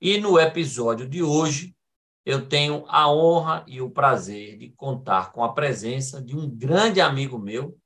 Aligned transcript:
E 0.00 0.18
no 0.18 0.38
episódio 0.38 1.08
de 1.08 1.24
hoje, 1.24 1.76
eu 2.24 2.48
tenho 2.48 2.84
a 2.86 3.10
honra 3.10 3.64
e 3.66 3.80
o 3.80 3.90
prazer 3.90 4.56
de 4.56 4.70
contar 4.70 5.32
com 5.32 5.42
a 5.42 5.52
presença 5.52 6.22
de 6.22 6.36
um 6.36 6.48
grande 6.48 7.00
amigo 7.00 7.36
meu, 7.36 7.76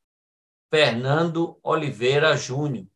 Fernando 0.70 1.58
Oliveira 1.62 2.36
Júnior. 2.36 2.86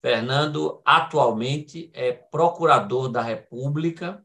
Fernando 0.00 0.80
atualmente 0.84 1.90
é 1.92 2.12
procurador 2.12 3.08
da 3.08 3.22
República, 3.22 4.24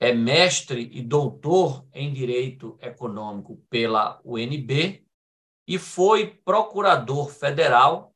é 0.00 0.12
mestre 0.12 0.90
e 0.92 1.00
doutor 1.00 1.86
em 1.92 2.12
Direito 2.12 2.76
Econômico 2.80 3.58
pela 3.68 4.20
UNB 4.24 5.06
e 5.66 5.78
foi 5.78 6.26
procurador 6.26 7.30
federal 7.30 8.07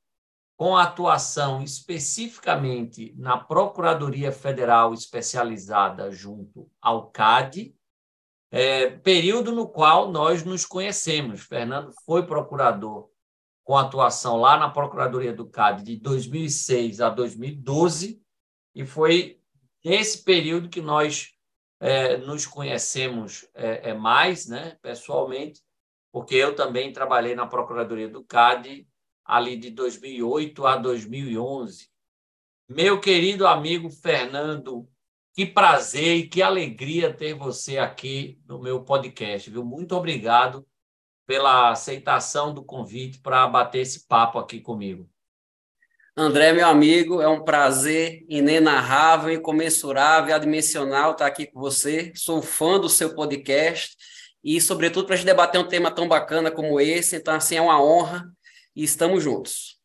com 0.62 0.76
atuação 0.76 1.60
especificamente 1.60 3.12
na 3.18 3.36
Procuradoria 3.36 4.30
Federal 4.30 4.94
Especializada 4.94 6.12
junto 6.12 6.70
ao 6.80 7.10
CAD, 7.10 7.74
é, 8.48 8.88
período 8.88 9.50
no 9.50 9.66
qual 9.66 10.12
nós 10.12 10.44
nos 10.44 10.64
conhecemos. 10.64 11.40
Fernando 11.40 11.92
foi 12.06 12.24
procurador 12.24 13.10
com 13.64 13.76
atuação 13.76 14.36
lá 14.36 14.56
na 14.56 14.70
Procuradoria 14.70 15.32
do 15.32 15.48
CAD 15.48 15.82
de 15.82 15.96
2006 15.96 17.00
a 17.00 17.08
2012, 17.10 18.22
e 18.72 18.86
foi 18.86 19.40
nesse 19.84 20.22
período 20.22 20.68
que 20.68 20.80
nós 20.80 21.32
é, 21.80 22.18
nos 22.18 22.46
conhecemos 22.46 23.48
é, 23.52 23.90
é 23.90 23.94
mais, 23.94 24.46
né, 24.46 24.78
pessoalmente, 24.80 25.60
porque 26.12 26.36
eu 26.36 26.54
também 26.54 26.92
trabalhei 26.92 27.34
na 27.34 27.48
Procuradoria 27.48 28.08
do 28.08 28.22
CAD 28.22 28.86
ali 29.32 29.56
de 29.56 29.70
2008 29.70 30.66
a 30.66 30.76
2011. 30.76 31.88
Meu 32.68 33.00
querido 33.00 33.46
amigo 33.46 33.88
Fernando, 33.88 34.86
que 35.34 35.46
prazer 35.46 36.16
e 36.18 36.28
que 36.28 36.42
alegria 36.42 37.14
ter 37.14 37.32
você 37.32 37.78
aqui 37.78 38.38
no 38.46 38.60
meu 38.60 38.84
podcast, 38.84 39.48
viu? 39.48 39.64
Muito 39.64 39.96
obrigado 39.96 40.66
pela 41.26 41.70
aceitação 41.70 42.52
do 42.52 42.62
convite 42.62 43.20
para 43.20 43.46
bater 43.46 43.80
esse 43.80 44.06
papo 44.06 44.38
aqui 44.38 44.60
comigo. 44.60 45.08
André, 46.14 46.52
meu 46.52 46.66
amigo, 46.66 47.22
é 47.22 47.28
um 47.28 47.42
prazer 47.42 48.26
inenarrável, 48.28 49.32
incomensurável, 49.32 50.34
adimensional 50.34 51.12
estar 51.12 51.24
aqui 51.26 51.46
com 51.46 51.58
você. 51.58 52.12
Sou 52.14 52.42
fã 52.42 52.78
do 52.78 52.90
seu 52.90 53.14
podcast 53.14 53.96
e, 54.44 54.60
sobretudo, 54.60 55.06
para 55.06 55.14
a 55.14 55.16
gente 55.16 55.24
debater 55.24 55.58
um 55.58 55.66
tema 55.66 55.90
tão 55.90 56.06
bacana 56.06 56.50
como 56.50 56.78
esse. 56.78 57.16
Então, 57.16 57.34
assim, 57.34 57.56
é 57.56 57.62
uma 57.62 57.82
honra 57.82 58.30
e 58.74 58.82
estamos 58.82 59.22
juntos. 59.22 59.80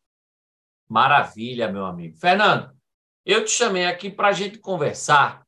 Maravilha, 0.88 1.70
meu 1.70 1.84
amigo. 1.84 2.16
Fernando, 2.16 2.74
eu 3.24 3.44
te 3.44 3.50
chamei 3.50 3.86
aqui 3.86 4.10
para 4.10 4.28
a 4.28 4.32
gente 4.32 4.58
conversar 4.58 5.46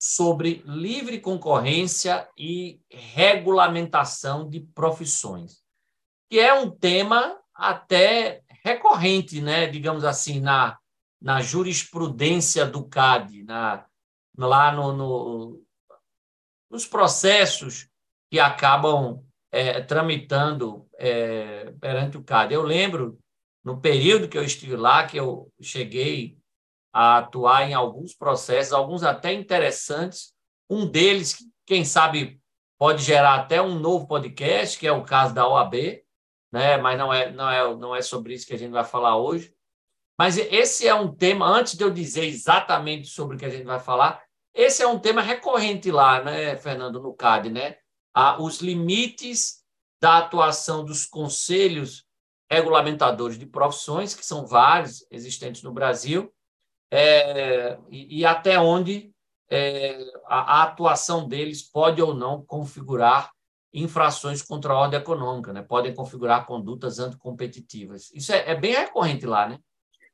sobre 0.00 0.62
livre 0.64 1.20
concorrência 1.20 2.28
e 2.36 2.80
regulamentação 2.90 4.48
de 4.48 4.60
profissões, 4.60 5.62
que 6.30 6.38
é 6.38 6.54
um 6.54 6.70
tema 6.70 7.38
até 7.54 8.42
recorrente, 8.62 9.40
né, 9.40 9.66
digamos 9.66 10.04
assim, 10.04 10.40
na, 10.40 10.78
na 11.20 11.42
jurisprudência 11.42 12.64
do 12.64 12.88
CAD, 12.88 13.42
na, 13.42 13.84
lá 14.36 14.72
no, 14.72 14.92
no 14.92 15.68
nos 16.70 16.86
processos 16.86 17.88
que 18.30 18.38
acabam 18.38 19.24
é, 19.50 19.80
tramitando 19.80 20.86
é, 20.98 21.72
perante 21.80 22.16
o 22.16 22.22
CAD. 22.22 22.54
Eu 22.54 22.62
lembro, 22.62 23.18
no 23.64 23.80
período 23.80 24.28
que 24.28 24.36
eu 24.36 24.44
estive 24.44 24.76
lá, 24.76 25.06
que 25.06 25.16
eu 25.16 25.50
cheguei 25.60 26.38
a 26.92 27.18
atuar 27.18 27.68
em 27.68 27.74
alguns 27.74 28.14
processos, 28.14 28.72
alguns 28.72 29.02
até 29.02 29.32
interessantes. 29.32 30.32
Um 30.68 30.86
deles, 30.86 31.38
quem 31.66 31.84
sabe, 31.84 32.40
pode 32.78 33.02
gerar 33.02 33.34
até 33.34 33.60
um 33.60 33.78
novo 33.78 34.06
podcast, 34.06 34.78
que 34.78 34.86
é 34.86 34.92
o 34.92 35.04
caso 35.04 35.34
da 35.34 35.46
OAB, 35.48 36.02
né? 36.52 36.76
mas 36.76 36.98
não 36.98 37.12
é, 37.12 37.30
não, 37.30 37.50
é, 37.50 37.76
não 37.76 37.96
é 37.96 38.02
sobre 38.02 38.34
isso 38.34 38.46
que 38.46 38.54
a 38.54 38.58
gente 38.58 38.70
vai 38.70 38.84
falar 38.84 39.16
hoje. 39.16 39.54
Mas 40.18 40.36
esse 40.36 40.86
é 40.86 40.94
um 40.94 41.14
tema, 41.14 41.46
antes 41.46 41.76
de 41.76 41.84
eu 41.84 41.90
dizer 41.90 42.24
exatamente 42.24 43.08
sobre 43.08 43.36
o 43.36 43.38
que 43.38 43.44
a 43.44 43.50
gente 43.50 43.64
vai 43.64 43.78
falar, 43.78 44.22
esse 44.52 44.82
é 44.82 44.86
um 44.86 44.98
tema 44.98 45.22
recorrente 45.22 45.90
lá, 45.92 46.22
né, 46.22 46.56
Fernando, 46.56 47.00
no 47.00 47.14
CAD, 47.14 47.50
né? 47.50 47.76
Os 48.40 48.60
limites 48.60 49.62
da 50.00 50.18
atuação 50.18 50.84
dos 50.84 51.06
conselhos 51.06 52.04
regulamentadores 52.50 53.38
de 53.38 53.46
profissões, 53.46 54.14
que 54.14 54.24
são 54.24 54.46
vários 54.46 55.06
existentes 55.10 55.62
no 55.62 55.72
Brasil, 55.72 56.32
é, 56.90 57.78
e, 57.90 58.20
e, 58.20 58.24
até 58.24 58.58
onde 58.58 59.12
é, 59.50 59.98
a, 60.26 60.60
a, 60.60 60.62
atuação 60.62 61.28
deles 61.28 61.62
pode 61.62 62.00
ou 62.00 62.14
não 62.14 62.42
configurar 62.42 63.30
infrações 63.72 64.40
contra 64.40 64.72
a 64.72 64.78
ordem 64.78 64.98
econômica, 64.98 65.52
né? 65.52 65.60
podem 65.62 65.94
configurar 65.94 66.46
condutas 66.46 66.98
anticompetitivas. 66.98 68.10
Isso 68.14 68.32
é, 68.32 68.50
é 68.50 68.54
bem 68.54 68.72
recorrente 68.72 69.26
lá, 69.26 69.46
né? 69.46 69.58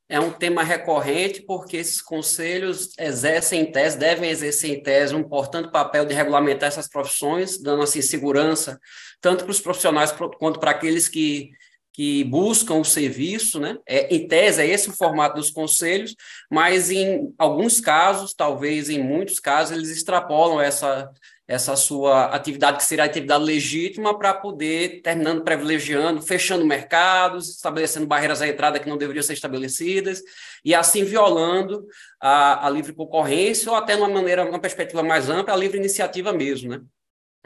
É 0.09 0.21
um 0.21 0.31
tema 0.31 0.63
recorrente 0.63 1.43
porque 1.43 1.79
esses 1.79 2.03
conselhos 2.03 2.91
exercem 2.99 3.63
em 3.63 3.73
tese, 3.73 3.99
devem 3.99 4.31
exercer 4.31 4.71
em 4.71 4.83
tese 4.83 5.15
um 5.15 5.21
importante 5.21 5.71
papel 5.71 6.05
de 6.05 6.15
regulamentar 6.15 6.69
essas 6.69 6.89
profissões, 6.89 7.59
dando 7.61 7.83
assim 7.83 8.03
segurança 8.03 8.79
tanto 9.25 9.45
para 9.45 9.53
os 9.53 9.61
profissionais 9.61 10.13
quanto 10.39 10.61
para 10.61 10.73
aqueles 10.73 11.09
que, 11.09 11.51
que 11.95 12.23
buscam 12.25 12.75
o 12.75 12.85
serviço, 12.85 13.59
né? 13.59 13.79
É, 13.89 14.15
em 14.15 14.29
tese 14.29 14.61
é 14.61 14.67
esse 14.67 14.91
o 14.91 14.93
formato 14.93 15.37
dos 15.37 15.51
conselhos, 15.51 16.15
mas 16.51 16.91
em 16.91 17.33
alguns 17.39 17.81
casos, 17.81 18.35
talvez 18.35 18.91
em 18.91 19.03
muitos 19.03 19.41
casos, 19.41 19.75
eles 19.75 19.89
extrapolam 19.89 20.61
essa 20.61 21.11
essa 21.47 21.77
sua 21.77 22.27
atividade, 22.27 22.79
que 22.79 22.85
seria 22.85 23.05
a 23.05 23.07
atividade 23.07 23.45
legítima, 23.45 24.19
para 24.19 24.33
poder, 24.33 25.03
terminando 25.03 25.43
privilegiando, 25.43 26.23
fechando 26.23 26.65
mercados, 26.65 27.51
estabelecendo 27.51 28.07
barreiras 28.07 28.41
à 28.41 28.49
entrada 28.49 28.79
que 28.81 28.89
não 28.89 28.97
deveriam 28.97 29.23
ser 29.23 29.35
estabelecidas, 29.35 30.23
e 30.65 30.75
assim 30.75 31.05
violando 31.05 31.87
a, 32.19 32.67
a 32.67 32.71
livre 32.71 32.95
concorrência, 32.95 33.71
ou 33.71 33.77
até, 33.77 33.95
de 33.95 34.01
uma 34.01 34.09
maneira, 34.09 34.49
uma 34.49 34.59
perspectiva 34.59 35.03
mais 35.03 35.29
ampla, 35.29 35.53
a 35.53 35.57
livre 35.57 35.77
iniciativa 35.77 36.33
mesmo. 36.33 36.71
Né? 36.71 36.81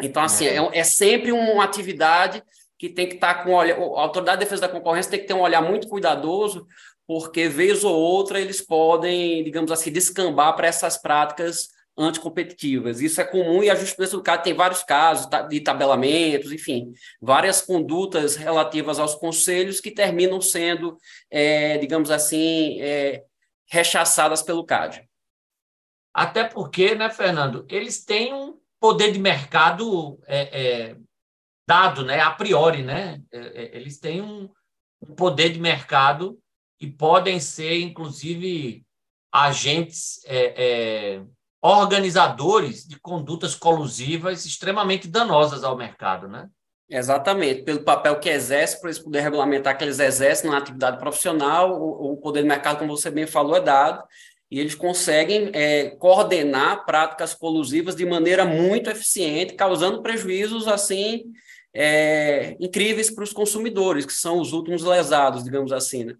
Então, 0.00 0.22
assim, 0.22 0.46
é, 0.46 0.56
é, 0.56 0.78
é 0.78 0.84
sempre 0.84 1.32
uma 1.32 1.64
atividade 1.64 2.42
que 2.78 2.88
tem 2.88 3.08
que 3.08 3.16
estar 3.16 3.42
com 3.42 3.50
olha, 3.50 3.74
a 3.74 4.00
autoridade 4.00 4.38
de 4.38 4.44
defesa 4.44 4.62
da 4.62 4.68
concorrência 4.68 5.10
tem 5.10 5.20
que 5.20 5.26
ter 5.26 5.34
um 5.34 5.40
olhar 5.40 5.60
muito 5.60 5.88
cuidadoso, 5.88 6.64
porque 7.04 7.48
vez 7.48 7.82
ou 7.82 7.96
outra 7.96 8.40
eles 8.40 8.60
podem, 8.60 9.42
digamos 9.42 9.72
assim, 9.72 9.90
descambar 9.90 10.54
para 10.54 10.68
essas 10.68 10.96
práticas 10.96 11.76
anticompetitivas. 11.98 13.00
Isso 13.00 13.20
é 13.20 13.24
comum 13.24 13.62
e 13.62 13.68
a 13.68 13.74
justiça 13.74 14.16
do 14.16 14.22
CAD 14.22 14.44
tem 14.44 14.54
vários 14.54 14.82
casos 14.82 15.28
de 15.48 15.60
tabelamentos, 15.60 16.52
enfim, 16.52 16.92
várias 17.20 17.60
condutas 17.60 18.36
relativas 18.36 18.98
aos 18.98 19.14
conselhos 19.14 19.80
que 19.80 19.90
terminam 19.90 20.40
sendo, 20.40 20.96
é, 21.30 21.76
digamos 21.78 22.10
assim, 22.10 22.80
é, 22.80 23.24
rechaçadas 23.66 24.42
pelo 24.42 24.64
CAD. 24.64 25.08
Até 26.14 26.44
porque, 26.44 26.94
né, 26.94 27.10
Fernando, 27.10 27.66
eles 27.68 28.04
têm 28.04 28.32
um 28.32 28.58
poder 28.80 29.12
de 29.12 29.18
mercado 29.18 30.18
é, 30.26 30.88
é 30.90 30.96
dado, 31.66 32.02
né, 32.02 32.20
a 32.20 32.30
priori, 32.30 32.82
né? 32.82 33.20
É, 33.30 33.38
é, 33.38 33.76
eles 33.76 33.98
têm 33.98 34.22
um, 34.22 34.48
um 35.02 35.14
poder 35.14 35.50
de 35.50 35.60
mercado 35.60 36.38
e 36.80 36.86
podem 36.86 37.38
ser, 37.40 37.80
inclusive, 37.80 38.86
agentes 39.30 40.20
é, 40.24 41.20
organizadores 41.68 42.86
de 42.86 42.98
condutas 43.00 43.54
colusivas 43.54 44.46
extremamente 44.46 45.08
danosas 45.08 45.64
ao 45.64 45.76
mercado, 45.76 46.28
né? 46.28 46.48
Exatamente, 46.90 47.62
pelo 47.64 47.84
papel 47.84 48.18
que 48.18 48.30
exerce, 48.30 48.80
por 48.80 48.88
esse 48.88 49.02
poder 49.02 49.20
regulamentar 49.20 49.76
que 49.76 49.84
eles 49.84 49.98
exercem 49.98 50.50
na 50.50 50.56
atividade 50.56 50.98
profissional, 50.98 51.78
o, 51.78 52.12
o 52.12 52.16
poder 52.16 52.42
de 52.42 52.48
mercado, 52.48 52.78
como 52.78 52.96
você 52.96 53.10
bem 53.10 53.26
falou, 53.26 53.56
é 53.56 53.60
dado, 53.60 54.02
e 54.50 54.58
eles 54.58 54.74
conseguem 54.74 55.50
é, 55.52 55.90
coordenar 55.90 56.86
práticas 56.86 57.34
colusivas 57.34 57.94
de 57.94 58.06
maneira 58.06 58.46
muito 58.46 58.88
eficiente, 58.88 59.52
causando 59.52 60.00
prejuízos 60.00 60.66
assim 60.66 61.24
é, 61.74 62.56
incríveis 62.58 63.10
para 63.10 63.24
os 63.24 63.32
consumidores, 63.32 64.06
que 64.06 64.12
são 64.12 64.40
os 64.40 64.52
últimos 64.52 64.82
lesados, 64.82 65.44
digamos 65.44 65.72
assim. 65.72 66.04
Né? 66.04 66.14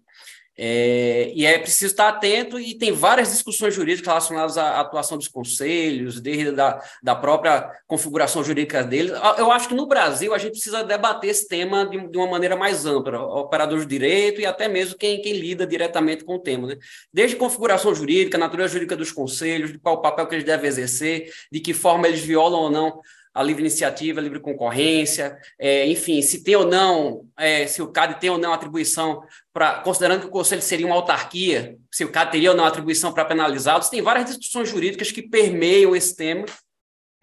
É, 0.61 1.31
e 1.33 1.45
é 1.45 1.57
preciso 1.57 1.85
estar 1.85 2.09
atento 2.09 2.59
e 2.59 2.75
tem 2.75 2.91
várias 2.91 3.31
discussões 3.31 3.73
jurídicas 3.73 4.07
relacionadas 4.07 4.57
à 4.57 4.81
atuação 4.81 5.17
dos 5.17 5.29
conselhos, 5.29 6.19
desde 6.19 6.51
da, 6.51 6.83
da 7.01 7.15
própria 7.15 7.71
configuração 7.87 8.43
jurídica 8.43 8.83
deles. 8.83 9.13
Eu 9.37 9.53
acho 9.53 9.69
que 9.69 9.73
no 9.73 9.87
Brasil 9.87 10.33
a 10.33 10.37
gente 10.37 10.51
precisa 10.51 10.83
debater 10.83 11.29
esse 11.29 11.47
tema 11.47 11.85
de, 11.85 12.05
de 12.09 12.17
uma 12.17 12.27
maneira 12.27 12.57
mais 12.57 12.85
ampla, 12.85 13.21
operadores 13.21 13.85
de 13.85 13.89
direito 13.89 14.41
e 14.41 14.45
até 14.45 14.67
mesmo 14.67 14.97
quem, 14.97 15.21
quem 15.21 15.31
lida 15.31 15.65
diretamente 15.65 16.25
com 16.25 16.35
o 16.35 16.39
tema. 16.39 16.67
Né? 16.67 16.77
Desde 17.13 17.37
configuração 17.37 17.95
jurídica, 17.95 18.37
natureza 18.37 18.73
jurídica 18.73 18.97
dos 18.97 19.13
conselhos, 19.13 19.71
de 19.71 19.79
qual 19.79 19.95
o 19.95 20.01
papel 20.01 20.27
que 20.27 20.35
eles 20.35 20.45
devem 20.45 20.67
exercer, 20.67 21.31
de 21.49 21.61
que 21.61 21.73
forma 21.73 22.05
eles 22.05 22.19
violam 22.19 22.63
ou 22.63 22.69
não 22.69 22.99
a 23.39 23.43
livre 23.43 23.61
iniciativa, 23.61 24.19
a 24.19 24.23
livre 24.23 24.41
concorrência, 24.41 25.39
é, 25.57 25.87
enfim, 25.87 26.21
se 26.21 26.43
tem 26.43 26.57
ou 26.57 26.65
não, 26.65 27.25
é, 27.37 27.65
se 27.65 27.81
o 27.81 27.87
CAD 27.87 28.19
tem 28.19 28.29
ou 28.29 28.37
não 28.37 28.51
atribuição 28.51 29.23
para, 29.53 29.79
considerando 29.79 30.19
que 30.19 30.27
o 30.27 30.29
Conselho 30.29 30.61
seria 30.61 30.85
uma 30.85 30.95
autarquia, 30.97 31.77
se 31.89 32.03
o 32.03 32.11
CAD 32.11 32.31
teria 32.31 32.51
ou 32.51 32.57
não 32.57 32.65
atribuição 32.65 33.13
para 33.13 33.23
penalizá-los, 33.23 33.87
tem 33.87 34.01
várias 34.01 34.25
discussões 34.25 34.67
jurídicas 34.67 35.09
que 35.13 35.21
permeiam 35.21 35.95
esse 35.95 36.17
tema, 36.17 36.45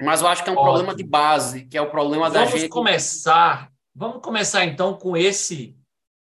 mas 0.00 0.22
eu 0.22 0.28
acho 0.28 0.42
que 0.42 0.48
é 0.48 0.52
um 0.54 0.56
Ótimo. 0.56 0.72
problema 0.72 0.94
de 0.94 1.04
base, 1.04 1.66
que 1.66 1.76
é 1.76 1.82
o 1.82 1.90
problema 1.90 2.30
vamos 2.30 2.50
da 2.50 2.58
gente. 2.58 2.70
Começar, 2.70 3.70
vamos 3.94 4.22
começar 4.22 4.64
então 4.64 4.94
com 4.94 5.18
esse, 5.18 5.76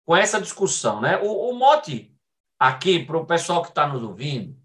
com 0.06 0.16
essa 0.16 0.40
discussão, 0.40 1.02
né? 1.02 1.18
O, 1.18 1.50
o 1.50 1.54
mote 1.54 2.10
aqui 2.58 3.04
para 3.04 3.18
o 3.18 3.26
pessoal 3.26 3.60
que 3.60 3.68
está 3.68 3.86
nos 3.86 4.02
ouvindo, 4.02 4.56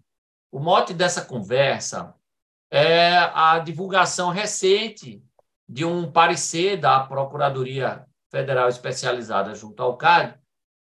o 0.50 0.58
mote 0.58 0.94
dessa 0.94 1.20
conversa 1.20 2.14
é 2.70 3.16
a 3.16 3.58
divulgação 3.58 4.30
recente 4.30 5.22
de 5.68 5.84
um 5.84 6.10
parecer 6.10 6.76
da 6.76 7.00
Procuradoria 7.00 8.06
Federal 8.30 8.68
Especializada 8.68 9.54
junto 9.54 9.82
ao 9.82 9.96
CAD, 9.96 10.38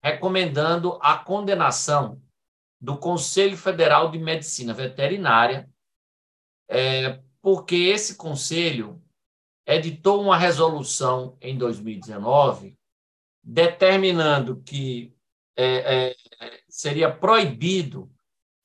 recomendando 0.03 0.99
a 1.03 1.17
condenação 1.17 2.23
do 2.81 2.97
Conselho 2.97 3.57
Federal 3.57 4.11
de 4.11 4.19
Medicina 4.19 4.73
Veterinária, 4.73 5.69
é, 6.69 7.21
porque 7.43 7.75
esse 7.75 8.17
conselho 8.17 9.03
editou 9.67 10.23
uma 10.23 10.37
resolução 10.37 11.37
em 11.41 11.57
2019 11.59 12.77
determinando 13.43 14.63
que 14.63 15.15
é, 15.57 16.11
é, 16.11 16.17
seria 16.69 17.11
proibido 17.11 18.11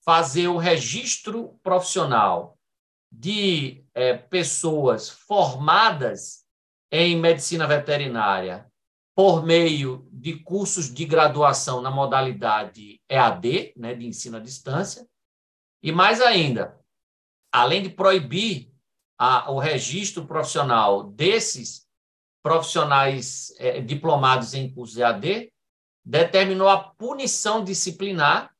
fazer 0.03 0.47
o 0.47 0.57
registro 0.57 1.57
profissional 1.63 2.52
de 3.15 3.85
é, 3.93 4.15
pessoas 4.15 5.07
formadas 5.07 6.43
em 6.91 7.15
medicina 7.15 7.67
veterinária 7.67 8.67
por 9.15 9.45
meio 9.45 10.09
de 10.11 10.39
cursos 10.39 10.91
de 10.91 11.05
graduação 11.05 11.79
na 11.79 11.91
modalidade 11.91 12.99
EAD, 13.07 13.73
né, 13.77 13.93
de 13.93 14.07
ensino 14.07 14.37
à 14.37 14.39
distância, 14.39 15.07
e 15.81 15.91
mais 15.91 16.19
ainda, 16.21 16.79
além 17.51 17.83
de 17.83 17.89
proibir 17.89 18.73
a, 19.17 19.51
o 19.51 19.59
registro 19.59 20.25
profissional 20.25 21.03
desses 21.03 21.87
profissionais 22.41 23.53
é, 23.59 23.79
diplomados 23.79 24.55
em 24.55 24.73
cursos 24.73 24.97
EAD, 24.97 25.53
determinou 26.03 26.67
a 26.67 26.83
punição 26.83 27.63
disciplinar 27.63 28.52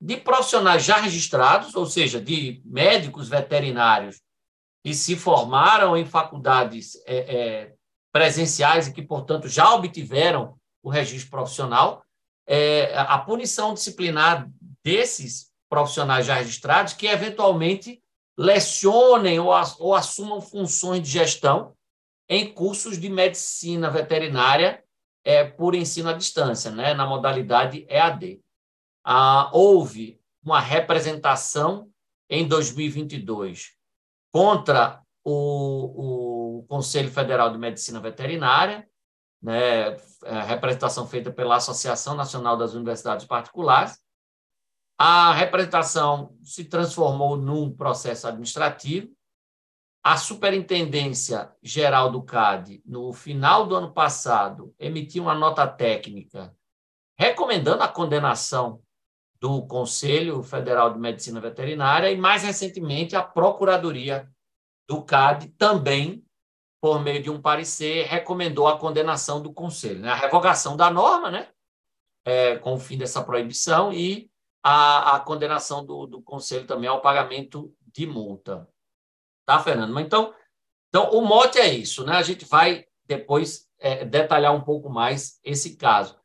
de 0.00 0.16
profissionais 0.16 0.84
já 0.84 0.96
registrados, 0.96 1.74
ou 1.74 1.86
seja, 1.86 2.20
de 2.20 2.62
médicos 2.64 3.28
veterinários 3.28 4.20
que 4.84 4.94
se 4.94 5.16
formaram 5.16 5.96
em 5.96 6.04
faculdades 6.04 6.96
é, 7.04 7.16
é, 7.16 7.74
presenciais 8.12 8.86
e 8.86 8.92
que, 8.92 9.02
portanto, 9.02 9.48
já 9.48 9.74
obtiveram 9.74 10.56
o 10.82 10.88
registro 10.88 11.30
profissional, 11.30 12.04
é, 12.46 12.96
a 12.96 13.18
punição 13.18 13.74
disciplinar 13.74 14.48
desses 14.84 15.48
profissionais 15.68 16.24
já 16.24 16.34
registrados 16.34 16.92
que, 16.92 17.06
eventualmente, 17.06 18.00
lecionem 18.38 19.40
ou, 19.40 19.52
ou 19.80 19.94
assumam 19.94 20.40
funções 20.40 21.02
de 21.02 21.10
gestão 21.10 21.74
em 22.28 22.52
cursos 22.52 22.98
de 22.98 23.10
medicina 23.10 23.90
veterinária 23.90 24.82
é, 25.24 25.44
por 25.44 25.74
ensino 25.74 26.08
à 26.08 26.12
distância, 26.12 26.70
né, 26.70 26.94
na 26.94 27.04
modalidade 27.04 27.84
EAD 27.88 28.40
ah, 29.10 29.48
houve 29.54 30.20
uma 30.44 30.60
representação 30.60 31.90
em 32.28 32.46
2022 32.46 33.72
contra 34.30 35.00
o, 35.24 36.58
o 36.58 36.66
Conselho 36.68 37.10
Federal 37.10 37.50
de 37.50 37.56
Medicina 37.56 38.00
Veterinária, 38.00 38.86
né, 39.40 39.96
a 40.26 40.42
representação 40.42 41.06
feita 41.06 41.32
pela 41.32 41.56
Associação 41.56 42.14
Nacional 42.14 42.58
das 42.58 42.74
Universidades 42.74 43.24
Particulares. 43.24 43.98
A 44.98 45.32
representação 45.32 46.36
se 46.42 46.64
transformou 46.64 47.34
num 47.34 47.74
processo 47.74 48.28
administrativo. 48.28 49.10
A 50.04 50.18
Superintendência 50.18 51.50
Geral 51.62 52.12
do 52.12 52.22
CAD, 52.22 52.82
no 52.84 53.10
final 53.14 53.66
do 53.66 53.74
ano 53.74 53.90
passado, 53.90 54.74
emitiu 54.78 55.22
uma 55.22 55.34
nota 55.34 55.66
técnica 55.66 56.54
recomendando 57.18 57.82
a 57.82 57.88
condenação 57.88 58.82
do 59.40 59.66
Conselho 59.66 60.42
Federal 60.42 60.92
de 60.92 60.98
Medicina 60.98 61.40
Veterinária 61.40 62.10
e, 62.10 62.16
mais 62.16 62.42
recentemente, 62.42 63.14
a 63.14 63.22
Procuradoria 63.22 64.28
do 64.88 65.02
CAD 65.02 65.48
também, 65.50 66.24
por 66.80 67.00
meio 67.00 67.22
de 67.22 67.30
um 67.30 67.40
parecer, 67.40 68.06
recomendou 68.06 68.66
a 68.66 68.78
condenação 68.78 69.40
do 69.40 69.52
Conselho, 69.52 70.00
né? 70.00 70.10
a 70.10 70.14
revogação 70.14 70.76
da 70.76 70.90
norma, 70.90 71.30
né? 71.30 71.48
É, 72.24 72.56
com 72.58 72.74
o 72.74 72.78
fim 72.78 72.98
dessa 72.98 73.22
proibição, 73.22 73.92
e 73.92 74.30
a, 74.62 75.16
a 75.16 75.20
condenação 75.20 75.84
do, 75.84 76.06
do 76.06 76.22
Conselho 76.22 76.66
também 76.66 76.88
ao 76.88 77.00
pagamento 77.00 77.72
de 77.92 78.06
multa. 78.06 78.68
Tá, 79.46 79.58
Fernando? 79.60 79.94
Mas 79.94 80.04
então, 80.04 80.34
então, 80.88 81.10
o 81.10 81.22
mote 81.22 81.58
é 81.58 81.72
isso, 81.72 82.04
né? 82.04 82.16
A 82.16 82.22
gente 82.22 82.44
vai 82.44 82.86
depois 83.06 83.68
é, 83.78 84.04
detalhar 84.04 84.54
um 84.54 84.60
pouco 84.60 84.88
mais 84.90 85.38
esse 85.44 85.76
caso. 85.76 86.18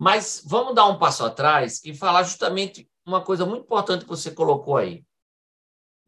Mas 0.00 0.42
vamos 0.46 0.74
dar 0.74 0.86
um 0.86 0.98
passo 0.98 1.22
atrás 1.26 1.84
e 1.84 1.94
falar 1.94 2.22
justamente 2.22 2.88
uma 3.04 3.22
coisa 3.22 3.44
muito 3.44 3.64
importante 3.64 4.04
que 4.04 4.08
você 4.08 4.30
colocou 4.30 4.78
aí. 4.78 5.04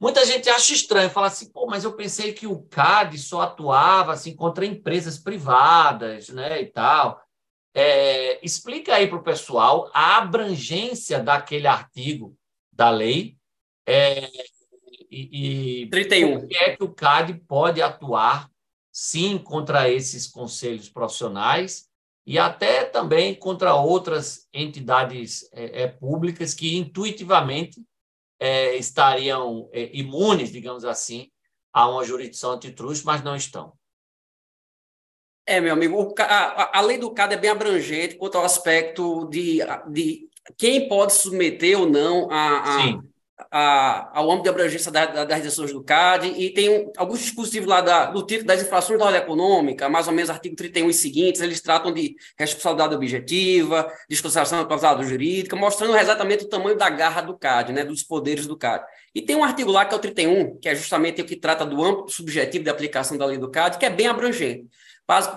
Muita 0.01 0.25
gente 0.25 0.49
acha 0.49 0.73
estranho, 0.73 1.11
fala 1.11 1.27
assim, 1.27 1.53
pô, 1.53 1.67
mas 1.67 1.85
eu 1.85 1.93
pensei 1.93 2.33
que 2.33 2.47
o 2.47 2.63
CAD 2.63 3.19
só 3.19 3.43
atuava 3.43 4.15
assim 4.15 4.35
contra 4.35 4.65
empresas 4.65 5.19
privadas, 5.19 6.31
né, 6.31 6.63
e 6.63 6.67
tal. 6.67 7.23
É, 7.75 8.43
explica 8.43 8.95
aí 8.95 9.07
para 9.07 9.19
o 9.19 9.23
pessoal 9.23 9.91
a 9.93 10.17
abrangência 10.17 11.23
daquele 11.23 11.67
artigo 11.67 12.35
da 12.73 12.89
lei 12.89 13.37
é, 13.87 14.27
e, 15.11 15.83
e 15.83 15.91
31. 15.91 16.41
por 16.41 16.49
que 16.49 16.57
é 16.57 16.77
que 16.77 16.83
o 16.83 16.95
CAD 16.95 17.35
pode 17.47 17.83
atuar, 17.83 18.51
sim, 18.91 19.37
contra 19.37 19.91
esses 19.91 20.27
conselhos 20.27 20.89
profissionais 20.89 21.92
e 22.27 22.39
até 22.39 22.85
também 22.85 23.35
contra 23.35 23.75
outras 23.75 24.49
entidades 24.53 25.49
é, 25.53 25.83
é, 25.83 25.89
públicas 25.89 26.55
que 26.55 26.77
intuitivamente 26.77 27.85
é, 28.39 28.77
estariam 28.77 29.69
é, 29.73 29.91
imunes, 29.93 30.51
digamos 30.51 30.85
assim, 30.85 31.31
a 31.73 31.89
uma 31.89 32.05
jurisdição 32.05 32.53
antitruste, 32.53 33.05
mas 33.05 33.23
não 33.23 33.35
estão. 33.35 33.73
É, 35.45 35.61
meu 35.61 35.73
amigo, 35.73 36.15
a, 36.19 36.79
a, 36.79 36.81
lei 36.83 36.99
do 36.99 37.13
CAD 37.13 37.35
é 37.35 37.37
bem 37.37 37.51
abrangente 37.51 38.15
quanto 38.15 38.39
ao 38.39 38.45
aspecto 38.45 39.29
de, 39.29 39.59
de 39.91 40.29
quem 40.57 40.89
pode 40.89 41.15
submeter 41.15 41.81
ou 41.81 41.89
não 41.89 42.31
a, 42.31 42.77
a, 42.79 43.03
a, 43.51 44.19
ao 44.19 44.31
âmbito 44.31 44.45
de 44.45 44.49
abrangência 44.51 44.91
da, 44.91 45.07
da, 45.07 45.25
das 45.25 45.43
decisões 45.43 45.73
do 45.73 45.83
CAD, 45.83 46.29
e 46.29 46.51
tem 46.51 46.69
um, 46.69 46.93
alguns 46.97 47.21
dispositivos 47.21 47.69
lá 47.69 47.81
da, 47.81 48.07
do 48.07 48.25
título 48.25 48.47
das 48.47 48.63
infrações 48.63 48.99
da 48.99 49.07
ordem 49.07 49.21
econômica, 49.21 49.89
mais 49.89 50.07
ou 50.07 50.13
menos 50.13 50.31
artigo 50.31 50.55
31 50.55 50.91
e 50.91 50.95
seguintes, 50.95 51.41
eles 51.41 51.61
tratam 51.61 51.93
de 51.93 52.15
responsabilidade 52.39 52.95
objetiva, 52.95 53.91
desconsideração 54.09 54.63
da 54.63 54.69
causalidade 54.69 55.09
jurídica, 55.09 55.57
mostrando 55.57 55.97
exatamente 55.97 56.45
o 56.45 56.49
tamanho 56.49 56.77
da 56.77 56.89
garra 56.91 57.21
do 57.21 57.37
CAD, 57.37 57.73
né, 57.73 57.85
dos 57.85 58.03
poderes 58.03 58.47
do 58.47 58.57
CAD. 58.57 58.85
E 59.15 59.21
tem 59.21 59.37
um 59.37 59.45
artigo 59.45 59.71
lá 59.71 59.85
que 59.85 59.95
é 59.95 59.97
o 59.97 60.01
31, 60.01 60.59
que 60.59 60.69
é 60.69 60.75
justamente 60.75 61.21
o 61.21 61.25
que 61.25 61.37
trata 61.37 61.65
do 61.65 61.83
âmbito 61.83 62.11
subjetivo 62.11 62.65
de 62.65 62.71
aplicação 62.71 63.17
da 63.17 63.27
lei 63.27 63.39
do 63.39 63.51
CAD, 63.51 63.79
que 63.79 63.87
é 63.87 63.91
bem 63.91 64.07
abrangente 64.07 64.67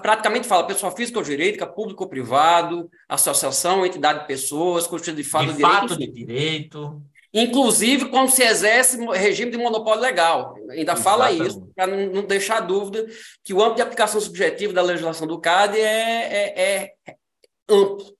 praticamente 0.01 0.47
fala 0.47 0.65
pessoa 0.65 0.89
física 0.91 1.19
ou 1.19 1.25
jurídica, 1.25 1.67
público 1.67 2.03
ou 2.03 2.09
privado, 2.09 2.89
associação, 3.09 3.85
entidade 3.85 4.21
de 4.21 4.27
pessoas, 4.27 4.87
constituído 4.87 5.21
de 5.21 5.27
fato 5.27 5.47
de, 5.47 5.55
de 5.55 5.61
fato 5.61 5.97
de 5.97 6.07
direito 6.07 7.01
inclusive 7.41 8.05
quando 8.05 8.29
se 8.29 8.43
exerce 8.43 8.97
regime 9.13 9.51
de 9.51 9.57
monopólio 9.57 10.01
legal. 10.01 10.55
Ainda 10.69 10.93
Exatamente. 10.93 11.03
fala 11.03 11.31
isso, 11.31 11.69
para 11.75 11.85
não, 11.85 12.05
não, 12.07 12.23
deixar 12.23 12.61
dúvida 12.61 13.05
que 13.43 13.53
o 13.53 13.61
âmbito 13.61 13.75
de 13.75 13.81
aplicação 13.81 14.21
subjetiva 14.21 14.71
da 14.71 14.81
legislação 14.81 15.27
do 15.27 15.39
CAD 15.39 15.77
é, 15.77 15.83
é, 15.83 16.89
é 17.05 17.15
amplo. 17.69 18.15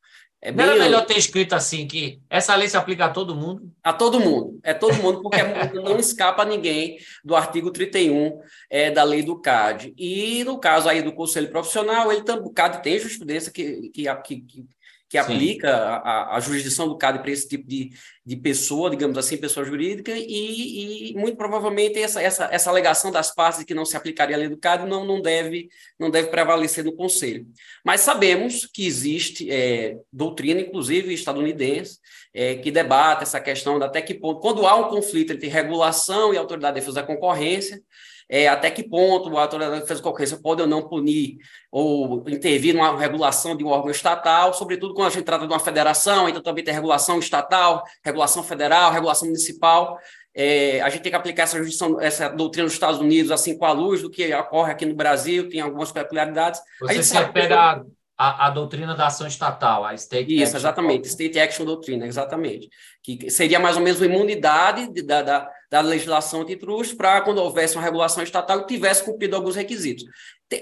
É 0.46 0.52
não 0.52 0.64
era 0.64 0.76
melhor 0.76 1.04
ter 1.08 1.18
escrito 1.18 1.54
assim, 1.54 1.88
que 1.88 2.22
essa 2.30 2.56
lei 2.56 2.70
se 2.70 2.78
aplica 2.78 3.06
a 3.06 3.10
todo 3.10 3.34
mundo? 3.34 3.72
A 3.84 3.92
todo 3.92 4.20
mundo. 4.20 4.60
É 4.62 4.76
todo 4.76 4.94
mundo, 5.02 5.24
porque 5.24 5.42
não 5.74 5.98
escapa 5.98 6.44
a 6.44 6.46
ninguém 6.46 7.00
do 7.24 7.36
artigo 7.36 7.72
31 7.72 8.40
é, 8.70 8.92
da 8.92 9.04
lei 9.04 9.24
do 9.24 9.42
CAD. 9.42 9.96
E 9.98 10.44
no 10.44 10.60
caso 10.60 10.88
aí 10.88 11.02
do 11.02 11.14
Conselho 11.14 11.50
Profissional, 11.50 12.12
ele, 12.12 12.22
o 12.44 12.52
CAD 12.52 12.84
tem 12.84 13.00
jurisprudência 13.00 13.52
que, 13.52 13.90
que, 13.90 14.06
que, 14.24 14.66
que 15.08 15.18
aplica 15.18 15.72
a, 15.72 16.36
a, 16.36 16.40
jurisdição 16.40 16.88
do 16.88 16.98
CAD 16.98 17.20
para 17.20 17.30
esse 17.30 17.48
tipo 17.48 17.68
de, 17.68 17.92
de 18.26 18.36
pessoa, 18.36 18.90
digamos 18.90 19.18
assim, 19.18 19.38
pessoa 19.38 19.66
jurídica, 19.66 20.12
e, 20.12 21.12
e, 21.12 21.14
muito 21.14 21.38
provavelmente 21.38 22.00
essa, 22.00 22.22
essa, 22.22 22.50
essa 22.52 22.70
alegação 22.70 23.12
das 23.12 23.34
partes 23.34 23.60
de 23.60 23.66
que 23.66 23.76
não 23.76 23.86
se 23.86 23.96
aplicaria 23.96 24.36
a 24.36 24.40
lei 24.40 24.50
do 24.50 24.58
CAD 24.58 24.88
não, 24.88 25.06
não, 25.06 25.22
deve, 25.22 25.70
não 26.00 26.10
deve 26.10 26.30
prevalecer 26.30 26.84
no 26.84 26.96
Conselho. 26.96 27.46
Mas 27.84 28.02
sabemos 28.02 28.66
que 28.66 28.86
existe 28.86 29.50
é, 29.52 29.98
doutrina, 30.12 30.60
inclusive 30.60 31.14
estadunidense, 31.14 32.00
é, 32.34 32.56
que 32.56 32.72
debate 32.72 33.24
essa 33.24 33.40
questão 33.40 33.78
de 33.78 33.86
até 33.86 34.02
que 34.02 34.16
ponto, 34.16 34.42
quando 34.42 34.66
há 34.66 34.76
um 34.76 34.90
conflito 34.90 35.34
entre 35.34 35.48
regulação 35.48 36.34
e 36.34 36.38
autoridade 36.38 36.76
de 36.76 36.80
defesa 36.82 37.02
da 37.02 37.08
concorrência, 37.08 37.80
é, 38.30 38.48
até 38.48 38.72
que 38.72 38.84
ponto 38.84 39.36
a 39.38 39.42
autoridade 39.42 39.76
de 39.76 39.82
defesa 39.82 40.02
concorrência 40.02 40.38
pode 40.38 40.62
ou 40.62 40.68
não 40.68 40.88
punir 40.88 41.38
ou 41.72 42.24
intervir 42.28 42.74
numa 42.74 42.98
regulação 42.98 43.56
de 43.56 43.64
um 43.64 43.68
órgão 43.68 43.92
estatal, 43.92 44.54
sobretudo 44.54 44.94
quando 44.94 45.08
a 45.08 45.12
gente 45.12 45.24
trata 45.24 45.46
de 45.46 45.54
uma 45.54 45.60
federação, 45.60 46.28
então 46.28 46.42
também 46.42 46.64
tem 46.64 46.74
regulação 46.74 47.20
estatal, 47.20 47.84
regulação 48.04 48.44
federal, 48.44 48.92
regulação 48.92 49.28
municipal. 49.28 50.00
É, 50.38 50.82
a 50.82 50.90
gente 50.90 51.04
tem 51.04 51.12
que 51.12 51.16
aplicar 51.16 51.44
essa, 51.44 51.58
essa 52.02 52.28
doutrina 52.30 52.66
nos 52.66 52.74
Estados 52.74 53.00
Unidos, 53.00 53.32
assim, 53.32 53.58
com 53.58 53.66
a 53.66 53.72
luz 53.72 54.02
do 54.02 54.10
que 54.10 54.34
ocorre 54.34 54.72
aqui 54.72 54.86
no 54.86 54.96
Brasil, 54.96 55.48
tem 55.48 55.62
algumas 55.62 55.92
peculiaridades. 55.92 56.60
Você 56.82 57.04
se 57.04 57.18
apega 57.18 57.86
a, 58.18 58.48
a, 58.48 58.50
doutrina 58.50 58.96
da 58.96 59.08
ação 59.08 59.28
estatal, 59.28 59.86
a 59.86 59.94
State 59.94 60.34
Isso, 60.34 60.44
action 60.44 60.58
exatamente, 60.58 61.08
State 61.08 61.40
Action 61.40 61.66
Doutrina, 61.66 62.06
exatamente. 62.06 62.70
Que 63.02 63.30
seria 63.30 63.60
mais 63.60 63.78
ou 63.78 63.84
menos 63.84 64.00
uma 64.02 64.08
imunidade 64.08 65.04
da, 65.04 65.22
da, 65.22 65.50
da 65.84 65.90
legislação 65.90 66.42
antitrust 66.42 66.96
para 66.96 67.22
quando 67.22 67.40
houvesse 67.40 67.76
uma 67.76 67.84
regulação 67.84 68.24
estatal 68.24 68.62
que 68.62 68.74
tivesse 68.74 69.04
cumprido 69.04 69.36
alguns 69.36 69.56
requisitos. 69.56 70.06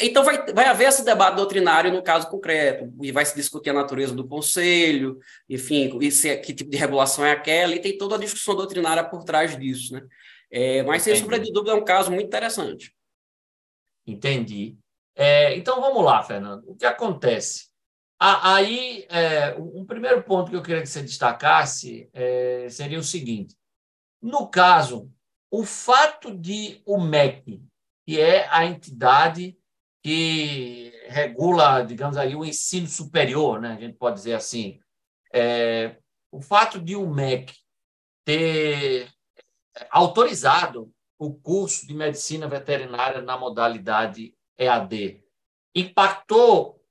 Então, 0.01 0.23
vai, 0.23 0.43
vai 0.53 0.65
haver 0.65 0.87
esse 0.87 1.05
debate 1.05 1.35
doutrinário 1.35 1.91
no 1.91 2.01
caso 2.01 2.27
concreto, 2.29 2.91
e 3.01 3.11
vai 3.11 3.23
se 3.23 3.35
discutir 3.35 3.69
a 3.69 3.73
natureza 3.73 4.15
do 4.15 4.27
conselho, 4.27 5.19
enfim, 5.47 5.97
e 6.01 6.09
se, 6.09 6.35
que 6.37 6.53
tipo 6.53 6.71
de 6.71 6.77
regulação 6.77 7.23
é 7.23 7.31
aquela, 7.31 7.75
e 7.75 7.79
tem 7.79 7.95
toda 7.97 8.15
a 8.15 8.19
discussão 8.19 8.55
doutrinária 8.55 9.03
por 9.03 9.23
trás 9.23 9.55
disso. 9.55 9.93
Né? 9.93 10.01
É, 10.51 10.83
mas, 10.83 11.03
sem 11.03 11.15
sombra 11.15 11.37
de 11.39 11.51
dúvida, 11.51 11.73
é 11.73 11.75
um 11.75 11.85
caso 11.85 12.09
muito 12.09 12.25
interessante. 12.25 12.91
Entendi. 14.07 14.75
É, 15.15 15.55
então 15.55 15.79
vamos 15.79 16.03
lá, 16.03 16.23
Fernando. 16.23 16.63
O 16.67 16.75
que 16.75 16.85
acontece? 16.85 17.67
Aí, 18.19 19.05
é, 19.09 19.53
um 19.59 19.85
primeiro 19.85 20.23
ponto 20.23 20.49
que 20.49 20.55
eu 20.55 20.61
queria 20.63 20.81
que 20.81 20.87
você 20.87 21.03
destacasse 21.03 22.09
é, 22.13 22.67
seria 22.69 22.97
o 22.97 23.03
seguinte: 23.03 23.55
no 24.23 24.47
caso, 24.47 25.11
o 25.51 25.65
fato 25.65 26.35
de 26.35 26.81
o 26.85 26.99
MEC, 26.99 27.61
que 28.05 28.19
é 28.19 28.47
a 28.49 28.65
entidade 28.65 29.57
que 30.01 30.93
regula, 31.07 31.83
digamos 31.83 32.15
aí, 32.15 32.33
o 32.33 32.45
ensino 32.45 32.87
superior, 32.87 33.59
né? 33.59 33.73
a 33.73 33.79
gente 33.79 33.97
pode 33.97 34.15
dizer 34.15 34.33
assim, 34.33 34.79
é, 35.33 35.97
o 36.31 36.41
fato 36.41 36.79
de 36.79 36.95
o 36.95 37.05
MEC 37.05 37.53
ter 38.25 39.11
autorizado 39.89 40.89
o 41.19 41.33
curso 41.33 41.85
de 41.85 41.93
medicina 41.93 42.47
veterinária 42.47 43.21
na 43.21 43.37
modalidade 43.37 44.33
EAD, 44.57 45.21
impactou 45.75 46.81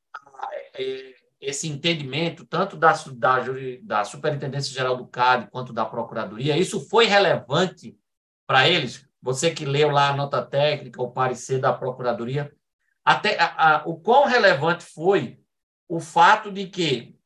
é, 0.75 1.15
esse 1.43 1.69
entendimento, 1.69 2.47
tanto 2.47 2.77
da, 2.77 2.93
da, 2.93 3.39
da 3.83 4.05
Superintendência 4.05 4.73
Geral 4.73 4.97
do 4.97 5.09
CAD 5.09 5.51
quanto 5.51 5.73
da 5.73 5.85
Procuradoria? 5.85 6.57
Isso 6.57 6.81
foi 6.89 7.07
relevante 7.07 7.99
para 8.47 8.69
eles? 8.69 9.05
Você 9.21 9.51
que 9.51 9.65
leu 9.65 9.91
lá 9.91 10.11
a 10.11 10.17
nota 10.17 10.41
técnica, 10.41 11.03
o 11.03 11.11
parecer 11.11 11.59
da 11.59 11.73
Procuradoria, 11.73 12.53
até 13.05 13.37
a, 13.41 13.77
a, 13.77 13.83
o 13.87 14.01
quão 14.01 14.27
relevante 14.27 14.85
foi 14.85 15.41
o 15.89 15.99
fato 15.99 16.51
de 16.51 16.67
que 16.67 17.19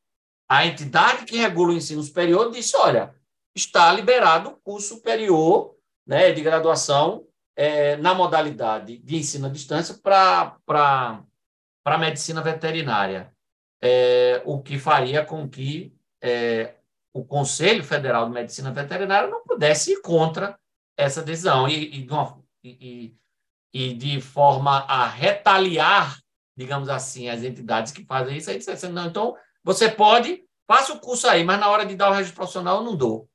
a 0.49 0.65
entidade 0.65 1.25
que 1.25 1.37
regula 1.37 1.73
o 1.73 1.77
ensino 1.77 2.01
superior 2.01 2.51
disse: 2.51 2.75
olha, 2.75 3.13
está 3.55 3.93
liberado 3.93 4.49
o 4.49 4.57
curso 4.57 4.95
superior 4.95 5.75
né, 6.05 6.31
de 6.31 6.41
graduação 6.41 7.25
é, 7.55 7.97
na 7.97 8.15
modalidade 8.15 8.97
de 8.97 9.17
ensino 9.17 9.45
à 9.45 9.49
distância 9.49 9.95
para 10.01 11.23
a 11.85 11.97
medicina 11.97 12.41
veterinária, 12.41 13.31
é, 13.81 14.41
o 14.45 14.61
que 14.61 14.79
faria 14.79 15.23
com 15.23 15.47
que 15.47 15.93
é, 16.21 16.75
o 17.13 17.25
Conselho 17.25 17.83
Federal 17.83 18.25
de 18.25 18.31
Medicina 18.31 18.71
Veterinária 18.71 19.29
não 19.29 19.43
pudesse 19.43 19.93
ir 19.93 20.01
contra 20.01 20.57
essa 20.95 21.21
decisão 21.21 21.67
e, 21.67 21.99
e, 21.99 22.01
de, 22.03 22.11
uma, 22.11 22.41
e, 22.63 23.15
e 23.73 23.93
de 23.93 24.19
forma 24.21 24.79
a 24.87 25.07
retaliar, 25.07 26.17
digamos 26.55 26.89
assim, 26.89 27.29
as 27.29 27.43
entidades 27.43 27.91
que 27.91 28.05
fazem 28.05 28.37
isso, 28.37 28.49
aí 28.49 28.57
disse 28.57 28.71
assim, 28.71 28.89
não, 28.89 29.07
então 29.07 29.35
você 29.63 29.89
pode, 29.89 30.43
faça 30.67 30.93
o 30.93 30.99
curso 30.99 31.27
aí, 31.27 31.43
mas 31.43 31.59
na 31.59 31.69
hora 31.69 31.85
de 31.85 31.95
dar 31.95 32.09
o 32.09 32.13
registro 32.13 32.35
profissional 32.35 32.77
eu 32.77 32.83
não 32.83 32.95
dou. 32.95 33.29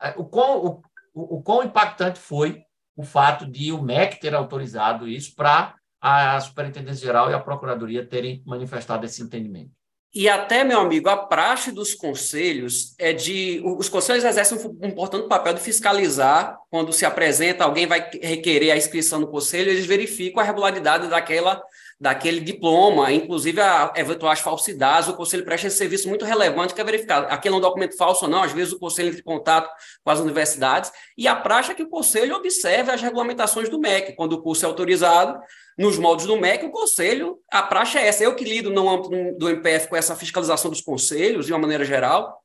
É, 0.00 0.14
o 0.16 0.24
quão, 0.24 0.82
o, 1.14 1.36
o 1.36 1.42
quão 1.42 1.62
impactante 1.62 2.18
foi 2.18 2.62
o 2.96 3.02
fato 3.02 3.46
de 3.46 3.72
o 3.72 3.82
MEC 3.82 4.20
ter 4.20 4.34
autorizado 4.34 5.08
isso 5.08 5.34
para 5.34 5.74
a 6.00 6.40
Superintendência 6.40 7.06
Geral 7.06 7.30
e 7.30 7.34
a 7.34 7.40
Procuradoria 7.40 8.06
terem 8.06 8.42
manifestado 8.44 9.06
esse 9.06 9.22
entendimento. 9.22 9.70
E 10.14 10.28
até, 10.28 10.62
meu 10.62 10.78
amigo, 10.78 11.08
a 11.08 11.16
praxe 11.16 11.72
dos 11.72 11.94
conselhos 11.94 12.94
é 12.98 13.14
de. 13.14 13.62
Os 13.64 13.88
conselhos 13.88 14.24
exercem 14.24 14.58
um 14.58 14.86
importante 14.86 15.26
papel 15.26 15.54
de 15.54 15.60
fiscalizar 15.60 16.58
quando 16.70 16.92
se 16.92 17.06
apresenta, 17.06 17.64
alguém 17.64 17.86
vai 17.86 18.10
requerer 18.22 18.72
a 18.72 18.76
inscrição 18.76 19.20
no 19.20 19.28
conselho, 19.28 19.70
eles 19.70 19.86
verificam 19.86 20.42
a 20.42 20.44
regularidade 20.44 21.08
daquela 21.08 21.62
daquele 22.02 22.40
diploma, 22.40 23.12
inclusive 23.12 23.60
a 23.60 23.92
eventuais 23.94 24.40
falsidades, 24.40 25.08
o 25.08 25.14
conselho 25.14 25.44
presta 25.44 25.68
esse 25.68 25.76
serviço 25.76 26.08
muito 26.08 26.24
relevante 26.24 26.74
que 26.74 26.80
é 26.80 26.84
verificar 26.84 27.26
aquele 27.30 27.54
é 27.54 27.58
um 27.58 27.60
documento 27.60 27.96
falso 27.96 28.24
ou 28.24 28.30
não, 28.30 28.42
às 28.42 28.50
vezes 28.50 28.72
o 28.72 28.78
conselho 28.80 29.10
entra 29.10 29.20
em 29.20 29.22
contato 29.22 29.70
com 30.02 30.10
as 30.10 30.18
universidades, 30.18 30.90
e 31.16 31.28
a 31.28 31.36
praxe 31.36 31.70
é 31.70 31.74
que 31.76 31.82
o 31.84 31.88
conselho 31.88 32.34
observe 32.34 32.90
as 32.90 33.00
regulamentações 33.00 33.68
do 33.68 33.78
MEC, 33.78 34.16
quando 34.16 34.32
o 34.32 34.42
curso 34.42 34.64
é 34.64 34.68
autorizado, 34.68 35.38
nos 35.78 35.96
moldes 35.96 36.26
do 36.26 36.36
MEC, 36.36 36.66
o 36.66 36.72
conselho, 36.72 37.38
a 37.48 37.62
praxe 37.62 37.96
é 37.96 38.08
essa, 38.08 38.24
eu 38.24 38.34
que 38.34 38.44
lido 38.44 38.68
no 38.68 38.90
âmbito 38.90 39.38
do 39.38 39.48
MPF 39.48 39.86
com 39.86 39.94
essa 39.94 40.16
fiscalização 40.16 40.72
dos 40.72 40.80
conselhos, 40.80 41.46
de 41.46 41.52
uma 41.52 41.60
maneira 41.60 41.84
geral, 41.84 42.41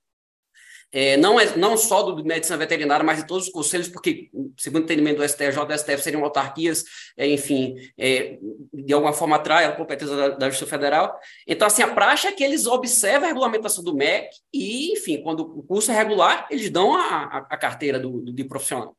é, 0.92 1.18
não, 1.18 1.40
é, 1.40 1.58
não 1.58 1.76
só 1.76 2.02
do 2.02 2.24
medicina 2.24 2.58
veterinária, 2.58 3.04
mas 3.04 3.20
de 3.20 3.28
todos 3.28 3.48
os 3.48 3.52
conselhos, 3.52 3.90
porque, 3.90 4.30
segundo 4.58 4.82
o 4.82 4.84
entendimento 4.86 5.18
do 5.18 5.28
STJ, 5.28 5.66
do 5.66 5.78
STF 5.78 6.02
seriam 6.02 6.24
autarquias, 6.24 6.84
é, 7.18 7.28
enfim, 7.28 7.76
é, 7.98 8.38
de 8.74 8.94
alguma 8.94 9.12
forma 9.12 9.36
atrai 9.36 9.66
a 9.66 9.74
competência 9.74 10.16
da, 10.16 10.30
da, 10.30 10.50
Justiça 10.50 10.70
Federal. 10.70 11.20
Então, 11.46 11.68
assim, 11.68 11.82
a 11.82 11.94
praxe 11.94 12.28
é 12.28 12.32
que 12.32 12.44
eles 12.44 12.66
observam 12.66 13.26
a 13.26 13.28
regulamentação 13.28 13.84
do 13.84 13.94
MEC 13.94 14.30
e, 14.54 14.94
enfim, 14.94 15.22
quando 15.22 15.42
o 15.42 15.64
curso 15.64 15.92
é 15.92 15.96
regular, 15.96 16.48
eles 16.50 16.70
dão 16.70 16.96
a, 16.96 17.02
a, 17.02 17.38
a 17.50 17.58
carteira 17.58 18.00
do, 18.00 18.22
do, 18.22 18.32
de 18.32 18.44
profissional. 18.46 18.96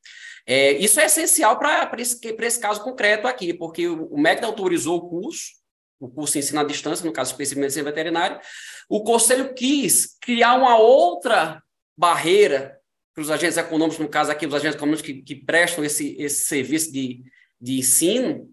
É, 0.46 0.72
isso 0.72 1.00
é 1.00 1.06
essencial 1.06 1.58
para 1.58 1.90
esse, 1.98 2.18
esse 2.22 2.60
caso 2.60 2.82
concreto 2.82 3.26
aqui, 3.26 3.54
porque 3.54 3.88
o, 3.88 4.06
o 4.06 4.20
MEC 4.20 4.44
autorizou 4.44 4.98
o 4.98 5.08
curso, 5.08 5.58
o 6.00 6.08
curso 6.08 6.38
ensino 6.38 6.60
à 6.60 6.64
distância, 6.64 7.04
no 7.04 7.12
caso 7.12 7.30
específico 7.30 7.56
de 7.56 7.62
medicina 7.62 7.84
veterinária, 7.84 8.40
o 8.88 9.02
conselho 9.02 9.54
quis 9.54 10.16
criar 10.20 10.54
uma 10.54 10.78
outra 10.78 11.62
barreira 11.98 12.78
para 13.12 13.22
os 13.22 13.30
agentes 13.30 13.58
econômicos, 13.58 13.98
no 13.98 14.08
caso 14.08 14.30
aqui, 14.30 14.46
os 14.46 14.54
agentes 14.54 14.76
econômicos 14.76 15.04
que, 15.04 15.20
que 15.20 15.34
prestam 15.34 15.84
esse, 15.84 16.14
esse 16.20 16.44
serviço 16.44 16.92
de, 16.92 17.24
de 17.60 17.80
ensino, 17.80 18.48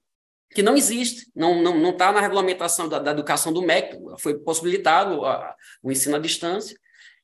que 0.52 0.64
não 0.64 0.75
existe, 0.75 1.28
não 1.36 1.58
está 1.58 1.64
não, 1.64 1.80
não 1.80 1.94
tá 1.94 2.12
na 2.12 2.22
regulamentação 2.22 2.90
da, 2.90 2.98
da, 2.98 3.12
educação 3.12 3.54
do 3.54 3.62
MEC, 3.62 3.98
foi 4.18 4.40
possibilitado 4.40 5.24
a, 5.24 5.56
o 5.84 5.92
ensino 5.92 6.16
à 6.16 6.20
distância, 6.20 6.75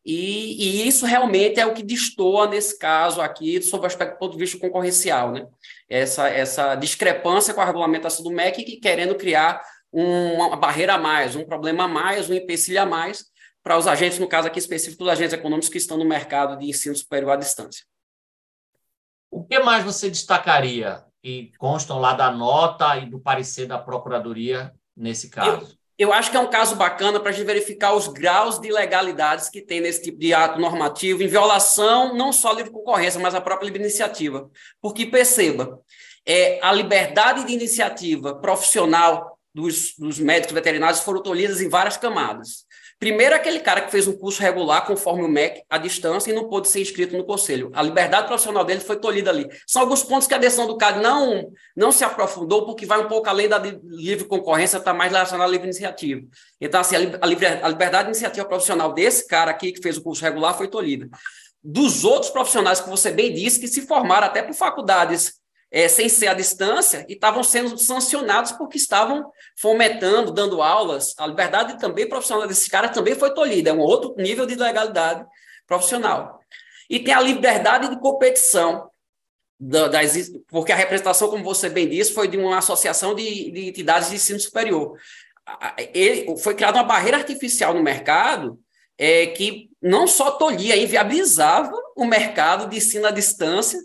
e, 0.05 0.83
e, 0.83 0.87
isso 0.87 1.05
realmente 1.05 1.59
é 1.59 1.65
o 1.65 1.73
que 1.73 1.83
destoa 1.83 2.47
nesse 2.47 2.77
caso 2.77 3.21
aqui, 3.21 3.61
sob 3.61 3.83
o 3.83 3.87
aspecto 3.87 4.13
do 4.13 4.19
ponto 4.19 4.33
de 4.33 4.39
vista 4.39 4.59
concorrencial, 4.59 5.31
né? 5.31 5.47
Essa, 5.87 6.27
essa 6.27 6.75
discrepância 6.75 7.53
com 7.53 7.61
a 7.61 7.65
regulamentação 7.65 8.23
do 8.23 8.31
MEC, 8.31 8.63
que 8.63 8.77
querendo 8.77 9.13
criar 9.13 9.61
uma 9.91 10.55
barreira 10.55 10.95
a 10.95 10.97
mais, 10.97 11.35
um 11.35 11.45
problema 11.45 11.83
a 11.83 11.87
mais, 11.87 12.29
um 12.29 12.33
empecilho 12.33 12.81
a 12.81 12.85
mais, 12.85 13.25
para 13.63 13.77
os 13.77 13.87
agentes, 13.87 14.19
no 14.19 14.27
caso 14.27 14.47
aqui 14.47 14.59
específico, 14.59 15.03
dos 15.03 15.11
agentes 15.11 15.33
econômicos 15.33 15.69
que 15.69 15.77
estão 15.77 15.97
no 15.97 16.05
mercado 16.05 16.57
de 16.57 16.67
ensino 16.67 16.95
superior 16.95 17.31
à 17.31 17.35
distância. 17.35 17.85
O 19.29 19.43
que 19.43 19.59
mais 19.59 19.83
você 19.83 20.09
destacaria 20.09 21.03
e 21.23 21.51
constam 21.57 21.99
lá 21.99 22.13
da 22.13 22.31
nota 22.31 22.97
e 22.97 23.09
do 23.09 23.19
parecer 23.19 23.67
da 23.67 23.77
Procuradoria 23.77 24.73
nesse 24.95 25.29
caso? 25.29 25.77
Eu, 25.97 26.07
eu 26.09 26.13
acho 26.13 26.31
que 26.31 26.37
é 26.37 26.39
um 26.39 26.49
caso 26.49 26.75
bacana 26.75 27.19
para 27.19 27.29
a 27.29 27.31
gente 27.31 27.45
verificar 27.45 27.93
os 27.93 28.07
graus 28.07 28.59
de 28.59 28.67
ilegalidades 28.67 29.49
que 29.49 29.61
tem 29.61 29.79
nesse 29.79 30.01
tipo 30.01 30.17
de 30.17 30.33
ato 30.33 30.59
normativo, 30.59 31.21
em 31.21 31.27
violação 31.27 32.15
não 32.15 32.33
só 32.33 32.51
à 32.51 32.55
livre 32.55 32.71
concorrência, 32.71 33.19
mas 33.19 33.35
à 33.35 33.39
própria 33.39 33.67
livre 33.67 33.81
iniciativa. 33.81 34.49
Porque, 34.81 35.05
perceba, 35.05 35.79
é, 36.25 36.59
a 36.61 36.73
liberdade 36.73 37.45
de 37.45 37.53
iniciativa 37.53 38.35
profissional 38.35 39.37
dos, 39.53 39.95
dos 39.97 40.19
médicos 40.19 40.53
veterinários 40.53 41.01
foram 41.01 41.21
tolhidas 41.21 41.61
em 41.61 41.69
várias 41.69 41.97
camadas. 41.97 42.65
Primeiro, 43.01 43.33
aquele 43.33 43.59
cara 43.59 43.81
que 43.81 43.89
fez 43.89 44.07
um 44.07 44.15
curso 44.15 44.39
regular 44.39 44.85
conforme 44.85 45.23
o 45.23 45.27
MEC, 45.27 45.63
à 45.67 45.79
distância, 45.79 46.29
e 46.29 46.35
não 46.35 46.47
pôde 46.47 46.67
ser 46.67 46.81
inscrito 46.81 47.17
no 47.17 47.23
conselho. 47.23 47.71
A 47.73 47.81
liberdade 47.81 48.27
profissional 48.27 48.63
dele 48.63 48.79
foi 48.79 48.95
tolhida 48.95 49.31
ali. 49.31 49.49
São 49.65 49.81
alguns 49.81 50.03
pontos 50.03 50.27
que 50.27 50.35
a 50.35 50.37
decisão 50.37 50.67
do 50.67 50.77
CAD 50.77 50.99
não, 50.99 51.51
não 51.75 51.91
se 51.91 52.03
aprofundou, 52.03 52.63
porque 52.63 52.85
vai 52.85 52.99
um 53.03 53.07
pouco 53.07 53.27
além 53.27 53.49
da 53.49 53.57
livre 53.57 54.25
concorrência, 54.25 54.77
está 54.77 54.93
mais 54.93 55.11
relacionada 55.11 55.49
à 55.49 55.51
livre 55.51 55.65
iniciativa. 55.65 56.21
Então, 56.61 56.79
assim, 56.79 56.95
a, 56.95 57.67
liberdade 57.67 58.03
de 58.03 58.09
iniciativa 58.11 58.47
profissional 58.47 58.93
desse 58.93 59.27
cara 59.27 59.49
aqui, 59.49 59.71
que 59.71 59.81
fez 59.81 59.97
o 59.97 60.03
curso 60.03 60.23
regular, 60.23 60.55
foi 60.55 60.67
tolhida. 60.67 61.09
Dos 61.63 62.03
outros 62.03 62.29
profissionais 62.29 62.81
que 62.81 62.89
você 62.89 63.09
bem 63.09 63.33
disse, 63.33 63.59
que 63.59 63.67
se 63.67 63.81
formaram 63.87 64.27
até 64.27 64.43
por 64.43 64.53
faculdades 64.53 65.40
é, 65.71 65.87
sem 65.87 66.09
ser 66.09 66.27
à 66.27 66.33
distância 66.33 67.05
e 67.07 67.13
estavam 67.13 67.41
sendo 67.43 67.77
sancionados 67.77 68.51
porque 68.51 68.77
estavam 68.77 69.31
fomentando, 69.55 70.31
dando 70.31 70.61
aulas. 70.61 71.15
A 71.17 71.25
liberdade 71.25 71.79
também 71.79 72.07
profissional 72.07 72.45
desses 72.45 72.67
caras 72.67 72.91
também 72.91 73.15
foi 73.15 73.33
tolhida, 73.33 73.69
é 73.69 73.73
um 73.73 73.79
outro 73.79 74.13
nível 74.17 74.45
de 74.45 74.55
legalidade 74.55 75.25
profissional. 75.65 76.41
E 76.89 76.99
tem 76.99 77.13
a 77.13 77.21
liberdade 77.21 77.89
de 77.89 77.99
competição, 78.01 78.89
das, 79.57 80.29
porque 80.49 80.73
a 80.73 80.75
representação, 80.75 81.29
como 81.29 81.43
você 81.43 81.69
bem 81.69 81.87
disse, 81.87 82.13
foi 82.13 82.27
de 82.27 82.37
uma 82.37 82.57
associação 82.57 83.15
de, 83.15 83.51
de 83.51 83.69
entidades 83.69 84.09
de 84.09 84.15
ensino 84.15 84.39
superior. 84.39 84.97
Ele, 85.93 86.37
foi 86.37 86.53
criada 86.53 86.77
uma 86.77 86.83
barreira 86.83 87.17
artificial 87.17 87.73
no 87.73 87.81
mercado 87.81 88.59
é, 88.97 89.27
que 89.27 89.69
não 89.81 90.05
só 90.05 90.31
tolhia, 90.31 90.75
inviabilizava 90.75 91.71
o 91.95 92.05
mercado 92.05 92.69
de 92.69 92.77
ensino 92.77 93.07
à 93.07 93.11
distância, 93.11 93.79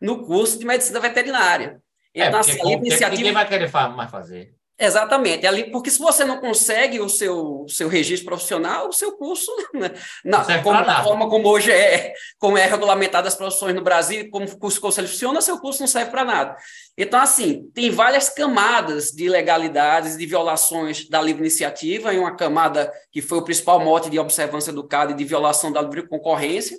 no 0.00 0.24
curso 0.24 0.58
de 0.58 0.66
medicina 0.66 1.00
veterinária. 1.00 1.80
É, 2.14 2.26
então, 2.26 2.40
assim, 2.40 2.58
iniciativa... 2.72 3.16
ninguém 3.16 3.32
vai 3.32 3.48
querer 3.48 3.70
mais 3.72 4.10
fazer. 4.10 4.58
Exatamente, 4.80 5.44
ali, 5.44 5.72
porque 5.72 5.90
se 5.90 5.98
você 5.98 6.24
não 6.24 6.38
consegue 6.38 7.00
o 7.00 7.08
seu, 7.08 7.66
seu 7.68 7.88
registro 7.88 8.26
profissional, 8.26 8.88
o 8.88 8.92
seu 8.92 9.16
curso, 9.16 9.50
né, 9.74 9.90
na, 10.24 10.44
como, 10.62 10.84
da 10.84 11.02
forma 11.02 11.28
como 11.28 11.48
hoje 11.48 11.72
é, 11.72 12.12
como 12.38 12.56
é 12.56 12.64
regulamentado 12.64 13.26
as 13.26 13.34
profissões 13.34 13.74
no 13.74 13.82
Brasil, 13.82 14.30
como 14.30 14.46
o 14.46 14.56
curso 14.56 14.80
conselho 14.80 15.08
funciona, 15.08 15.40
seu 15.40 15.58
curso 15.58 15.80
não 15.80 15.88
serve 15.88 16.12
para 16.12 16.24
nada. 16.24 16.56
Então, 16.96 17.20
assim, 17.20 17.68
tem 17.74 17.90
várias 17.90 18.28
camadas 18.28 19.10
de 19.10 19.24
ilegalidades, 19.24 20.16
de 20.16 20.24
violações 20.24 21.08
da 21.08 21.20
livre 21.20 21.42
iniciativa, 21.42 22.14
e 22.14 22.18
uma 22.18 22.36
camada 22.36 22.92
que 23.10 23.20
foi 23.20 23.38
o 23.38 23.44
principal 23.44 23.80
mote 23.80 24.08
de 24.08 24.18
observância 24.20 24.72
do 24.72 24.86
CAD 24.86 25.14
de 25.14 25.24
violação 25.24 25.72
da 25.72 25.82
livre 25.82 26.06
concorrência, 26.06 26.78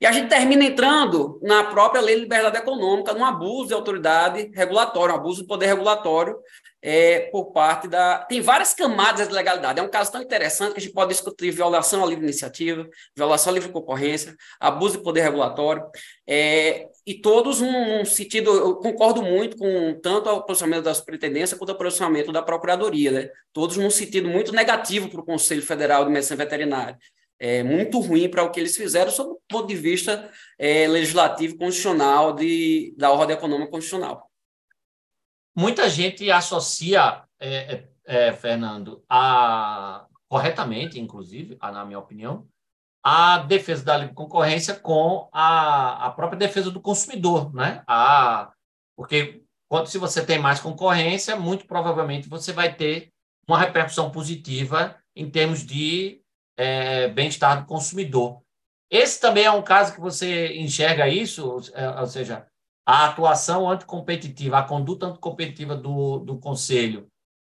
e 0.00 0.06
a 0.06 0.12
gente 0.12 0.28
termina 0.28 0.64
entrando 0.64 1.40
na 1.42 1.64
própria 1.64 2.00
lei 2.00 2.14
de 2.14 2.20
liberdade 2.22 2.56
econômica, 2.56 3.12
num 3.12 3.24
abuso 3.24 3.68
de 3.68 3.74
autoridade 3.74 4.50
regulatória, 4.54 5.12
um 5.14 5.18
abuso 5.18 5.42
de 5.42 5.48
poder 5.48 5.66
regulatório 5.66 6.36
é, 6.80 7.28
por 7.32 7.46
parte 7.52 7.88
da. 7.88 8.18
Tem 8.18 8.40
várias 8.40 8.72
camadas 8.72 9.26
de 9.26 9.34
legalidade. 9.34 9.80
É 9.80 9.82
um 9.82 9.90
caso 9.90 10.12
tão 10.12 10.22
interessante 10.22 10.72
que 10.72 10.78
a 10.78 10.82
gente 10.82 10.92
pode 10.92 11.12
discutir 11.12 11.50
violação 11.50 12.04
à 12.04 12.06
livre 12.06 12.22
iniciativa, 12.22 12.88
violação 13.16 13.50
à 13.50 13.54
livre 13.54 13.72
concorrência, 13.72 14.36
abuso 14.60 14.98
de 14.98 15.02
poder 15.02 15.22
regulatório, 15.22 15.82
é, 16.28 16.86
e 17.04 17.20
todos 17.20 17.60
num, 17.60 18.04
sentido. 18.04 18.50
Eu 18.50 18.76
concordo 18.76 19.20
muito 19.20 19.56
com 19.56 19.98
tanto 20.00 20.30
o 20.30 20.42
posicionamento 20.44 20.84
da 20.84 20.94
superintendência 20.94 21.56
quanto 21.56 21.72
o 21.72 21.76
posicionamento 21.78 22.30
da 22.30 22.40
procuradoria, 22.40 23.10
né? 23.10 23.30
todos 23.52 23.76
num 23.76 23.90
sentido 23.90 24.28
muito 24.28 24.52
negativo 24.52 25.08
para 25.08 25.20
o 25.20 25.24
Conselho 25.24 25.62
Federal 25.62 26.04
de 26.04 26.12
Medicina 26.12 26.36
Veterinária 26.36 26.96
é, 27.38 27.62
muito 27.62 28.00
ruim 28.00 28.28
para 28.28 28.42
o 28.42 28.50
que 28.50 28.60
eles 28.60 28.76
fizeram, 28.76 29.10
sob 29.10 29.30
o 29.30 29.40
ponto 29.48 29.66
de 29.66 29.76
vista 29.76 30.30
é, 30.58 30.86
legislativo 30.88 31.56
constitucional 31.56 32.34
de, 32.34 32.94
da 32.96 33.10
ordem 33.10 33.36
econômica 33.36 33.70
constitucional. 33.70 34.28
Muita 35.56 35.88
gente 35.88 36.30
associa, 36.30 37.24
é, 37.38 37.84
é, 38.06 38.28
é 38.28 38.32
Fernando, 38.32 39.04
a, 39.08 40.06
corretamente, 40.28 41.00
inclusive, 41.00 41.56
a, 41.60 41.72
na 41.72 41.84
minha 41.84 41.98
opinião, 41.98 42.46
a 43.02 43.38
defesa 43.38 43.84
da 43.84 43.96
livre 43.96 44.14
concorrência 44.14 44.74
com 44.74 45.28
a, 45.32 46.06
a 46.06 46.10
própria 46.10 46.38
defesa 46.38 46.70
do 46.70 46.80
consumidor, 46.80 47.54
né? 47.54 47.82
A, 47.86 48.52
porque 48.96 49.42
quando 49.68 49.86
se 49.86 49.98
você 49.98 50.24
tem 50.24 50.38
mais 50.38 50.60
concorrência, 50.60 51.36
muito 51.36 51.66
provavelmente 51.66 52.28
você 52.28 52.52
vai 52.52 52.74
ter 52.74 53.10
uma 53.48 53.58
repercussão 53.58 54.10
positiva 54.10 54.96
em 55.14 55.30
termos 55.30 55.64
de 55.64 56.17
é, 56.58 57.08
bem-estar 57.08 57.60
do 57.60 57.66
consumidor. 57.66 58.42
Esse 58.90 59.20
também 59.20 59.44
é 59.44 59.50
um 59.50 59.62
caso 59.62 59.94
que 59.94 60.00
você 60.00 60.56
enxerga 60.56 61.08
isso, 61.08 61.58
é, 61.72 62.00
ou 62.00 62.06
seja, 62.06 62.46
a 62.84 63.06
atuação 63.06 63.70
anticompetitiva, 63.70 64.58
a 64.58 64.64
conduta 64.64 65.06
anticompetitiva 65.06 65.76
do, 65.76 66.18
do 66.18 66.38
Conselho 66.38 67.08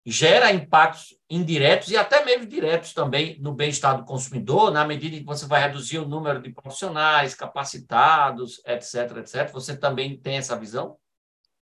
gera 0.05 0.51
impactos 0.51 1.17
indiretos 1.29 1.89
e 1.89 1.97
até 1.97 2.23
mesmo 2.23 2.45
diretos 2.45 2.93
também 2.93 3.39
no 3.39 3.53
bem-estar 3.53 3.97
do 3.97 4.05
consumidor, 4.05 4.71
na 4.71 4.85
medida 4.85 5.15
em 5.15 5.19
que 5.19 5.25
você 5.25 5.45
vai 5.45 5.61
reduzir 5.61 5.97
o 5.97 6.07
número 6.07 6.41
de 6.41 6.51
profissionais 6.51 7.33
capacitados, 7.33 8.61
etc., 8.65 9.17
etc. 9.17 9.51
Você 9.53 9.77
também 9.77 10.17
tem 10.17 10.37
essa 10.37 10.57
visão? 10.57 10.97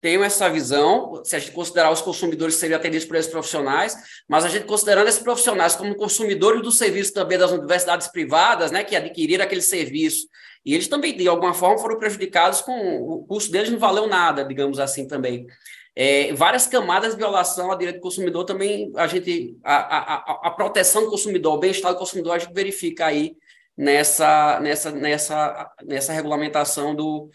Tenho 0.00 0.24
essa 0.24 0.48
visão, 0.48 1.22
se 1.24 1.36
a 1.36 1.38
gente 1.38 1.52
considerar 1.52 1.90
os 1.90 2.00
consumidores 2.00 2.54
seriam 2.54 2.78
atendidos 2.78 3.06
por 3.06 3.16
esses 3.16 3.30
profissionais, 3.30 3.94
mas 4.28 4.44
a 4.44 4.48
gente 4.48 4.64
considerando 4.64 5.08
esses 5.08 5.22
profissionais 5.22 5.76
como 5.76 5.94
consumidores 5.94 6.62
do 6.62 6.72
serviço 6.72 7.12
também 7.12 7.36
das 7.36 7.50
universidades 7.50 8.08
privadas, 8.08 8.70
né, 8.70 8.82
que 8.82 8.96
adquiriram 8.96 9.44
aquele 9.44 9.60
serviço, 9.60 10.26
e 10.64 10.74
eles 10.74 10.88
também, 10.88 11.16
de 11.16 11.26
alguma 11.28 11.54
forma, 11.54 11.78
foram 11.78 11.98
prejudicados 11.98 12.60
com 12.60 12.98
o 12.98 13.24
custo 13.26 13.50
deles 13.50 13.70
não 13.70 13.78
valeu 13.78 14.06
nada, 14.06 14.44
digamos 14.44 14.78
assim 14.78 15.06
também. 15.06 15.46
É, 15.96 16.32
várias 16.34 16.66
camadas 16.66 17.12
de 17.12 17.18
violação 17.18 17.70
ao 17.70 17.76
direito 17.76 17.96
do 17.96 18.02
consumidor 18.02 18.44
também, 18.44 18.92
a 18.96 19.06
gente, 19.06 19.56
a, 19.64 20.14
a, 20.14 20.48
a 20.48 20.50
proteção 20.50 21.04
do 21.04 21.10
consumidor, 21.10 21.54
o 21.54 21.58
bem-estar 21.58 21.92
do 21.92 21.98
consumidor, 21.98 22.34
a 22.34 22.38
gente 22.38 22.54
verifica 22.54 23.06
aí 23.06 23.36
nessa, 23.76 24.60
nessa, 24.60 24.90
nessa, 24.92 25.70
nessa 25.84 26.12
regulamentação 26.12 26.94
do, 26.94 27.30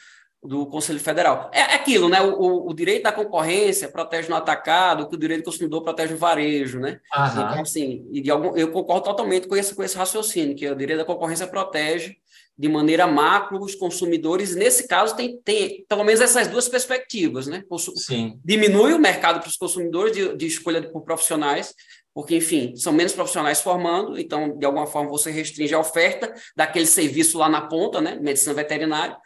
do 0.45 0.65
Conselho 0.67 0.99
Federal. 0.99 1.49
É, 1.53 1.61
aquilo, 1.61 2.07
né? 2.07 2.21
O, 2.21 2.69
o, 2.69 2.73
direito 2.73 3.03
da 3.03 3.11
concorrência 3.11 3.89
protege 3.89 4.29
no 4.29 4.35
atacado, 4.35 5.07
que 5.07 5.15
o 5.15 5.19
direito 5.19 5.41
do 5.41 5.45
consumidor 5.45 5.83
protege 5.83 6.13
no 6.13 6.19
varejo, 6.19 6.79
né? 6.79 6.99
Aham. 7.15 7.49
Então, 7.49 7.61
assim, 7.61 8.07
e 8.11 8.21
de 8.21 8.31
algum, 8.31 8.55
eu 8.55 8.71
concordo 8.71 9.05
totalmente 9.05 9.47
com 9.47 9.55
esse, 9.55 9.73
com 9.73 9.83
esse 9.83 9.97
raciocínio, 9.97 10.55
que 10.55 10.69
o 10.69 10.75
direito 10.75 10.99
da 10.99 11.05
concorrência 11.05 11.47
protege 11.47 12.15
de 12.57 12.69
maneira 12.69 13.05
macro 13.05 13.59
os 13.61 13.75
consumidores. 13.75 14.55
Nesse 14.55 14.87
caso, 14.87 15.15
tem, 15.15 15.37
tem 15.43 15.85
pelo 15.87 16.03
menos 16.03 16.21
essas 16.21 16.47
duas 16.47 16.69
perspectivas, 16.69 17.47
né? 17.47 17.63
Sim. 17.97 18.39
Diminui 18.43 18.93
o 18.93 18.99
mercado 18.99 19.39
para 19.39 19.49
os 19.49 19.57
consumidores 19.57 20.13
de, 20.13 20.35
de 20.35 20.45
escolha 20.45 20.81
por 20.89 21.03
profissionais, 21.03 21.73
porque, 22.13 22.37
enfim, 22.37 22.73
são 22.77 22.93
menos 22.93 23.11
profissionais 23.11 23.59
formando, 23.59 24.17
então, 24.17 24.57
de 24.57 24.65
alguma 24.65 24.87
forma, 24.87 25.09
você 25.09 25.29
restringe 25.29 25.73
a 25.73 25.79
oferta 25.79 26.33
daquele 26.55 26.85
serviço 26.85 27.37
lá 27.37 27.49
na 27.49 27.61
ponta, 27.61 27.99
né? 27.99 28.17
Medicina 28.21 28.53
veterinária 28.53 29.17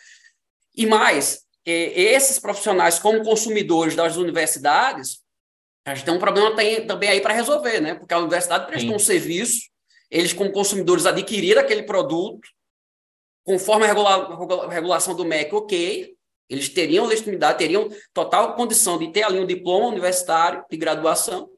e 0.76 0.86
mais, 0.86 1.42
esses 1.66 2.40
profissionais, 2.40 3.00
como 3.00 3.24
consumidores 3.24 3.96
das 3.96 4.16
universidades, 4.18 5.20
a 5.86 5.96
gente 5.96 6.06
tem 6.06 6.14
um 6.14 6.20
problema 6.20 6.52
também 6.88 7.10
aí 7.10 7.22
para 7.22 7.34
resolver, 7.34 7.80
né? 7.80 7.96
Porque 7.96 8.14
a 8.14 8.20
universidade 8.20 8.68
prestou 8.68 8.92
Sim. 8.92 8.96
um 8.96 9.00
serviço, 9.00 9.62
eles, 10.10 10.34
como 10.34 10.52
consumidores, 10.52 11.06
adquiriram 11.06 11.62
aquele 11.62 11.84
produto, 11.84 12.48
conforme 13.44 13.86
a 13.86 13.88
regula 13.88 14.70
regulação 14.70 15.16
do 15.16 15.26
MEC, 15.26 15.54
ok, 15.54 16.16
eles 16.50 16.70
teriam 16.70 17.06
legitimidade, 17.06 17.60
teriam 17.60 17.90
total 18.14 18.56
condição 18.56 18.98
de 18.98 19.12
ter 19.12 19.24
ali 19.24 19.40
um 19.40 19.46
diploma 19.46 19.88
universitário 19.88 20.64
de 20.70 20.78
graduação, 20.78 21.50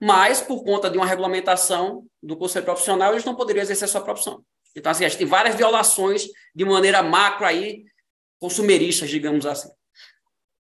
mas, 0.00 0.40
por 0.40 0.64
conta 0.64 0.90
de 0.90 0.96
uma 0.96 1.06
regulamentação 1.06 2.04
do 2.22 2.36
conselho 2.36 2.64
profissional, 2.64 3.12
eles 3.12 3.24
não 3.24 3.36
poderiam 3.36 3.62
exercer 3.62 3.84
a 3.84 3.90
sua 3.90 4.00
profissão. 4.00 4.42
Então, 4.74 4.90
assim, 4.90 5.04
a 5.04 5.08
gente 5.08 5.18
tem 5.18 5.26
várias 5.26 5.54
violações 5.54 6.26
de 6.54 6.64
maneira 6.64 7.02
macro 7.02 7.46
aí 7.46 7.84
consumeristas, 8.42 9.08
digamos 9.08 9.46
assim. 9.46 9.70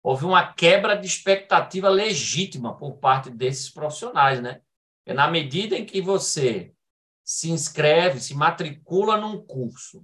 Houve 0.01 0.25
uma 0.25 0.53
quebra 0.53 0.95
de 0.95 1.05
expectativa 1.05 1.87
legítima 1.87 2.75
por 2.75 2.97
parte 2.97 3.29
desses 3.29 3.69
profissionais, 3.69 4.41
né? 4.41 4.61
É 5.05 5.13
na 5.13 5.29
medida 5.29 5.77
em 5.77 5.85
que 5.85 6.01
você 6.01 6.73
se 7.23 7.51
inscreve, 7.51 8.19
se 8.19 8.33
matricula 8.33 9.17
num 9.17 9.45
curso 9.45 10.03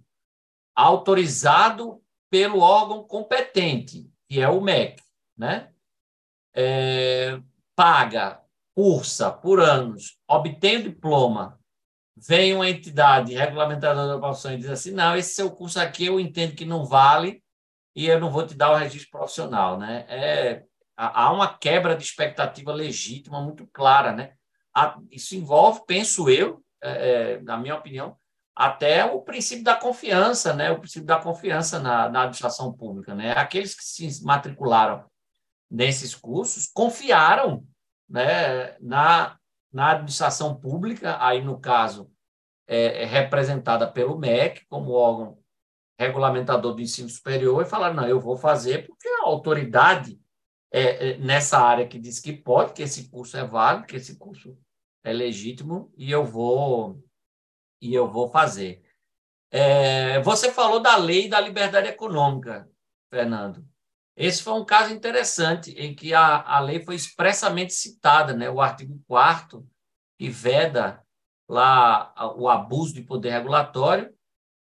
autorizado 0.76 2.04
pelo 2.30 2.60
órgão 2.60 3.04
competente, 3.04 4.08
que 4.30 4.40
é 4.40 4.48
o 4.48 4.62
MEC, 4.62 5.02
né? 5.36 5.74
É, 6.54 7.42
paga, 7.76 8.44
cursa 8.76 9.32
por 9.32 9.60
anos, 9.60 10.20
obtém 10.28 10.78
o 10.78 10.84
diploma, 10.84 11.60
vem 12.16 12.54
uma 12.54 12.70
entidade 12.70 13.34
regulamentadora 13.34 14.08
da 14.08 14.20
profissão 14.20 14.54
e 14.54 14.58
diz 14.58 14.70
assim, 14.70 14.92
não, 14.92 15.16
esse 15.16 15.34
seu 15.34 15.50
curso 15.50 15.80
aqui 15.80 16.06
eu 16.06 16.20
entendo 16.20 16.56
que 16.56 16.64
não 16.64 16.86
vale, 16.86 17.44
e 17.96 18.08
eu 18.08 18.20
não 18.20 18.30
vou 18.30 18.46
te 18.46 18.54
dar 18.54 18.72
o 18.72 18.76
registro 18.76 19.10
profissional, 19.12 19.80
né? 19.80 20.06
É, 20.10 20.64
há 20.98 21.32
uma 21.32 21.58
quebra 21.58 21.96
de 21.96 22.04
expectativa 22.04 22.74
legítima 22.74 23.42
muito 23.42 23.66
clara, 23.68 24.12
né? 24.12 24.34
Isso 25.10 25.36
envolve, 25.36 25.82
penso 25.88 26.30
eu, 26.30 26.62
é, 26.84 26.90
é, 26.90 27.42
na 27.42 27.58
minha 27.58 27.76
opinião, 27.76 28.18
até 28.54 29.06
o 29.06 29.22
princípio 29.22 29.64
da 29.64 29.76
confiança, 29.76 30.54
né? 30.54 30.72
O 30.72 30.80
princípio 30.80 31.06
da 31.06 31.20
confiança 31.20 31.80
na, 31.80 32.10
na 32.10 32.22
administração 32.22 32.74
pública, 32.74 33.16
né? 33.16 33.32
Aqueles 33.32 33.74
que 33.74 33.84
se 33.84 34.24
matricularam 34.26 35.06
nesses 35.72 36.14
cursos 36.14 36.68
confiaram, 36.68 37.66
né? 38.10 38.78
Na, 38.80 39.38
na 39.72 39.92
administração 39.92 40.60
pública, 40.60 41.18
aí 41.26 41.42
no 41.42 41.60
caso 41.60 42.12
é, 42.68 43.04
é 43.04 43.06
representada 43.06 43.90
pelo 43.90 44.18
MEC, 44.18 44.66
como 44.68 44.92
órgão 44.92 45.38
regulamentador 46.00 46.76
do 46.76 46.82
ensino 46.82 47.10
superior, 47.10 47.62
e 47.62 47.70
falar: 47.70 47.94
não, 47.94 48.08
eu 48.08 48.20
vou 48.20 48.38
fazer 48.38 48.86
porque 48.86 49.08
a 49.08 49.26
autoridade 49.26 50.20
é, 50.72 51.12
é, 51.12 51.18
nessa 51.18 51.58
área 51.58 51.88
que 51.88 52.00
diz 52.00 52.20
que 52.20 52.34
pode, 52.34 52.74
que 52.74 52.84
esse 52.84 53.10
curso 53.10 53.38
é 53.38 53.46
válido, 53.46 53.88
que 53.88 53.96
esse 53.96 54.18
curso 54.18 54.58
é 55.04 55.14
legítimo, 55.14 55.94
e 55.98 56.12
eu 56.12 56.26
vou, 56.26 57.02
e 57.82 57.94
eu 57.94 58.08
vou 58.08 58.30
fazer. 58.30 58.84
É, 59.52 60.20
você 60.22 60.52
falou 60.52 60.82
da 60.82 60.98
lei 60.98 61.30
da 61.30 61.40
liberdade 61.40 61.88
econômica, 61.88 62.70
Fernando. 63.10 63.66
Esse 64.18 64.42
foi 64.44 64.54
um 64.54 64.66
caso 64.66 64.94
interessante 64.94 65.72
em 65.72 65.94
que 65.94 66.14
a, 66.14 66.42
a 66.42 66.60
lei 66.60 66.84
foi 66.84 66.96
expressamente 66.96 67.74
citada, 67.74 68.34
né? 68.34 68.50
o 68.50 68.62
artigo 68.62 69.02
4 69.08 69.66
que 70.18 70.30
veda 70.30 71.06
lá 71.48 72.14
o 72.38 72.50
abuso 72.50 72.94
de 72.94 73.02
poder 73.02 73.32
regulatório, 73.32 74.14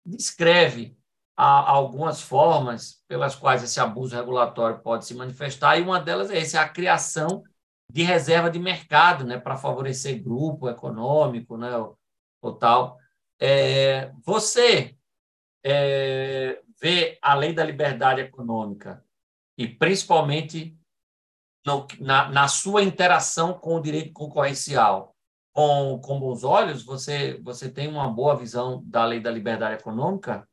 descreve 0.05 0.97
a, 1.37 1.71
algumas 1.71 2.21
formas 2.21 3.03
pelas 3.09 3.35
quais 3.35 3.63
esse 3.63 3.81
abuso 3.81 4.15
regulatório 4.15 4.81
pode 4.81 5.07
se 5.07 5.15
manifestar, 5.15 5.79
e 5.79 5.83
uma 5.83 6.01
delas 6.01 6.31
é 6.31 6.39
essa, 6.39 6.61
a 6.61 6.69
criação 6.69 7.43
de 7.91 8.03
reserva 8.03 8.51
de 8.51 8.59
mercado, 8.59 9.25
né, 9.25 9.39
para 9.39 9.57
favorecer 9.57 10.23
grupo 10.23 10.69
econômico, 10.69 11.57
né, 11.57 11.77
ou, 11.77 11.99
ou 12.41 12.55
tal. 12.55 12.99
É, 13.39 14.11
você 14.25 14.97
é, 15.65 16.61
vê 16.81 17.19
a 17.21 17.35
lei 17.35 17.53
da 17.53 17.65
liberdade 17.65 18.21
econômica 18.21 19.05
e 19.57 19.69
principalmente 19.69 20.77
no, 21.65 21.87
na, 22.01 22.29
na, 22.31 22.49
sua 22.49 22.83
interação 22.83 23.55
com 23.55 23.77
o 23.77 23.83
direito 23.83 24.13
concorrencial 24.13 25.15
com, 25.53 26.01
com 26.03 26.19
bons 26.19 26.43
olhos, 26.43 26.83
você, 26.83 27.39
você 27.43 27.71
tem 27.71 27.87
uma 27.87 28.09
boa 28.09 28.37
visão 28.37 28.83
da 28.87 29.05
lei 29.05 29.21
da 29.21 29.31
liberdade 29.31 29.75
econômica? 29.75 30.49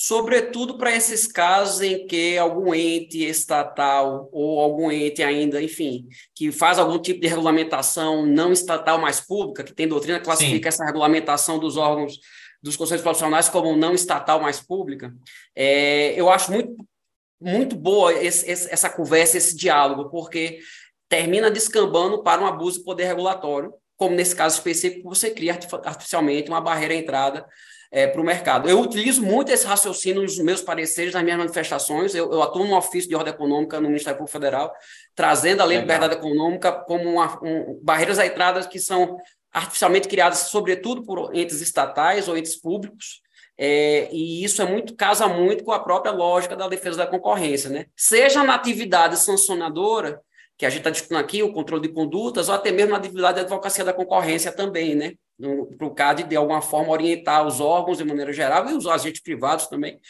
Sobretudo 0.00 0.78
para 0.78 0.94
esses 0.94 1.26
casos 1.26 1.80
em 1.80 2.06
que 2.06 2.38
algum 2.38 2.72
ente 2.72 3.24
estatal 3.24 4.28
ou 4.30 4.60
algum 4.60 4.92
ente 4.92 5.24
ainda, 5.24 5.60
enfim, 5.60 6.06
que 6.36 6.52
faz 6.52 6.78
algum 6.78 7.00
tipo 7.00 7.20
de 7.20 7.26
regulamentação 7.26 8.24
não 8.24 8.52
estatal 8.52 9.00
mais 9.00 9.20
pública, 9.20 9.64
que 9.64 9.74
tem 9.74 9.88
doutrina 9.88 10.20
classifica 10.20 10.70
Sim. 10.70 10.76
essa 10.76 10.84
regulamentação 10.84 11.58
dos 11.58 11.76
órgãos 11.76 12.20
dos 12.62 12.76
conselhos 12.76 13.02
profissionais 13.02 13.48
como 13.48 13.74
não 13.74 13.92
estatal 13.92 14.40
mais 14.40 14.60
pública, 14.60 15.12
é, 15.52 16.12
eu 16.14 16.30
acho 16.30 16.52
muito, 16.52 16.76
muito 17.40 17.74
boa 17.74 18.12
esse, 18.12 18.48
esse, 18.48 18.72
essa 18.72 18.88
conversa, 18.88 19.36
esse 19.36 19.56
diálogo, 19.56 20.10
porque 20.10 20.60
termina 21.08 21.50
descambando 21.50 22.22
para 22.22 22.40
um 22.40 22.46
abuso 22.46 22.78
de 22.78 22.84
poder 22.84 23.06
regulatório, 23.06 23.74
como 23.96 24.14
nesse 24.14 24.36
caso 24.36 24.58
específico, 24.58 25.08
você 25.08 25.32
cria 25.32 25.58
artificialmente 25.84 26.48
uma 26.48 26.60
barreira 26.60 26.94
à 26.94 26.96
entrada 26.96 27.44
é, 27.90 28.06
para 28.06 28.20
o 28.20 28.24
mercado. 28.24 28.68
Eu 28.68 28.80
utilizo 28.80 29.22
muito 29.22 29.50
esse 29.50 29.66
raciocínio 29.66 30.22
nos 30.22 30.38
meus 30.38 30.60
pareceres, 30.60 31.14
nas 31.14 31.22
minhas 31.22 31.38
manifestações. 31.38 32.14
Eu, 32.14 32.30
eu 32.32 32.42
atuo 32.42 32.66
no 32.66 32.76
ofício 32.76 33.08
de 33.08 33.16
ordem 33.16 33.32
econômica 33.32 33.80
no 33.80 33.88
Ministério 33.88 34.18
Público 34.18 34.32
Federal, 34.32 34.72
trazendo 35.14 35.62
a 35.62 35.64
lei 35.64 35.78
de 35.78 35.82
liberdade 35.82 36.14
econômica 36.14 36.72
como 36.72 37.08
uma, 37.08 37.38
um, 37.42 37.78
barreiras 37.82 38.18
à 38.18 38.26
entrada 38.26 38.66
que 38.66 38.78
são 38.78 39.18
artificialmente 39.52 40.08
criadas, 40.08 40.38
sobretudo 40.38 41.02
por 41.02 41.34
entes 41.34 41.60
estatais 41.60 42.28
ou 42.28 42.36
entes 42.36 42.54
públicos, 42.54 43.22
é, 43.60 44.08
e 44.12 44.44
isso 44.44 44.62
é 44.62 44.64
muito 44.64 44.94
casa 44.94 45.26
muito 45.26 45.64
com 45.64 45.72
a 45.72 45.80
própria 45.80 46.12
lógica 46.12 46.54
da 46.54 46.68
defesa 46.68 46.98
da 46.98 47.06
concorrência, 47.06 47.68
né? 47.68 47.86
Seja 47.96 48.44
na 48.44 48.54
atividade 48.54 49.18
sancionadora, 49.18 50.20
que 50.56 50.64
a 50.64 50.70
gente 50.70 50.80
está 50.80 50.90
discutindo 50.90 51.18
aqui, 51.18 51.42
o 51.42 51.52
controle 51.52 51.82
de 51.82 51.92
condutas, 51.92 52.48
ou 52.48 52.54
até 52.54 52.70
mesmo 52.70 52.92
na 52.92 52.98
atividade 52.98 53.34
de 53.34 53.40
advocacia 53.40 53.84
da 53.84 53.92
concorrência 53.92 54.52
também, 54.52 54.94
né? 54.94 55.14
Para 55.76 55.86
o 55.86 55.94
CAD, 55.94 56.24
de 56.24 56.36
alguma 56.36 56.60
forma, 56.60 56.90
orientar 56.90 57.46
os 57.46 57.60
órgãos 57.60 57.98
de 57.98 58.04
maneira 58.04 58.32
geral 58.32 58.68
e 58.68 58.74
os 58.74 58.86
agentes 58.86 59.22
privados 59.22 59.68
também, 59.68 60.00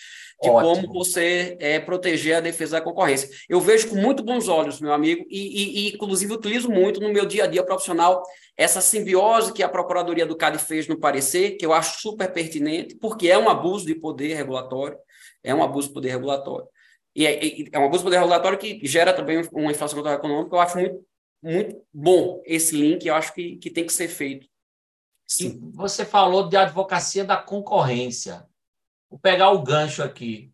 de 0.42 0.48
Ótimo. 0.48 0.86
como 0.86 0.92
você 0.94 1.56
é, 1.60 1.78
proteger 1.78 2.36
a 2.36 2.40
defesa 2.40 2.78
da 2.78 2.84
concorrência. 2.84 3.28
Eu 3.48 3.60
vejo 3.60 3.90
com 3.90 3.96
muito 3.96 4.22
bons 4.22 4.48
olhos, 4.48 4.80
meu 4.80 4.92
amigo, 4.92 5.26
e, 5.28 5.38
e, 5.38 5.88
e, 5.88 5.94
inclusive 5.94 6.32
utilizo 6.32 6.70
muito 6.70 7.00
no 7.00 7.12
meu 7.12 7.26
dia 7.26 7.44
a 7.44 7.46
dia 7.46 7.62
profissional 7.62 8.22
essa 8.56 8.80
simbiose 8.80 9.52
que 9.52 9.62
a 9.62 9.68
Procuradoria 9.68 10.24
do 10.24 10.36
CAD 10.36 10.58
fez 10.58 10.88
no 10.88 10.98
parecer, 10.98 11.56
que 11.56 11.66
eu 11.66 11.72
acho 11.72 12.00
super 12.00 12.32
pertinente, 12.32 12.96
porque 12.96 13.28
é 13.28 13.38
um 13.38 13.48
abuso 13.48 13.86
de 13.86 13.94
poder 13.94 14.34
regulatório, 14.34 14.98
é 15.44 15.54
um 15.54 15.62
abuso 15.62 15.88
de 15.88 15.94
poder 15.94 16.10
regulatório. 16.10 16.66
E 17.14 17.26
é, 17.26 17.38
é 17.72 17.78
um 17.78 17.84
abuso 17.84 17.98
de 17.98 18.04
poder 18.04 18.18
regulatório 18.18 18.58
que 18.58 18.80
gera 18.84 19.12
também 19.12 19.46
uma 19.52 19.70
inflação 19.70 19.98
econômica, 19.98 20.56
eu 20.56 20.60
acho 20.60 20.78
muito, 20.78 21.04
muito 21.42 21.82
bom 21.92 22.42
esse 22.46 22.74
link, 22.74 23.06
eu 23.06 23.14
acho 23.14 23.34
que, 23.34 23.56
que 23.58 23.70
tem 23.70 23.84
que 23.84 23.92
ser 23.92 24.08
feito 24.08 24.48
Sim. 25.28 25.70
você 25.74 26.04
falou 26.04 26.48
de 26.48 26.56
advocacia 26.56 27.24
da 27.24 27.36
concorrência. 27.36 28.48
Vou 29.10 29.18
pegar 29.18 29.50
o 29.50 29.62
gancho 29.62 30.02
aqui. 30.02 30.50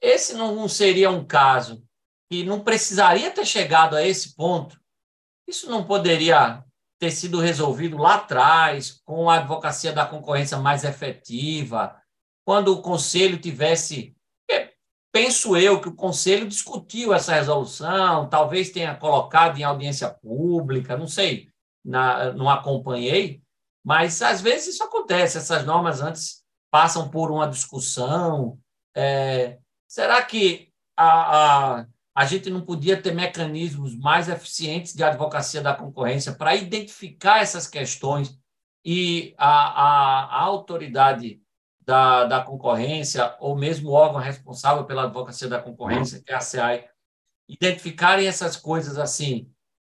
Esse 0.00 0.34
não 0.34 0.68
seria 0.68 1.10
um 1.10 1.24
caso 1.24 1.84
que 2.30 2.44
não 2.44 2.60
precisaria 2.60 3.30
ter 3.30 3.44
chegado 3.44 3.96
a 3.96 4.06
esse 4.06 4.34
ponto? 4.34 4.80
Isso 5.48 5.68
não 5.68 5.84
poderia 5.84 6.64
ter 6.98 7.10
sido 7.10 7.40
resolvido 7.40 7.98
lá 7.98 8.14
atrás, 8.14 9.00
com 9.04 9.28
a 9.28 9.36
advocacia 9.36 9.92
da 9.92 10.06
concorrência 10.06 10.58
mais 10.58 10.84
efetiva, 10.84 12.00
quando 12.46 12.68
o 12.68 12.82
conselho 12.82 13.38
tivesse. 13.38 14.14
Penso 15.12 15.56
eu 15.56 15.80
que 15.80 15.88
o 15.88 15.94
conselho 15.94 16.48
discutiu 16.48 17.14
essa 17.14 17.34
resolução, 17.34 18.28
talvez 18.28 18.70
tenha 18.70 18.96
colocado 18.96 19.58
em 19.58 19.62
audiência 19.62 20.10
pública, 20.10 20.96
não 20.96 21.06
sei, 21.06 21.50
na, 21.84 22.32
não 22.32 22.50
acompanhei, 22.50 23.40
mas, 23.84 24.22
às 24.22 24.40
vezes, 24.40 24.74
isso 24.74 24.82
acontece, 24.82 25.36
essas 25.36 25.64
normas 25.66 26.00
antes 26.00 26.42
passam 26.70 27.08
por 27.08 27.30
uma 27.30 27.46
discussão. 27.46 28.58
É, 28.96 29.58
será 29.86 30.22
que 30.22 30.72
a, 30.96 31.80
a, 31.80 31.86
a 32.14 32.24
gente 32.24 32.48
não 32.48 32.62
podia 32.62 33.00
ter 33.00 33.12
mecanismos 33.14 33.94
mais 33.96 34.28
eficientes 34.28 34.94
de 34.94 35.02
advocacia 35.02 35.60
da 35.60 35.74
concorrência 35.74 36.32
para 36.32 36.54
identificar 36.54 37.40
essas 37.40 37.66
questões 37.66 38.38
e 38.84 39.34
a, 39.36 39.48
a, 39.48 40.24
a 40.24 40.42
autoridade 40.42 41.40
da, 41.80 42.24
da 42.24 42.42
concorrência, 42.42 43.36
ou 43.38 43.54
mesmo 43.54 43.90
o 43.90 43.92
órgão 43.92 44.20
responsável 44.20 44.84
pela 44.84 45.04
advocacia 45.04 45.48
da 45.48 45.60
concorrência, 45.60 46.22
que 46.22 46.32
é 46.32 46.34
a 46.34 46.40
CEAI, 46.40 46.88
identificarem 47.46 48.26
essas 48.26 48.56
coisas 48.56 48.98
assim 48.98 49.50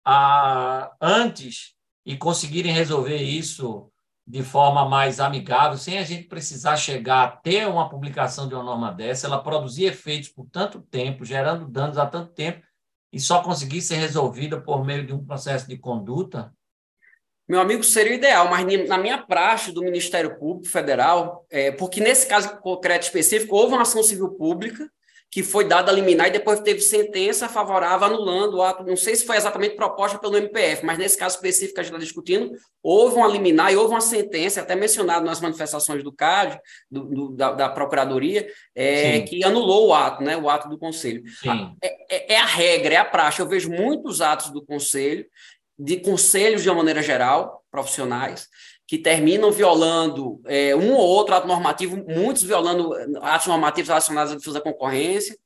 a, 0.05 0.95
antes 1.01 1.74
e 2.05 2.17
conseguirem 2.17 2.73
resolver 2.73 3.17
isso 3.17 3.91
de 4.27 4.43
forma 4.43 4.89
mais 4.89 5.21
amigável, 5.21 5.77
sem 5.77 5.99
a 5.99 6.03
gente 6.03 6.29
precisar 6.29 6.77
chegar 6.77 7.25
a 7.25 7.29
ter 7.29 7.69
uma 7.69 7.89
publicação 7.89 8.49
de 8.49 8.55
uma 8.55 8.65
norma 8.65 8.91
dessa, 8.91 9.27
ela 9.27 9.43
produzir 9.43 9.85
efeitos 9.85 10.31
por 10.31 10.47
tanto 10.47 10.81
tempo, 10.81 11.25
gerando 11.25 11.69
danos 11.69 11.99
há 11.99 12.07
tanto 12.07 12.33
tempo, 12.33 12.63
e 13.13 13.21
só 13.21 13.43
conseguir 13.43 13.83
ser 13.83 13.97
resolvida 13.97 14.61
por 14.61 14.85
meio 14.85 15.07
de 15.07 15.13
um 15.13 15.25
processo 15.25 15.69
de 15.69 15.77
conduta? 15.77 16.53
Meu 17.47 17.61
amigo, 17.61 17.85
seria 17.85 18.13
o 18.13 18.15
ideal, 18.15 18.49
mas 18.49 18.89
na 18.89 18.97
minha 18.97 19.19
praxe 19.19 19.71
do 19.71 19.83
Ministério 19.83 20.39
Público 20.39 20.67
Federal, 20.67 21.47
é, 21.51 21.71
porque 21.71 22.01
nesse 22.01 22.27
caso 22.27 22.57
concreto 22.61 23.05
específico, 23.05 23.55
houve 23.55 23.75
uma 23.75 23.83
ação 23.83 24.03
civil 24.03 24.31
pública, 24.31 24.91
que 25.35 25.43
foi 25.43 25.65
dada 25.65 25.91
a 25.91 25.95
liminar 25.95 26.29
e 26.29 26.31
depois 26.31 26.61
teve 26.61 26.81
sentença 26.81 27.49
favorável 27.49 28.07
anulando 28.07 28.59
o 28.59 28.63
ato. 28.63 28.85
Não 28.85 28.97
sei 28.97 29.17
se 29.17 29.27
foi 29.27 29.37
exatamente 29.37 29.75
proposta 29.75 30.17
pelo 30.17 30.37
MPF, 30.37 30.87
mas 30.87 30.97
nesse 30.97 31.19
caso 31.19 31.35
específico 31.35 31.75
que 31.75 31.81
a 31.81 31.83
gente 31.83 31.93
está 31.93 32.05
discutindo, 32.05 32.53
houve 32.81 33.17
uma 33.17 33.27
liminar 33.27 33.73
e 33.73 33.77
houve 33.77 33.95
uma 33.95 34.01
sentença, 34.01 34.61
até 34.61 34.77
mencionado 34.77 35.27
nas 35.27 35.41
manifestações 35.41 36.05
do 36.05 36.13
CAD, 36.13 36.61
do, 36.89 37.05
do, 37.07 37.29
da, 37.31 37.51
da, 37.51 37.69
Procuradoria, 37.69 38.47
é, 38.77 39.23
que 39.23 39.43
anulou 39.43 39.89
o 39.89 39.93
ato, 39.93 40.23
né, 40.23 40.37
o 40.37 40.49
ato 40.49 40.69
do 40.69 40.79
Conselho. 40.79 41.25
É, 41.83 42.15
é, 42.15 42.35
é, 42.35 42.39
a 42.39 42.47
regra, 42.47 42.95
é 42.95 42.99
a 42.99 43.05
praxe. 43.05 43.41
Eu 43.41 43.49
vejo 43.49 43.69
muitos 43.69 44.21
atos 44.21 44.53
do 44.53 44.65
Conselho, 44.65 45.27
de 45.77 45.97
conselhos 45.97 46.63
de 46.63 46.71
uma 46.71 46.77
maneira 46.77 47.03
geral, 47.03 47.65
profissionais, 47.73 48.49
que 48.95 48.99
terminam 49.03 49.51
violando 49.51 50.41
é, 50.47 50.75
um 50.77 50.95
ou 50.95 51.01
outro 51.01 51.35
ato 51.35 51.49
normativo, 51.49 51.97
muitos 52.07 52.45
violando 52.45 52.95
atos 53.21 53.49
normativos 53.49 53.89
relacionados 53.89 54.33
à 54.33 54.37
defesa 54.37 54.59
da 54.59 54.61
concorrência, 54.61 55.37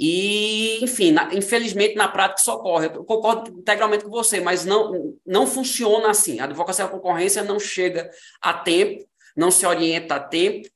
e, 0.00 0.82
enfim, 0.82 1.12
na, 1.12 1.34
infelizmente, 1.34 1.96
na 1.96 2.08
prática 2.08 2.40
isso 2.40 2.50
ocorre. 2.50 2.86
Eu 2.86 3.04
concordo 3.04 3.50
integralmente 3.50 4.04
com 4.04 4.10
você, 4.10 4.40
mas 4.40 4.64
não, 4.64 5.14
não 5.24 5.46
funciona 5.46 6.08
assim. 6.08 6.40
A 6.40 6.44
advocacia 6.44 6.86
da 6.86 6.90
concorrência 6.90 7.44
não 7.44 7.60
chega 7.60 8.10
a 8.40 8.54
tempo, 8.54 9.04
não 9.36 9.50
se 9.50 9.66
orienta 9.66 10.14
a 10.14 10.20
tempo, 10.20 10.66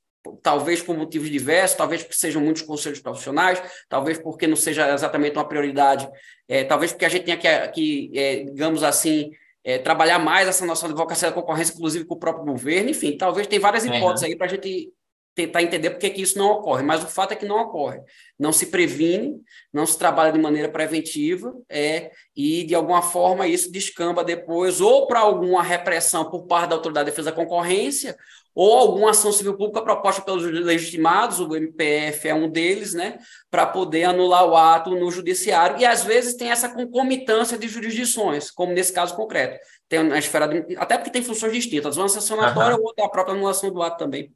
talvez 0.43 0.83
por 0.83 0.97
motivos 0.99 1.31
diversos, 1.31 1.79
talvez 1.79 2.03
porque 2.03 2.17
sejam 2.17 2.43
muitos 2.43 2.61
conselhos 2.61 3.01
profissionais, 3.01 3.61
talvez 3.89 4.19
porque 4.19 4.47
não 4.47 4.57
seja 4.57 4.93
exatamente 4.93 5.35
uma 5.35 5.49
prioridade, 5.49 6.07
é, 6.47 6.63
talvez 6.63 6.93
porque 6.93 7.07
a 7.07 7.09
gente 7.09 7.25
tenha 7.25 7.39
que, 7.39 7.69
que 7.69 8.11
é, 8.15 8.45
digamos 8.45 8.83
assim, 8.83 9.31
é, 9.65 9.79
trabalhar 9.79 10.19
mais 10.19 10.49
essa 10.49 10.65
nossa 10.65 10.87
advocacia 10.87 11.29
da 11.29 11.35
concorrência, 11.35 11.75
inclusive 11.75 12.05
com 12.05 12.15
o 12.15 12.19
próprio 12.19 12.45
governo, 12.45 12.91
enfim, 12.91 13.17
talvez 13.17 13.47
tem 13.47 13.59
várias 13.59 13.85
hipóteses 13.85 14.23
uhum. 14.23 14.29
aí 14.29 14.37
para 14.37 14.47
a 14.47 14.51
gente 14.51 14.93
tentar 15.39 15.63
entender 15.63 15.91
por 15.91 16.01
que, 16.01 16.11
que 16.11 16.23
isso 16.23 16.37
não 16.37 16.51
ocorre, 16.51 16.83
mas 16.83 17.05
o 17.05 17.07
fato 17.07 17.31
é 17.31 17.37
que 17.37 17.47
não 17.47 17.61
ocorre. 17.61 18.01
Não 18.37 18.53
se 18.53 18.67
previne, 18.67 19.41
não 19.73 19.87
se 19.87 19.97
trabalha 19.97 20.33
de 20.33 20.39
maneira 20.39 20.69
preventiva, 20.69 21.55
é, 21.69 22.11
e 22.35 22.65
de 22.65 22.75
alguma 22.75 23.03
forma 23.03 23.47
isso 23.47 23.71
descamba 23.71 24.25
depois 24.25 24.81
ou 24.81 25.07
para 25.07 25.21
alguma 25.21 25.63
repressão 25.63 26.29
por 26.29 26.49
parte 26.49 26.71
da 26.71 26.75
Autoridade 26.75 27.05
de 27.05 27.13
Defesa 27.13 27.31
da 27.31 27.37
Concorrência, 27.37 28.17
ou 28.61 28.77
alguma 28.77 29.11
ação 29.11 29.31
civil 29.31 29.57
pública 29.57 29.81
proposta 29.81 30.21
pelos 30.21 30.43
legitimados, 30.43 31.39
o 31.39 31.55
MPF 31.55 32.27
é 32.27 32.35
um 32.35 32.51
deles, 32.51 32.93
né, 32.93 33.17
para 33.49 33.65
poder 33.65 34.03
anular 34.03 34.45
o 34.45 34.57
ato 34.57 34.91
no 34.97 35.09
judiciário, 35.13 35.79
e 35.79 35.87
às 35.87 36.03
vezes 36.03 36.35
tem 36.35 36.51
essa 36.51 36.69
concomitância 36.69 37.57
de 37.57 37.69
jurisdições, 37.69 38.51
como 38.51 38.73
nesse 38.73 38.93
caso 38.93 39.15
concreto. 39.15 39.61
Tem 39.89 40.01
a 40.01 40.19
esfera 40.19 40.49
de, 40.49 40.77
até 40.77 40.99
porque 40.99 41.13
tem 41.13 41.23
funções 41.23 41.53
distintas, 41.53 41.97
uma 41.97 42.09
sancionatória 42.09 42.75
uhum. 42.75 42.83
ou 42.83 42.89
outra 42.89 43.05
a 43.05 43.09
própria 43.09 43.37
anulação 43.37 43.71
do 43.71 43.81
ato 43.81 43.97
também 43.97 44.35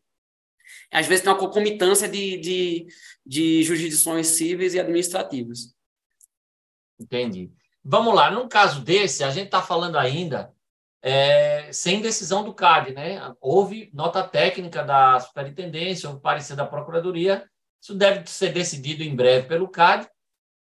às 0.90 1.06
vezes 1.06 1.24
tem 1.24 1.32
uma 1.32 1.38
concomitância 1.38 2.08
de, 2.08 2.37
de, 2.37 2.87
de 3.26 3.62
jurisdições 3.62 4.28
cíveis 4.28 4.74
e 4.74 4.80
administrativas. 4.80 5.74
Entendi. 6.98 7.50
Vamos 7.85 8.14
lá, 8.14 8.30
num 8.30 8.48
caso 8.48 8.80
desse, 8.82 9.24
a 9.24 9.30
gente 9.30 9.46
está 9.46 9.61
falando 9.61 9.96
ainda 9.96 10.54
é, 11.02 11.72
sem 11.72 12.00
decisão 12.00 12.44
do 12.44 12.54
CAD, 12.54 12.92
né? 12.92 13.34
Houve 13.40 13.90
nota 13.92 14.22
técnica 14.22 14.84
da 14.84 15.18
superintendência, 15.18 16.08
houve 16.08 16.22
parecer 16.22 16.54
da 16.54 16.64
procuradoria, 16.64 17.44
isso 17.82 17.94
deve 17.94 18.30
ser 18.30 18.52
decidido 18.52 19.02
em 19.02 19.14
breve 19.14 19.48
pelo 19.48 19.68
CAD. 19.68 20.08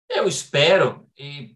Eu 0.09 0.27
espero, 0.27 1.05
e 1.17 1.55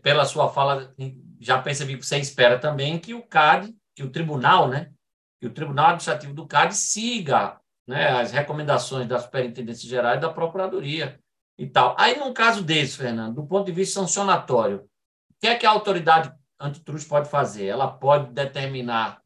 pela 0.00 0.24
sua 0.24 0.48
fala, 0.48 0.94
já 1.40 1.60
percebi 1.60 1.98
que 1.98 2.06
você 2.06 2.18
espera 2.18 2.58
também 2.58 2.98
que 2.98 3.12
o 3.12 3.22
CAD, 3.22 3.74
que 3.96 4.04
o 4.04 4.10
tribunal, 4.10 4.68
né? 4.68 4.92
Que 5.40 5.48
o 5.48 5.52
Tribunal 5.52 5.86
Administrativo 5.86 6.32
do 6.32 6.46
CAD 6.46 6.74
siga 6.74 7.60
né, 7.86 8.08
as 8.08 8.32
recomendações 8.32 9.06
da 9.06 9.18
Superintendência 9.18 9.88
Geral 9.88 10.14
e 10.14 10.20
da 10.20 10.32
Procuradoria 10.32 11.20
e 11.58 11.66
tal. 11.66 11.94
Aí, 11.98 12.18
num 12.18 12.32
caso 12.32 12.62
desse, 12.62 12.96
Fernando, 12.96 13.34
do 13.34 13.46
ponto 13.46 13.66
de 13.66 13.72
vista 13.72 14.00
sancionatório, 14.00 14.78
o 14.78 15.34
que 15.40 15.46
é 15.46 15.54
que 15.54 15.66
a 15.66 15.70
autoridade 15.70 16.32
antitruste 16.64 17.08
pode 17.08 17.28
fazer? 17.28 17.66
Ela 17.66 17.88
pode 17.88 18.32
determinar 18.32 19.22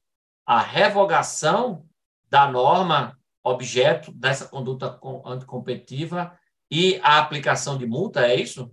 a 0.46 0.61
revogação 0.61 1.87
da 2.31 2.51
norma 2.51 3.18
objeto 3.42 4.12
dessa 4.12 4.46
conduta 4.46 4.98
anticompetitiva 5.24 6.38
e 6.70 7.01
a 7.03 7.18
aplicação 7.18 7.79
de 7.79 7.87
multa, 7.87 8.27
é 8.27 8.35
isso? 8.35 8.70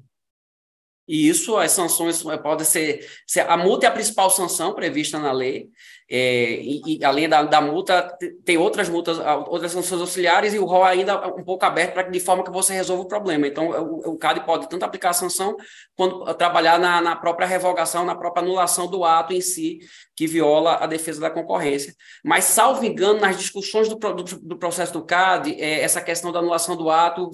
E 1.08 1.30
isso, 1.30 1.56
as 1.56 1.72
sanções 1.72 2.24
podem 2.42 2.66
ser, 2.66 3.08
ser. 3.28 3.42
A 3.42 3.56
multa 3.56 3.86
é 3.86 3.90
a 3.90 3.94
principal 3.94 4.30
sanção 4.30 4.74
prevista 4.74 5.20
na 5.20 5.32
lei, 5.32 5.70
é, 6.08 6.62
e, 6.62 6.82
e, 7.00 7.06
além 7.06 7.28
da, 7.28 7.42
da, 7.42 7.60
multa, 7.60 8.16
tem 8.44 8.58
outras 8.58 8.88
multas, 8.88 9.18
outras 9.48 9.72
sanções 9.72 10.00
auxiliares 10.00 10.54
e 10.54 10.60
o 10.60 10.66
rol 10.66 10.84
ainda 10.84 11.28
um 11.36 11.44
pouco 11.44 11.66
aberto 11.66 11.94
para 11.94 12.04
de 12.04 12.20
forma 12.20 12.44
que 12.44 12.52
você 12.52 12.74
resolva 12.74 13.02
o 13.02 13.08
problema. 13.08 13.48
Então, 13.48 13.70
o, 13.70 14.12
o 14.12 14.18
CAD 14.18 14.46
pode 14.46 14.70
tanto 14.70 14.84
aplicar 14.84 15.10
a 15.10 15.14
sanção 15.14 15.56
quanto 15.96 16.32
trabalhar 16.36 16.80
na, 16.80 17.02
na, 17.02 17.16
própria 17.16 17.48
revogação, 17.48 18.06
na 18.06 18.14
própria 18.14 18.44
anulação 18.44 18.88
do 18.88 19.04
ato 19.04 19.34
em 19.34 19.42
si, 19.42 19.80
que 20.16 20.28
viola 20.28 20.76
a 20.76 20.86
defesa 20.86 21.20
da 21.20 21.32
concorrência. 21.32 21.96
Mas, 22.24 22.46
salvo 22.46 22.86
engano, 22.86 23.20
nas 23.20 23.38
discussões 23.38 23.90
do, 23.90 23.96
do, 23.96 24.24
do 24.24 24.58
processo 24.60 24.94
do 24.94 25.04
CAD, 25.04 25.60
é, 25.60 25.82
essa 25.82 26.02
questão 26.02 26.32
da 26.32 26.38
anulação 26.38 26.78
do 26.78 26.88
ato 26.92 27.32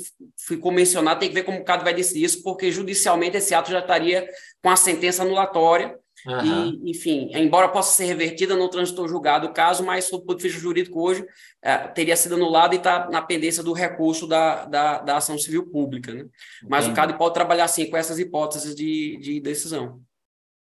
ficou 0.47 0.71
mencionada, 0.71 1.19
tem 1.19 1.27
que 1.27 1.35
ver 1.35 1.43
como 1.43 1.59
o 1.59 1.65
CAD 1.65 1.83
vai 1.83 1.93
decidir 1.93 2.23
isso, 2.23 2.41
porque 2.41 2.71
judicialmente 2.71 3.35
esse 3.35 3.53
ato 3.53 3.69
já 3.69 3.79
estaria 3.79 4.25
com 4.63 4.69
a 4.69 4.77
sentença 4.77 5.23
anulatória 5.23 5.99
Uhum. 6.25 6.79
E, 6.83 6.91
enfim, 6.91 7.29
embora 7.33 7.69
possa 7.69 7.91
ser 7.95 8.05
revertida, 8.05 8.55
não 8.55 8.69
transitou 8.69 9.07
julgado 9.07 9.47
o 9.47 9.53
caso, 9.53 9.83
mas 9.83 10.11
o 10.11 10.19
ponto 10.19 10.37
de 10.37 10.43
vista 10.43 10.59
jurídico 10.59 11.01
hoje 11.01 11.25
é, 11.61 11.77
teria 11.87 12.15
sido 12.15 12.35
anulado 12.35 12.73
e 12.73 12.77
está 12.77 13.09
na 13.09 13.21
pendência 13.21 13.63
do 13.63 13.73
recurso 13.73 14.27
da, 14.27 14.65
da, 14.65 14.99
da 14.99 15.17
ação 15.17 15.37
civil 15.37 15.67
pública. 15.67 16.13
Né? 16.13 16.25
Mas 16.63 16.85
Entendi. 16.85 16.93
o 16.93 16.95
CAD 16.95 17.17
pode 17.17 17.33
trabalhar, 17.33 17.67
sim, 17.67 17.89
com 17.89 17.97
essas 17.97 18.19
hipóteses 18.19 18.75
de, 18.75 19.17
de 19.17 19.39
decisão. 19.39 20.01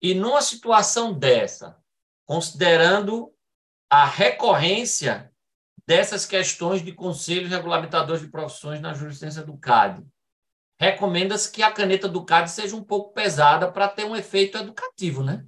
E 0.01 0.13
numa 0.13 0.41
situação 0.41 1.13
dessa, 1.13 1.77
considerando 2.25 3.31
a 3.89 4.05
recorrência 4.05 5.31
dessas 5.85 6.25
questões 6.25 6.81
de 6.81 6.93
conselhos 6.93 7.49
regulamentadores 7.49 8.21
de 8.21 8.29
profissões 8.29 8.79
na 8.79 8.93
jurisprudência 8.93 9.43
do 9.43 9.57
CAD, 9.57 10.01
recomenda-se 10.81 11.51
que 11.51 11.61
a 11.61 11.71
caneta 11.71 12.09
do 12.09 12.25
CAD 12.25 12.49
seja 12.49 12.75
um 12.75 12.83
pouco 12.83 13.13
pesada 13.13 13.71
para 13.71 13.87
ter 13.87 14.03
um 14.03 14.15
efeito 14.15 14.57
educativo, 14.57 15.23
né? 15.23 15.45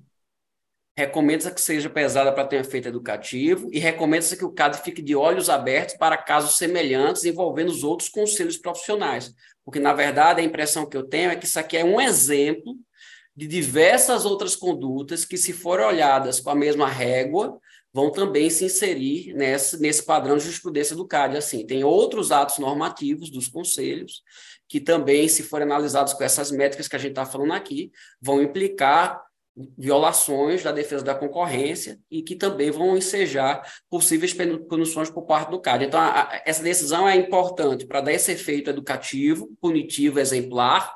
Recomenda-se 0.95 1.51
que 1.51 1.59
seja 1.59 1.89
pesada 1.89 2.31
para 2.31 2.45
ter 2.45 2.57
um 2.57 2.61
efeito 2.61 2.87
educativo 2.87 3.67
e 3.73 3.79
recomenda-se 3.79 4.37
que 4.37 4.45
o 4.45 4.51
CAD 4.51 4.77
fique 4.83 5.01
de 5.01 5.15
olhos 5.15 5.49
abertos 5.49 5.95
para 5.95 6.15
casos 6.15 6.55
semelhantes 6.55 7.23
envolvendo 7.23 7.69
os 7.69 7.83
outros 7.83 8.09
conselhos 8.09 8.57
profissionais. 8.57 9.33
Porque, 9.65 9.79
na 9.79 9.91
verdade, 9.91 10.39
a 10.39 10.43
impressão 10.43 10.85
que 10.87 10.95
eu 10.95 11.03
tenho 11.03 11.31
é 11.31 11.35
que 11.35 11.47
isso 11.47 11.59
aqui 11.59 11.77
é 11.77 11.83
um 11.83 11.99
exemplo 11.99 12.75
de 13.35 13.47
diversas 13.47 14.25
outras 14.25 14.55
condutas 14.55 15.25
que, 15.25 15.35
se 15.35 15.51
forem 15.51 15.83
olhadas 15.83 16.39
com 16.39 16.51
a 16.51 16.55
mesma 16.55 16.87
régua, 16.87 17.59
vão 17.91 18.11
também 18.11 18.51
se 18.51 18.65
inserir 18.65 19.33
nesse, 19.33 20.03
padrão 20.03 20.37
de 20.37 20.43
jurisprudência 20.43 20.95
do 20.95 21.07
CAD. 21.07 21.37
Assim, 21.37 21.65
tem 21.65 21.83
outros 21.83 22.31
atos 22.31 22.59
normativos 22.59 23.31
dos 23.31 23.47
conselhos 23.47 24.21
que 24.73 24.79
também, 24.79 25.27
se 25.27 25.43
forem 25.43 25.67
analisados 25.67 26.13
com 26.13 26.23
essas 26.23 26.49
métricas 26.49 26.87
que 26.87 26.95
a 26.95 26.99
gente 26.99 27.11
está 27.11 27.27
falando 27.27 27.53
aqui, 27.53 27.91
vão 28.19 28.41
implicar 28.41 29.21
violações 29.77 30.63
da 30.63 30.71
defesa 30.71 31.03
da 31.03 31.13
concorrência 31.13 31.99
e 32.09 32.23
que 32.23 32.35
também 32.35 32.71
vão 32.71 32.97
ensejar 32.97 33.61
possíveis 33.87 34.35
punições 34.67 35.11
por 35.11 35.27
parte 35.27 35.51
do 35.51 35.61
CAD. 35.61 35.85
Então, 35.85 35.99
a, 35.99 36.23
a, 36.23 36.41
essa 36.43 36.63
decisão 36.63 37.07
é 37.07 37.15
importante 37.15 37.85
para 37.85 38.01
dar 38.01 38.13
esse 38.13 38.31
efeito 38.31 38.71
educativo, 38.71 39.55
punitivo, 39.61 40.19
exemplar, 40.19 40.91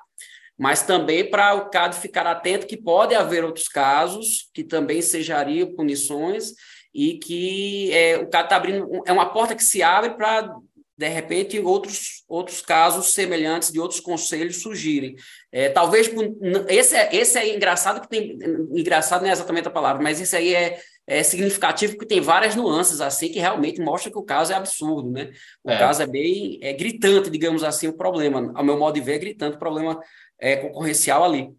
mas 0.58 0.82
também 0.82 1.30
para 1.30 1.54
o 1.54 1.70
CAD 1.70 1.98
ficar 1.98 2.26
atento 2.26 2.66
que 2.66 2.78
pode 2.78 3.14
haver 3.14 3.46
outros 3.46 3.68
casos 3.68 4.50
que 4.56 4.64
também 4.64 4.98
ensejariam 4.98 5.76
punições 5.76 6.54
e 6.92 7.20
que 7.20 7.92
é, 7.94 8.18
o 8.18 8.28
CAD 8.28 8.46
está 8.46 8.56
abrindo, 8.56 9.04
é 9.06 9.14
uma 9.14 9.30
porta 9.30 9.54
que 9.54 9.64
se 9.64 9.84
abre 9.84 10.16
para 10.16 10.52
de 10.98 11.08
repente, 11.08 11.60
outros, 11.60 12.24
outros 12.28 12.60
casos 12.60 13.14
semelhantes 13.14 13.72
de 13.72 13.80
outros 13.80 14.00
conselhos 14.00 14.62
surgirem. 14.62 15.16
É, 15.52 15.70
talvez 15.70 16.10
esse 16.68 16.96
é, 16.96 17.16
esse 17.16 17.38
é 17.38 17.56
engraçado 17.56 18.02
que 18.02 18.10
tem 18.10 18.38
engraçado 18.72 19.22
não 19.22 19.30
é 19.30 19.32
exatamente 19.32 19.68
a 19.68 19.72
palavra, 19.72 20.02
mas 20.02 20.20
esse 20.20 20.36
aí 20.36 20.56
é, 20.56 20.80
é 21.06 21.22
significativo 21.22 21.94
porque 21.94 22.08
tem 22.08 22.20
várias 22.20 22.56
nuances 22.56 23.00
assim 23.00 23.30
que 23.30 23.38
realmente 23.38 23.80
mostra 23.80 24.12
que 24.12 24.18
o 24.18 24.24
caso 24.24 24.52
é 24.52 24.56
absurdo, 24.56 25.12
né? 25.12 25.32
O 25.64 25.70
é. 25.70 25.78
caso 25.78 26.02
é 26.02 26.08
bem 26.08 26.58
é 26.64 26.74
gritante, 26.74 27.30
digamos 27.30 27.64
assim, 27.64 27.88
o 27.88 27.94
problema. 27.94 28.52
Ao 28.56 28.64
meu 28.64 28.78
modo 28.78 28.96
de 28.96 29.02
ver, 29.02 29.16
é 29.16 29.20
gritante 29.20 29.56
o 29.56 29.60
problema 29.60 30.02
é, 30.40 30.56
concorrencial 30.56 31.24
ali. 31.24 31.50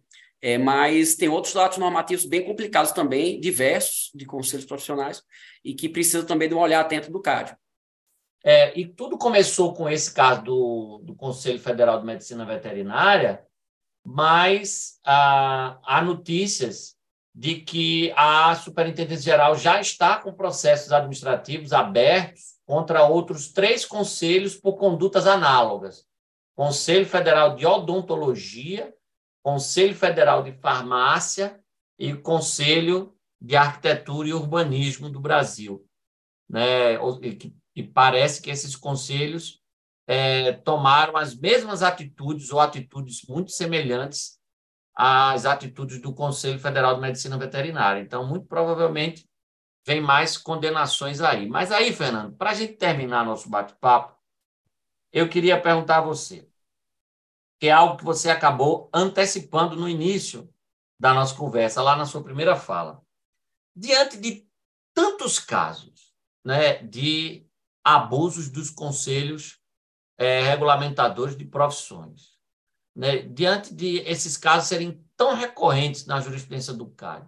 É, 0.41 0.57
mas 0.57 1.15
tem 1.15 1.29
outros 1.29 1.53
dados 1.53 1.77
normativos 1.77 2.25
bem 2.25 2.43
complicados 2.45 2.91
também, 2.91 3.39
diversos, 3.39 4.09
de 4.13 4.25
conselhos 4.25 4.65
profissionais, 4.65 5.21
e 5.63 5.73
que 5.73 5.89
precisam 5.89 6.25
também 6.25 6.47
de 6.47 6.55
um 6.55 6.59
olhar 6.59 6.79
atento 6.79 7.11
do 7.11 7.21
CAD. 7.21 7.55
É, 8.43 8.77
e 8.79 8.87
tudo 8.87 9.17
começou 9.17 9.73
com 9.73 9.89
esse 9.89 10.13
caso 10.13 10.43
do, 10.43 11.01
do 11.03 11.15
Conselho 11.15 11.59
Federal 11.59 11.99
de 11.99 12.05
Medicina 12.05 12.45
Veterinária, 12.45 13.45
mas 14.05 14.99
ah, 15.05 15.77
há 15.83 16.01
notícias 16.01 16.97
de 17.35 17.61
que 17.61 18.11
a 18.15 18.55
Superintendência 18.55 19.31
Geral 19.31 19.55
já 19.55 19.79
está 19.79 20.17
com 20.17 20.33
processos 20.33 20.91
administrativos 20.91 21.73
abertos 21.73 22.57
contra 22.65 23.05
outros 23.05 23.51
três 23.51 23.85
conselhos 23.85 24.55
por 24.55 24.77
condutas 24.77 25.27
análogas: 25.27 26.05
Conselho 26.55 27.05
Federal 27.05 27.55
de 27.55 27.65
Odontologia, 27.65 28.93
Conselho 29.43 29.95
Federal 29.95 30.43
de 30.43 30.53
Farmácia 30.53 31.59
e 31.97 32.13
Conselho 32.13 33.15
de 33.39 33.55
Arquitetura 33.55 34.29
e 34.29 34.33
Urbanismo 34.33 35.09
do 35.09 35.19
Brasil, 35.19 35.85
né, 36.49 36.97
que 37.37 37.53
e 37.79 37.87
parece 37.87 38.41
que 38.41 38.49
esses 38.49 38.75
conselhos 38.75 39.61
é, 40.05 40.51
tomaram 40.51 41.15
as 41.15 41.33
mesmas 41.33 41.81
atitudes 41.81 42.51
ou 42.51 42.59
atitudes 42.59 43.21
muito 43.25 43.51
semelhantes 43.51 44.37
às 44.93 45.45
atitudes 45.45 46.01
do 46.01 46.13
Conselho 46.13 46.59
Federal 46.59 46.95
de 46.95 46.99
Medicina 46.99 47.37
Veterinária. 47.37 48.01
Então, 48.01 48.27
muito 48.27 48.47
provavelmente, 48.47 49.25
vem 49.87 50.01
mais 50.01 50.37
condenações 50.37 51.21
aí. 51.21 51.47
Mas 51.47 51.71
aí, 51.71 51.93
Fernando, 51.93 52.35
para 52.35 52.49
a 52.49 52.53
gente 52.53 52.73
terminar 52.73 53.25
nosso 53.25 53.49
bate-papo, 53.49 54.13
eu 55.13 55.29
queria 55.29 55.61
perguntar 55.61 55.99
a 55.99 56.01
você, 56.01 56.45
que 57.61 57.67
é 57.67 57.71
algo 57.71 57.95
que 57.95 58.03
você 58.03 58.29
acabou 58.29 58.89
antecipando 58.93 59.77
no 59.77 59.87
início 59.87 60.53
da 60.99 61.13
nossa 61.13 61.33
conversa, 61.33 61.81
lá 61.81 61.95
na 61.95 62.05
sua 62.05 62.21
primeira 62.21 62.57
fala. 62.57 63.01
Diante 63.73 64.17
de 64.17 64.45
tantos 64.93 65.39
casos 65.39 66.13
né, 66.43 66.83
de 66.83 67.48
abusos 67.83 68.49
dos 68.49 68.69
conselhos 68.69 69.59
é, 70.17 70.41
regulamentadores 70.41 71.35
de 71.35 71.45
profissões. 71.45 72.37
Né? 72.95 73.19
Diante 73.19 73.73
de 73.73 73.99
esses 73.99 74.35
casos 74.35 74.67
serem 74.67 75.03
tão 75.15 75.33
recorrentes 75.33 76.05
na 76.05 76.19
jurisprudência 76.19 76.73
do 76.73 76.87
CAD, 76.87 77.27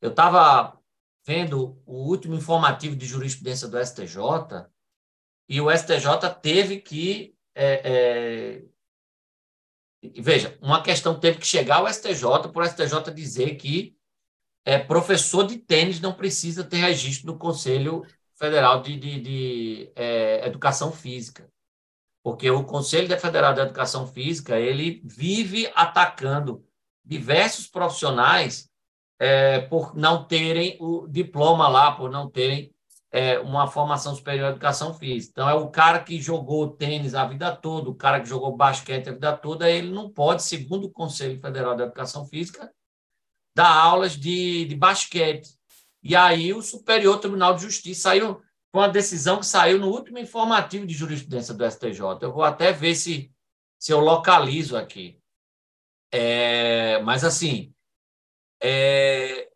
eu 0.00 0.10
estava 0.10 0.78
vendo 1.26 1.80
o 1.84 2.08
último 2.08 2.34
informativo 2.34 2.96
de 2.96 3.06
jurisprudência 3.06 3.68
do 3.68 3.78
STJ 3.84 4.66
e 5.48 5.60
o 5.60 5.70
STJ 5.70 6.30
teve 6.40 6.80
que. 6.80 7.34
É, 7.54 8.62
é, 10.02 10.10
veja, 10.20 10.56
uma 10.62 10.82
questão 10.82 11.18
teve 11.18 11.38
que 11.38 11.46
chegar 11.46 11.78
ao 11.78 11.92
STJ 11.92 12.48
para 12.52 12.62
o 12.62 12.66
STJ 12.66 13.12
dizer 13.12 13.56
que 13.56 13.96
é, 14.64 14.78
professor 14.78 15.46
de 15.46 15.58
tênis 15.58 16.00
não 16.00 16.12
precisa 16.12 16.62
ter 16.62 16.76
registro 16.76 17.26
no 17.26 17.38
Conselho 17.38 18.06
Federal 18.40 18.80
de, 18.80 18.96
de, 18.96 19.20
de 19.20 19.92
é, 19.94 20.46
Educação 20.46 20.90
Física. 20.90 21.46
Porque 22.24 22.50
o 22.50 22.64
Conselho 22.64 23.20
Federal 23.20 23.52
de 23.52 23.60
Educação 23.60 24.06
Física 24.06 24.58
ele 24.58 25.02
vive 25.04 25.70
atacando 25.74 26.64
diversos 27.04 27.66
profissionais 27.66 28.70
é, 29.18 29.60
por 29.60 29.94
não 29.94 30.24
terem 30.24 30.78
o 30.80 31.06
diploma 31.06 31.68
lá, 31.68 31.92
por 31.92 32.10
não 32.10 32.30
terem 32.30 32.74
é, 33.12 33.38
uma 33.40 33.66
formação 33.66 34.14
superior 34.14 34.48
em 34.48 34.52
educação 34.52 34.94
física. 34.94 35.32
Então, 35.32 35.48
é 35.48 35.54
o 35.54 35.68
cara 35.68 36.00
que 36.00 36.18
jogou 36.20 36.70
tênis 36.70 37.14
a 37.14 37.26
vida 37.26 37.54
toda, 37.54 37.90
o 37.90 37.94
cara 37.94 38.20
que 38.20 38.28
jogou 38.28 38.56
basquete 38.56 39.08
a 39.08 39.12
vida 39.12 39.36
toda, 39.36 39.70
ele 39.70 39.90
não 39.90 40.08
pode, 40.08 40.42
segundo 40.42 40.86
o 40.86 40.90
Conselho 40.90 41.38
Federal 41.38 41.74
de 41.76 41.82
Educação 41.82 42.26
Física, 42.26 42.72
dar 43.54 43.70
aulas 43.70 44.16
de, 44.16 44.64
de 44.64 44.74
basquete. 44.74 45.59
E 46.02 46.16
aí 46.16 46.52
o 46.52 46.62
Superior 46.62 47.18
Tribunal 47.20 47.54
de 47.54 47.62
Justiça 47.62 48.02
saiu 48.02 48.36
com 48.72 48.78
uma 48.78 48.88
decisão 48.88 49.38
que 49.38 49.46
saiu 49.46 49.78
no 49.78 49.88
último 49.88 50.18
informativo 50.18 50.86
de 50.86 50.94
jurisprudência 50.94 51.54
do 51.54 51.68
STJ. 51.68 52.00
Eu 52.22 52.32
vou 52.32 52.44
até 52.44 52.72
ver 52.72 52.94
se, 52.94 53.32
se 53.78 53.92
eu 53.92 54.00
localizo 54.00 54.76
aqui. 54.76 55.20
É, 56.12 57.00
mas, 57.02 57.24
assim, 57.24 57.74
é, 58.62 59.50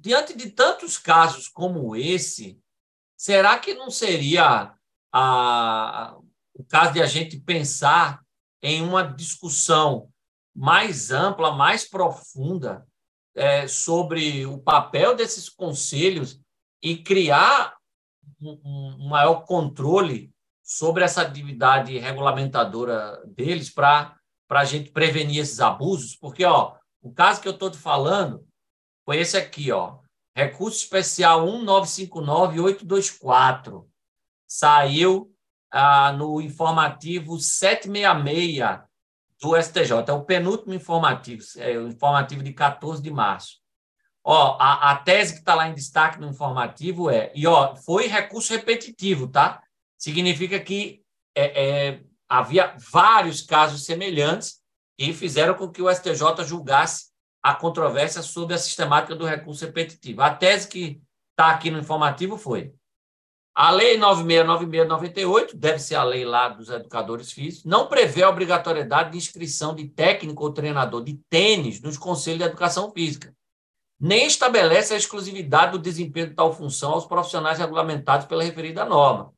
diante 0.00 0.34
de 0.34 0.50
tantos 0.50 0.96
casos 0.96 1.46
como 1.46 1.94
esse, 1.94 2.58
será 3.16 3.58
que 3.58 3.74
não 3.74 3.90
seria 3.90 4.74
a, 5.12 6.18
o 6.54 6.64
caso 6.64 6.94
de 6.94 7.02
a 7.02 7.06
gente 7.06 7.38
pensar 7.38 8.24
em 8.62 8.82
uma 8.82 9.02
discussão 9.02 10.10
mais 10.54 11.10
ampla, 11.10 11.52
mais 11.52 11.88
profunda 11.88 12.86
é, 13.34 13.68
sobre 13.68 14.46
o 14.46 14.58
papel 14.58 15.14
desses 15.14 15.48
conselhos 15.48 16.40
e 16.82 16.96
criar 16.96 17.76
um, 18.40 18.58
um 18.64 19.08
maior 19.08 19.44
controle 19.44 20.32
sobre 20.62 21.04
essa 21.04 21.22
atividade 21.22 21.96
regulamentadora 21.98 23.22
deles 23.26 23.70
para 23.70 24.16
a 24.48 24.64
gente 24.64 24.90
prevenir 24.90 25.42
esses 25.42 25.60
abusos? 25.60 26.16
Porque 26.16 26.44
ó, 26.44 26.76
o 27.02 27.12
caso 27.12 27.40
que 27.40 27.48
eu 27.48 27.52
estou 27.52 27.70
te 27.70 27.78
falando 27.78 28.46
foi 29.04 29.18
esse 29.18 29.36
aqui, 29.36 29.70
ó. 29.72 29.98
Recurso 30.36 30.78
especial 30.78 31.46
1959824. 31.46 33.84
Saiu 34.46 35.34
ah, 35.70 36.12
no 36.12 36.40
informativo 36.40 37.38
766 37.38 38.89
do 39.40 39.56
STJ. 39.56 39.92
É 40.06 40.12
o 40.12 40.24
penúltimo 40.24 40.74
informativo, 40.74 41.42
é 41.56 41.78
o 41.78 41.88
informativo 41.88 42.42
de 42.42 42.52
14 42.52 43.02
de 43.02 43.10
março. 43.10 43.58
Ó, 44.22 44.58
a, 44.60 44.90
a 44.90 44.96
tese 44.96 45.32
que 45.32 45.38
está 45.38 45.54
lá 45.54 45.68
em 45.68 45.74
destaque 45.74 46.20
no 46.20 46.28
informativo 46.28 47.10
é, 47.10 47.32
e 47.34 47.46
ó, 47.46 47.74
foi 47.74 48.06
recurso 48.06 48.52
repetitivo, 48.52 49.26
tá? 49.26 49.62
Significa 49.98 50.60
que 50.60 51.02
é, 51.34 51.88
é, 51.88 52.00
havia 52.28 52.76
vários 52.92 53.40
casos 53.40 53.84
semelhantes 53.84 54.60
e 54.98 55.12
fizeram 55.14 55.54
com 55.54 55.70
que 55.70 55.80
o 55.80 55.90
STJ 55.90 56.44
julgasse 56.44 57.06
a 57.42 57.54
controvérsia 57.54 58.20
sobre 58.20 58.54
a 58.54 58.58
sistemática 58.58 59.16
do 59.16 59.24
recurso 59.24 59.64
repetitivo. 59.64 60.20
A 60.20 60.34
tese 60.34 60.68
que 60.68 61.00
está 61.30 61.50
aqui 61.50 61.70
no 61.70 61.78
informativo 61.78 62.36
foi 62.36 62.74
a 63.54 63.70
Lei 63.70 63.98
969698, 63.98 65.56
deve 65.56 65.78
ser 65.78 65.96
a 65.96 66.04
lei 66.04 66.24
lá 66.24 66.48
dos 66.48 66.70
educadores 66.70 67.32
físicos, 67.32 67.64
não 67.64 67.88
prevê 67.88 68.22
a 68.22 68.28
obrigatoriedade 68.28 69.12
de 69.12 69.18
inscrição 69.18 69.74
de 69.74 69.88
técnico 69.88 70.44
ou 70.44 70.52
treinador 70.52 71.02
de 71.02 71.18
tênis 71.28 71.80
nos 71.80 71.98
conselhos 71.98 72.38
de 72.38 72.44
educação 72.44 72.92
física, 72.92 73.34
nem 73.98 74.26
estabelece 74.26 74.94
a 74.94 74.96
exclusividade 74.96 75.72
do 75.72 75.78
desempenho 75.78 76.28
de 76.28 76.34
tal 76.34 76.54
função 76.54 76.92
aos 76.92 77.06
profissionais 77.06 77.58
regulamentados 77.58 78.26
pela 78.26 78.42
referida 78.42 78.84
norma. 78.84 79.34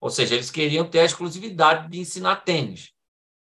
Ou 0.00 0.10
seja, 0.10 0.34
eles 0.34 0.50
queriam 0.50 0.88
ter 0.88 1.00
a 1.00 1.04
exclusividade 1.04 1.90
de 1.90 1.98
ensinar 1.98 2.36
tênis. 2.36 2.92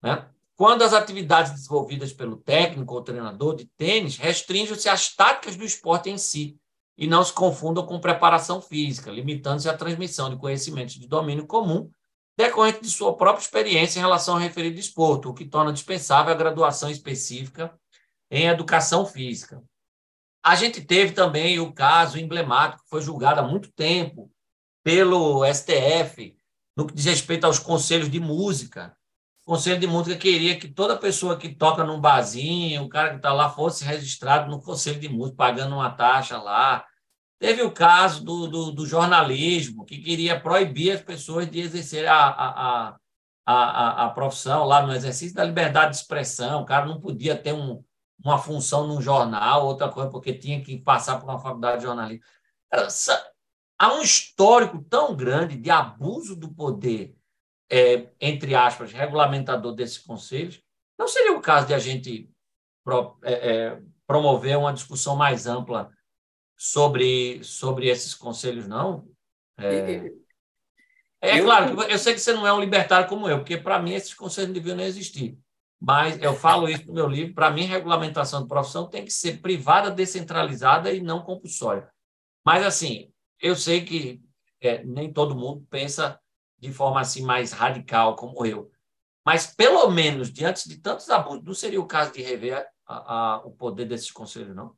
Né? 0.03 0.27
Quando 0.57 0.83
as 0.83 0.93
atividades 0.93 1.53
desenvolvidas 1.53 2.13
pelo 2.13 2.37
técnico 2.37 2.95
ou 2.95 3.03
treinador 3.03 3.55
de 3.55 3.67
tênis 3.77 4.17
restringem-se 4.17 4.89
às 4.89 5.15
táticas 5.15 5.57
do 5.57 5.65
esporte 5.65 6.09
em 6.09 6.17
si 6.17 6.59
e 7.01 7.07
não 7.07 7.25
se 7.25 7.33
confundam 7.33 7.87
com 7.87 7.99
preparação 7.99 8.61
física, 8.61 9.11
limitando-se 9.11 9.71
à 9.71 9.75
transmissão 9.75 10.29
de 10.29 10.37
conhecimentos 10.37 10.97
de 10.97 11.09
domínio 11.09 11.47
comum 11.47 11.91
decorrente 12.37 12.83
de 12.83 12.91
sua 12.91 13.17
própria 13.17 13.43
experiência 13.43 13.99
em 13.99 14.03
relação 14.03 14.35
ao 14.35 14.41
referido 14.41 14.79
esporte, 14.79 15.27
o 15.27 15.33
que 15.33 15.47
torna 15.47 15.73
dispensável 15.73 16.33
a 16.33 16.37
graduação 16.37 16.91
específica 16.91 17.75
em 18.31 18.49
educação 18.49 19.07
física. 19.07 19.63
A 20.43 20.55
gente 20.55 20.83
teve 20.83 21.13
também 21.13 21.59
o 21.59 21.73
caso 21.73 22.19
emblemático, 22.19 22.83
que 22.83 22.91
foi 22.91 23.01
julgado 23.01 23.41
há 23.41 23.43
muito 23.43 23.73
tempo 23.73 24.31
pelo 24.85 25.43
STF, 25.53 26.37
no 26.77 26.87
que 26.87 26.95
diz 26.95 27.07
respeito 27.07 27.47
aos 27.47 27.59
conselhos 27.59 28.11
de 28.11 28.21
música, 28.21 28.95
Conselho 29.51 29.81
de 29.81 29.87
Música 29.89 30.17
queria 30.17 30.57
que 30.57 30.69
toda 30.69 30.97
pessoa 30.97 31.37
que 31.37 31.53
toca 31.53 31.83
num 31.83 32.01
barzinho, 32.01 32.85
o 32.85 32.89
cara 32.89 33.11
que 33.11 33.17
está 33.17 33.33
lá, 33.33 33.51
fosse 33.51 33.85
registrado 33.85 34.49
no 34.49 34.63
Conselho 34.63 35.01
de 35.01 35.09
Música, 35.09 35.37
pagando 35.37 35.75
uma 35.75 35.91
taxa 35.91 36.41
lá. 36.41 36.87
Teve 37.41 37.63
o 37.63 37.73
caso 37.73 38.23
do, 38.23 38.47
do, 38.47 38.73
do 38.73 38.87
jornalismo, 38.87 39.85
que 39.85 39.99
queria 39.99 40.39
proibir 40.39 40.93
as 40.93 41.01
pessoas 41.01 41.51
de 41.51 41.59
exercer 41.59 42.07
a, 42.07 42.29
a, 42.29 42.97
a, 43.47 44.05
a, 44.05 44.11
profissão 44.11 44.65
lá 44.65 44.87
no 44.87 44.93
exercício 44.93 45.35
da 45.35 45.45
liberdade 45.45 45.93
de 45.93 45.97
expressão. 45.97 46.63
O 46.63 46.67
cara 46.67 46.85
não 46.85 47.01
podia 47.01 47.35
ter 47.35 47.55
um, 47.55 47.83
uma 48.23 48.39
função 48.39 48.87
num 48.87 49.01
jornal, 49.01 49.67
outra 49.67 49.89
coisa, 49.89 50.11
porque 50.11 50.35
tinha 50.35 50.63
que 50.63 50.79
passar 50.79 51.19
por 51.19 51.29
uma 51.29 51.41
faculdade 51.41 51.79
de 51.79 51.85
jornalismo. 51.85 52.23
Há 53.79 53.95
um 53.95 54.03
histórico 54.03 54.85
tão 54.85 55.17
grande 55.17 55.57
de 55.57 55.71
abuso 55.71 56.37
do 56.37 56.53
poder 56.53 57.17
é, 57.71 58.09
entre 58.21 58.55
aspas, 58.55 58.93
regulamentador 58.93 59.73
desses 59.73 59.99
conselhos, 59.99 60.61
não 60.99 61.07
seria 61.07 61.37
o 61.37 61.41
caso 61.41 61.69
de 61.69 61.75
a 61.75 61.79
gente 61.79 62.29
pro, 62.85 63.17
é, 63.23 63.33
é, 63.33 63.83
promover 64.07 64.59
uma 64.59 64.73
discussão 64.73 65.15
mais 65.15 65.47
ampla 65.47 65.91
sobre, 66.61 67.43
sobre 67.43 67.89
esses 67.89 68.15
conselhos, 68.15 68.69
não? 68.69 69.09
É, 69.57 70.13
é 71.23 71.41
eu, 71.41 71.45
claro, 71.47 71.81
eu 71.85 71.99
sei 71.99 72.13
que 72.13 72.21
você 72.21 72.35
não 72.35 72.47
é 72.47 72.53
um 72.53 72.61
libertário 72.61 73.09
como 73.09 73.27
eu, 73.27 73.39
porque 73.39 73.57
para 73.57 73.79
mim 73.79 73.95
esses 73.95 74.13
conselhos 74.13 74.49
não 74.49 74.55
deviam 74.55 74.77
nem 74.77 74.85
existir. 74.85 75.39
Mas 75.81 76.21
eu 76.21 76.35
falo 76.35 76.69
isso 76.69 76.87
no 76.87 76.93
meu 76.93 77.09
livro, 77.09 77.33
para 77.33 77.51
mim, 77.51 77.63
regulamentação 77.63 78.43
de 78.43 78.49
profissão 78.49 78.87
tem 78.87 79.07
que 79.07 79.11
ser 79.11 79.41
privada, 79.41 79.91
descentralizada 79.91 80.93
e 80.93 81.01
não 81.01 81.23
compulsória. 81.23 81.91
Mas, 82.45 82.63
assim, 82.63 83.11
eu 83.41 83.57
sei 83.57 83.83
que 83.83 84.21
é, 84.61 84.85
nem 84.85 85.11
todo 85.11 85.35
mundo 85.35 85.67
pensa 85.71 86.21
de 86.59 86.71
forma 86.71 87.01
assim 87.01 87.23
mais 87.23 87.53
radical 87.53 88.17
como 88.17 88.45
eu. 88.45 88.71
Mas, 89.25 89.47
pelo 89.47 89.91
menos, 89.91 90.31
diante 90.31 90.69
de 90.69 90.77
tantos 90.77 91.09
abusos, 91.09 91.43
não 91.43 91.55
seria 91.55 91.81
o 91.81 91.87
caso 91.87 92.13
de 92.13 92.21
rever 92.21 92.69
a, 92.87 93.15
a, 93.15 93.47
o 93.47 93.51
poder 93.51 93.87
desses 93.87 94.11
conselhos, 94.11 94.55
não? 94.55 94.77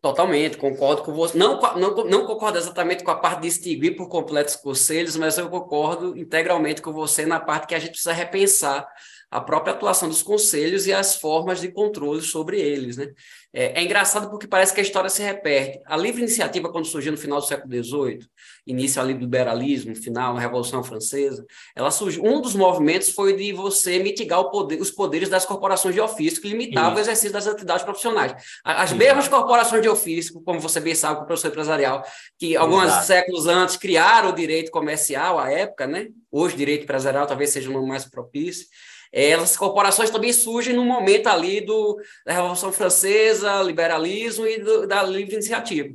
Totalmente, 0.00 0.56
concordo 0.56 1.02
com 1.02 1.12
você. 1.12 1.36
Não, 1.36 1.60
não, 1.76 2.04
não 2.04 2.26
concordo 2.26 2.56
exatamente 2.56 3.04
com 3.04 3.10
a 3.10 3.16
parte 3.16 3.42
de 3.42 3.48
extinguir 3.48 3.96
por 3.96 4.08
completo 4.08 4.48
os 4.48 4.56
conselhos, 4.56 5.14
mas 5.14 5.36
eu 5.36 5.50
concordo 5.50 6.16
integralmente 6.16 6.80
com 6.80 6.90
você 6.90 7.26
na 7.26 7.38
parte 7.38 7.66
que 7.66 7.74
a 7.74 7.78
gente 7.78 7.90
precisa 7.90 8.12
repensar 8.14 8.88
a 9.30 9.40
própria 9.40 9.72
atuação 9.72 10.08
dos 10.08 10.22
conselhos 10.22 10.86
e 10.86 10.92
as 10.92 11.14
formas 11.14 11.60
de 11.60 11.68
controle 11.68 12.20
sobre 12.20 12.60
eles. 12.60 12.96
Né? 12.96 13.12
É, 13.52 13.80
é, 13.80 13.84
engraçado 13.84 14.28
porque 14.28 14.46
parece 14.46 14.74
que 14.74 14.80
a 14.80 14.82
história 14.82 15.08
se 15.08 15.22
repete. 15.22 15.80
A 15.86 15.96
livre 15.96 16.20
iniciativa, 16.20 16.70
quando 16.70 16.86
surgiu 16.86 17.12
no 17.12 17.18
final 17.18 17.38
do 17.38 17.46
século 17.46 17.72
XVIII, 17.72 18.26
início 18.66 19.00
ali 19.00 19.14
do 19.14 19.20
liberalismo, 19.20 19.94
final, 19.94 20.34
na 20.34 20.40
Revolução 20.40 20.82
Francesa, 20.82 21.46
ela 21.76 21.92
surgiu, 21.92 22.24
um 22.24 22.40
dos 22.40 22.56
movimentos 22.56 23.10
foi 23.10 23.36
de 23.36 23.52
você 23.52 24.00
mitigar 24.00 24.42
poder, 24.50 24.80
os 24.80 24.90
poderes 24.90 25.28
das 25.28 25.44
corporações 25.44 25.94
de 25.94 26.00
ofício, 26.00 26.42
que 26.42 26.48
limitavam 26.48 26.96
o 26.96 27.00
exercício 27.00 27.32
das 27.32 27.46
atividades 27.46 27.84
profissionais. 27.84 28.34
As 28.64 28.92
mesmas 28.92 29.28
corporações 29.28 29.82
de 29.82 29.88
ofício, 29.88 30.40
como 30.42 30.58
você 30.58 30.80
bem 30.80 30.94
sabe, 30.94 31.22
o 31.22 31.24
professor 31.24 31.48
empresarial, 31.48 32.04
que 32.36 32.56
alguns 32.56 32.90
séculos 33.04 33.46
antes 33.46 33.76
criaram 33.76 34.30
o 34.30 34.34
direito 34.34 34.72
comercial 34.72 35.38
à 35.38 35.50
época, 35.50 35.86
né? 35.86 36.08
hoje 36.30 36.56
direito 36.56 36.84
empresarial 36.84 37.26
talvez 37.26 37.50
seja 37.50 37.70
um 37.70 37.86
mais 37.86 38.04
propício, 38.04 38.66
essas 39.12 39.56
corporações 39.56 40.10
também 40.10 40.32
surgem 40.32 40.74
no 40.74 40.84
momento 40.84 41.26
ali 41.26 41.60
do, 41.60 42.00
da 42.24 42.32
Revolução 42.32 42.72
Francesa, 42.72 43.62
liberalismo 43.62 44.46
e 44.46 44.58
do, 44.60 44.86
da 44.86 45.02
livre 45.02 45.34
iniciativa, 45.34 45.88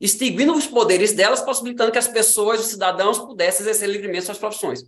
extinguindo 0.00 0.52
os 0.52 0.66
poderes 0.66 1.12
delas, 1.12 1.40
possibilitando 1.40 1.92
que 1.92 1.98
as 1.98 2.08
pessoas, 2.08 2.60
os 2.60 2.66
cidadãos, 2.66 3.18
pudessem 3.18 3.62
exercer 3.62 3.88
livremente 3.88 4.24
suas 4.24 4.38
profissões. 4.38 4.82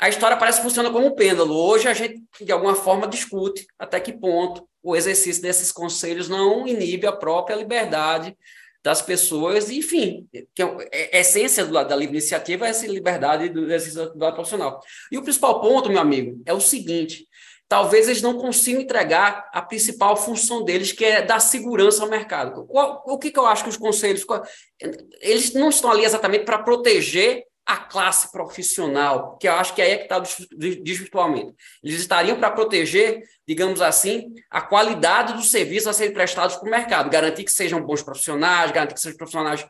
A 0.00 0.08
história 0.08 0.36
parece 0.36 0.58
que 0.58 0.64
funciona 0.64 0.90
como 0.90 1.06
um 1.06 1.14
pêndulo. 1.14 1.54
Hoje 1.54 1.86
a 1.86 1.94
gente, 1.94 2.22
de 2.40 2.50
alguma 2.50 2.74
forma, 2.74 3.06
discute 3.06 3.66
até 3.78 4.00
que 4.00 4.12
ponto 4.12 4.66
o 4.82 4.96
exercício 4.96 5.40
desses 5.40 5.70
conselhos 5.70 6.28
não 6.28 6.66
inibe 6.66 7.06
a 7.06 7.12
própria 7.12 7.54
liberdade 7.54 8.36
das 8.82 9.00
pessoas, 9.00 9.70
enfim, 9.70 10.26
que 10.54 10.62
é, 10.62 10.88
é, 10.92 11.16
a 11.16 11.20
essência 11.20 11.64
do, 11.64 11.72
da 11.72 11.94
livre 11.94 12.16
iniciativa 12.16 12.66
é 12.66 12.70
essa 12.70 12.86
liberdade 12.86 13.48
do 13.48 13.64
exercício 13.64 14.12
do 14.12 14.32
profissional. 14.32 14.80
E 15.10 15.18
o 15.18 15.22
principal 15.22 15.60
ponto, 15.60 15.88
meu 15.88 16.00
amigo, 16.00 16.42
é 16.44 16.52
o 16.52 16.60
seguinte: 16.60 17.26
talvez 17.68 18.08
eles 18.08 18.20
não 18.20 18.36
consigam 18.36 18.82
entregar 18.82 19.48
a 19.52 19.62
principal 19.62 20.16
função 20.16 20.64
deles, 20.64 20.90
que 20.90 21.04
é 21.04 21.22
dar 21.22 21.38
segurança 21.38 22.02
ao 22.02 22.10
mercado. 22.10 22.66
O, 22.68 23.14
o 23.14 23.18
que, 23.18 23.30
que 23.30 23.38
eu 23.38 23.46
acho 23.46 23.64
que 23.64 23.70
os 23.70 23.76
conselhos. 23.76 24.26
Eles 25.20 25.54
não 25.54 25.68
estão 25.68 25.90
ali 25.90 26.04
exatamente 26.04 26.44
para 26.44 26.58
proteger 26.58 27.44
a 27.64 27.76
classe 27.76 28.30
profissional, 28.32 29.36
que 29.38 29.48
eu 29.48 29.52
acho 29.54 29.74
que 29.74 29.80
aí 29.80 29.92
é 29.92 29.96
que 29.96 30.02
está 30.04 30.18
o 30.18 30.22
desvirtuamento. 30.82 31.54
Eles 31.82 32.00
estariam 32.00 32.38
para 32.38 32.50
proteger, 32.50 33.22
digamos 33.46 33.80
assim, 33.80 34.34
a 34.50 34.60
qualidade 34.60 35.34
dos 35.34 35.50
serviços 35.50 35.86
a 35.86 35.92
serem 35.92 36.12
prestados 36.12 36.56
para 36.56 36.66
o 36.66 36.70
mercado, 36.70 37.08
garantir 37.08 37.44
que 37.44 37.52
sejam 37.52 37.80
bons 37.80 38.02
profissionais, 38.02 38.72
garantir 38.72 38.94
que 38.94 39.00
sejam 39.00 39.16
profissionais 39.16 39.66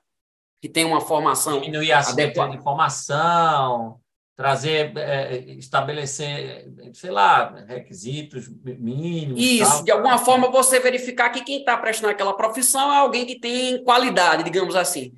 que 0.60 0.68
tenham 0.68 0.90
uma 0.90 1.00
formação 1.00 1.60
Diminuir 1.60 1.92
a 1.92 1.98
adequada 1.98 2.56
de 2.56 2.62
formação, 2.62 4.00
trazer, 4.36 4.96
é, 4.96 5.38
estabelecer, 5.58 6.72
sei 6.94 7.10
lá, 7.10 7.52
requisitos 7.66 8.48
mínimos. 8.64 9.40
Isso, 9.40 9.70
tal. 9.70 9.84
de 9.84 9.90
alguma 9.90 10.18
forma 10.18 10.50
você 10.50 10.80
verificar 10.80 11.30
que 11.30 11.44
quem 11.44 11.58
está 11.58 11.76
prestando 11.76 12.12
aquela 12.12 12.34
profissão 12.34 12.92
é 12.92 12.96
alguém 12.96 13.26
que 13.26 13.38
tem 13.38 13.82
qualidade, 13.84 14.44
digamos 14.44 14.74
assim. 14.74 15.12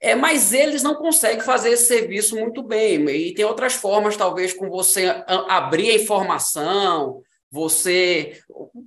É, 0.00 0.14
mas 0.14 0.52
eles 0.52 0.82
não 0.82 0.94
conseguem 0.94 1.40
fazer 1.40 1.70
esse 1.70 1.86
serviço 1.86 2.36
muito 2.36 2.62
bem. 2.62 3.08
E 3.08 3.34
tem 3.34 3.44
outras 3.44 3.74
formas, 3.74 4.16
talvez, 4.16 4.52
com 4.52 4.70
você 4.70 5.24
abrir 5.48 5.90
a 5.90 5.94
informação, 5.94 7.20
você. 7.50 8.38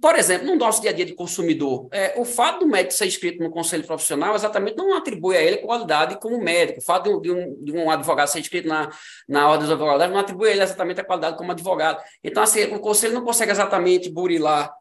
Por 0.01 0.15
exemplo, 0.15 0.47
no 0.47 0.55
nosso 0.55 0.81
dia 0.81 0.91
a 0.91 0.93
dia 0.93 1.05
de 1.05 1.13
consumidor, 1.13 1.89
é, 1.91 2.13
o 2.17 2.23
fato 2.23 2.59
do 2.59 2.67
médico 2.67 2.93
ser 2.93 3.07
inscrito 3.07 3.43
no 3.43 3.51
conselho 3.51 3.85
profissional 3.85 4.35
exatamente 4.35 4.77
não 4.77 4.95
atribui 4.95 5.35
a 5.35 5.41
ele 5.41 5.57
qualidade 5.57 6.19
como 6.19 6.41
médico. 6.41 6.79
O 6.79 6.83
fato 6.83 7.19
de 7.19 7.31
um, 7.31 7.63
de 7.63 7.71
um 7.71 7.89
advogado 7.89 8.27
ser 8.27 8.39
inscrito 8.39 8.67
na, 8.67 8.89
na 9.27 9.47
ordem 9.47 9.67
dos 9.67 9.71
advogados 9.71 10.13
não 10.13 10.21
atribui 10.21 10.49
a 10.49 10.51
ele 10.51 10.63
exatamente 10.63 11.01
a 11.01 11.03
qualidade 11.03 11.37
como 11.37 11.51
advogado. 11.51 12.01
Então, 12.23 12.41
assim, 12.41 12.63
o 12.73 12.79
conselho 12.79 13.13
não 13.13 13.23
consegue 13.23 13.51
exatamente 13.51 14.09
burilar 14.09 14.71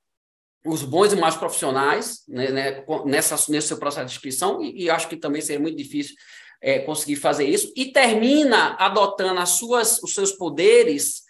os 0.64 0.82
bons 0.82 1.12
e 1.12 1.16
maus 1.16 1.36
profissionais 1.36 2.22
né, 2.28 2.50
né, 2.50 2.84
nessa, 3.06 3.36
nesse 3.50 3.68
seu 3.68 3.78
processo 3.78 4.06
de 4.06 4.12
inscrição, 4.12 4.62
e, 4.62 4.84
e, 4.84 4.90
acho 4.90 5.08
que 5.08 5.16
também 5.16 5.40
seria 5.40 5.60
muito 5.60 5.76
difícil 5.76 6.14
é, 6.60 6.80
conseguir 6.80 7.16
fazer 7.16 7.46
isso, 7.46 7.72
e 7.74 7.92
termina 7.92 8.76
adotando 8.78 9.40
as 9.40 9.50
suas, 9.50 10.02
os 10.02 10.12
seus 10.12 10.32
poderes 10.32 11.22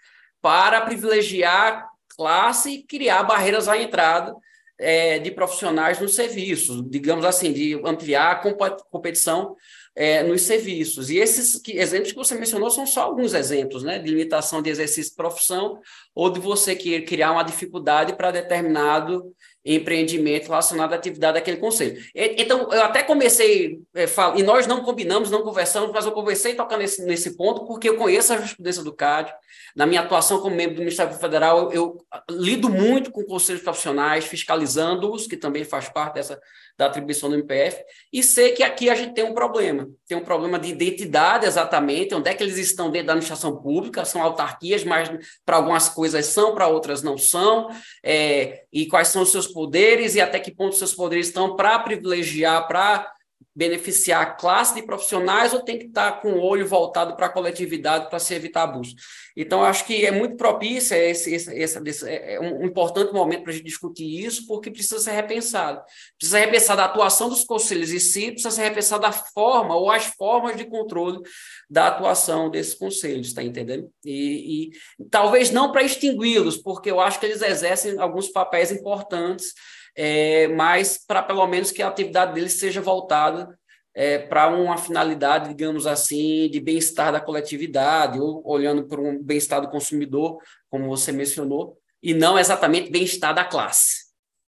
para 0.42 0.80
privilegiar 0.80 1.86
classe 2.16 2.70
e 2.70 2.82
criar 2.82 3.22
barreiras 3.22 3.68
à 3.68 3.78
entrada 3.78 4.34
é, 4.78 5.18
de 5.18 5.30
profissionais 5.30 6.00
nos 6.00 6.14
serviços, 6.14 6.82
digamos 6.90 7.24
assim, 7.24 7.52
de 7.52 7.80
ampliar 7.84 8.32
a 8.32 8.70
competição 8.90 9.54
é, 9.94 10.22
nos 10.22 10.42
serviços. 10.42 11.10
E 11.10 11.18
esses 11.18 11.60
que, 11.60 11.72
exemplos 11.72 12.10
que 12.12 12.18
você 12.18 12.34
mencionou 12.34 12.70
são 12.70 12.86
só 12.86 13.02
alguns 13.02 13.34
exemplos, 13.34 13.82
né, 13.82 13.98
de 13.98 14.08
limitação 14.08 14.62
de 14.62 14.70
exercício 14.70 15.10
de 15.10 15.16
profissão 15.16 15.80
ou 16.14 16.30
de 16.30 16.40
você 16.40 16.74
que 16.74 17.00
criar 17.02 17.32
uma 17.32 17.42
dificuldade 17.42 18.14
para 18.14 18.30
determinado 18.30 19.34
empreendimento 19.64 20.48
relacionado 20.48 20.92
à 20.92 20.96
atividade 20.96 21.34
daquele 21.34 21.58
conselho. 21.58 22.02
Então, 22.14 22.72
eu 22.72 22.82
até 22.82 23.02
comecei, 23.02 23.78
é, 23.94 24.06
e 24.36 24.42
nós 24.42 24.66
não 24.66 24.82
combinamos, 24.82 25.30
não 25.30 25.42
conversamos, 25.42 25.92
mas 25.92 26.06
eu 26.06 26.12
conversei 26.12 26.54
tocando 26.54 26.80
nesse, 26.80 27.04
nesse 27.04 27.36
ponto, 27.36 27.66
porque 27.66 27.88
eu 27.88 27.96
conheço 27.96 28.32
a 28.32 28.36
jurisprudência 28.36 28.82
do 28.82 28.92
CAD, 28.92 29.32
na 29.76 29.86
minha 29.86 30.00
atuação 30.00 30.40
como 30.40 30.56
membro 30.56 30.76
do 30.76 30.80
Ministério 30.80 31.14
Federal, 31.14 31.70
eu, 31.72 31.72
eu 31.72 31.98
lido 32.30 32.70
muito 32.70 33.10
com 33.10 33.22
conselhos 33.22 33.62
profissionais, 33.62 34.24
fiscalizando-os, 34.24 35.26
que 35.26 35.36
também 35.36 35.62
faz 35.62 35.90
parte 35.90 36.14
dessa 36.14 36.40
da 36.80 36.86
atribuição 36.86 37.28
do 37.28 37.34
MPF, 37.34 37.84
e 38.10 38.22
sei 38.22 38.52
que 38.52 38.62
aqui 38.62 38.88
a 38.88 38.94
gente 38.94 39.12
tem 39.12 39.22
um 39.22 39.34
problema. 39.34 39.86
Tem 40.08 40.16
um 40.16 40.24
problema 40.24 40.58
de 40.58 40.70
identidade 40.70 41.44
exatamente, 41.44 42.14
onde 42.14 42.30
é 42.30 42.34
que 42.34 42.42
eles 42.42 42.56
estão 42.56 42.90
dentro 42.90 43.08
da 43.08 43.12
administração 43.12 43.60
pública, 43.60 44.02
são 44.06 44.22
autarquias, 44.22 44.82
mas 44.82 45.10
para 45.44 45.56
algumas 45.56 45.90
coisas 45.90 46.24
são, 46.24 46.54
para 46.54 46.68
outras 46.68 47.02
não 47.02 47.18
são, 47.18 47.68
é, 48.02 48.62
e 48.72 48.86
quais 48.86 49.08
são 49.08 49.20
os 49.20 49.30
seus 49.30 49.46
poderes 49.46 50.14
e 50.14 50.22
até 50.22 50.40
que 50.40 50.50
ponto 50.50 50.74
seus 50.74 50.94
poderes 50.94 51.26
estão 51.26 51.54
para 51.54 51.78
privilegiar, 51.80 52.66
para 52.66 53.12
beneficiar 53.54 54.22
a 54.22 54.26
classe 54.26 54.74
de 54.74 54.82
profissionais 54.82 55.52
ou 55.52 55.60
tem 55.60 55.78
que 55.78 55.86
estar 55.86 56.20
com 56.20 56.32
o 56.32 56.42
olho 56.42 56.66
voltado 56.66 57.16
para 57.16 57.26
a 57.26 57.30
coletividade 57.30 58.08
para 58.08 58.18
se 58.18 58.32
evitar 58.32 58.62
abuso. 58.62 58.94
Então, 59.36 59.64
acho 59.64 59.84
que 59.84 60.06
é 60.06 60.10
muito 60.10 60.36
propício 60.36 60.96
esse, 60.96 61.34
esse, 61.34 61.52
esse, 61.58 62.08
é, 62.08 62.34
é 62.34 62.40
um 62.40 62.64
importante 62.64 63.12
momento 63.12 63.42
para 63.42 63.52
a 63.52 63.54
gente 63.54 63.64
discutir 63.64 64.24
isso, 64.24 64.46
porque 64.46 64.70
precisa 64.70 65.00
ser 65.00 65.12
repensado. 65.12 65.82
Precisa 66.16 66.38
ser 66.38 66.44
repensado 66.46 66.80
a 66.80 66.84
atuação 66.84 67.28
dos 67.28 67.42
conselhos 67.42 67.90
em 67.92 67.98
si, 67.98 68.30
precisa 68.30 68.50
ser 68.52 68.62
repensada 68.62 69.08
a 69.08 69.12
forma 69.12 69.76
ou 69.76 69.90
as 69.90 70.06
formas 70.06 70.56
de 70.56 70.64
controle 70.64 71.20
da 71.68 71.88
atuação 71.88 72.50
desses 72.50 72.74
conselhos, 72.74 73.28
está 73.28 73.42
entendendo? 73.42 73.90
E, 74.04 74.70
e 74.70 75.06
talvez 75.10 75.50
não 75.50 75.72
para 75.72 75.82
extingui-los, 75.82 76.56
porque 76.56 76.90
eu 76.90 77.00
acho 77.00 77.18
que 77.18 77.26
eles 77.26 77.42
exercem 77.42 77.98
alguns 77.98 78.28
papéis 78.28 78.70
importantes 78.70 79.54
é, 79.96 80.48
mas 80.48 80.98
para 81.06 81.22
pelo 81.22 81.46
menos 81.46 81.70
que 81.70 81.82
a 81.82 81.88
atividade 81.88 82.34
deles 82.34 82.58
seja 82.58 82.80
voltada 82.80 83.58
é, 83.94 84.18
para 84.18 84.48
uma 84.48 84.76
finalidade, 84.76 85.48
digamos 85.48 85.86
assim, 85.86 86.48
de 86.48 86.60
bem-estar 86.60 87.12
da 87.12 87.20
coletividade, 87.20 88.20
ou 88.20 88.42
olhando 88.46 88.86
para 88.86 89.00
um 89.00 89.22
bem-estar 89.22 89.60
do 89.60 89.68
consumidor, 89.68 90.38
como 90.68 90.88
você 90.88 91.12
mencionou, 91.12 91.76
e 92.02 92.14
não 92.14 92.38
exatamente 92.38 92.90
bem-estar 92.90 93.34
da 93.34 93.44
classe, 93.44 94.06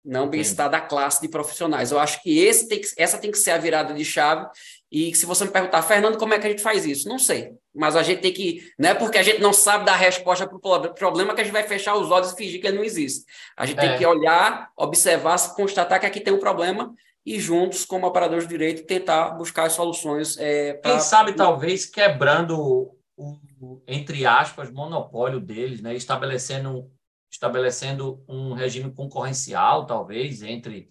não 0.04 0.28
bem-estar 0.28 0.68
da 0.68 0.80
classe 0.80 1.20
de 1.20 1.28
profissionais. 1.28 1.92
Eu 1.92 1.98
acho 1.98 2.22
que, 2.22 2.38
esse 2.38 2.68
tem 2.68 2.80
que 2.80 2.88
essa 2.96 3.18
tem 3.18 3.30
que 3.30 3.38
ser 3.38 3.52
a 3.52 3.58
virada 3.58 3.94
de 3.94 4.04
chave, 4.04 4.46
e 4.90 5.14
se 5.14 5.26
você 5.26 5.44
me 5.44 5.50
perguntar, 5.50 5.82
Fernando, 5.82 6.16
como 6.16 6.32
é 6.32 6.38
que 6.38 6.46
a 6.46 6.50
gente 6.50 6.62
faz 6.62 6.86
isso? 6.86 7.08
Não 7.08 7.18
sei. 7.18 7.52
Mas 7.74 7.94
a 7.94 8.02
gente 8.02 8.22
tem 8.22 8.32
que. 8.32 8.72
Não 8.78 8.88
é 8.88 8.94
porque 8.94 9.18
a 9.18 9.22
gente 9.22 9.40
não 9.40 9.52
sabe 9.52 9.84
dar 9.84 9.96
resposta 9.96 10.46
para 10.46 10.56
o 10.56 10.94
problema 10.94 11.34
que 11.34 11.42
a 11.42 11.44
gente 11.44 11.52
vai 11.52 11.62
fechar 11.62 11.94
os 11.94 12.10
olhos 12.10 12.32
e 12.32 12.36
fingir 12.36 12.60
que 12.60 12.66
ele 12.66 12.78
não 12.78 12.84
existe. 12.84 13.26
A 13.54 13.66
gente 13.66 13.78
é. 13.78 13.88
tem 13.88 13.98
que 13.98 14.06
olhar, 14.06 14.70
observar, 14.74 15.36
constatar 15.54 16.00
que 16.00 16.06
aqui 16.06 16.20
tem 16.20 16.32
um 16.32 16.38
problema 16.38 16.94
e 17.24 17.38
juntos, 17.38 17.84
como 17.84 18.06
operadores 18.06 18.44
de 18.44 18.50
direito, 18.50 18.86
tentar 18.86 19.32
buscar 19.32 19.64
as 19.64 19.74
soluções. 19.74 20.38
É, 20.38 20.72
pra... 20.72 20.92
Quem 20.92 21.00
sabe, 21.00 21.34
talvez, 21.34 21.84
quebrando 21.84 22.96
o, 23.18 23.82
entre 23.86 24.24
aspas, 24.24 24.70
monopólio 24.70 25.38
deles, 25.38 25.82
né? 25.82 25.94
estabelecendo, 25.94 26.90
estabelecendo 27.30 28.24
um 28.26 28.54
regime 28.54 28.90
concorrencial, 28.90 29.84
talvez, 29.84 30.42
entre. 30.42 30.88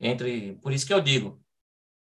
entre 0.00 0.56
Por 0.62 0.72
isso 0.72 0.86
que 0.86 0.94
eu 0.94 1.00
digo 1.00 1.41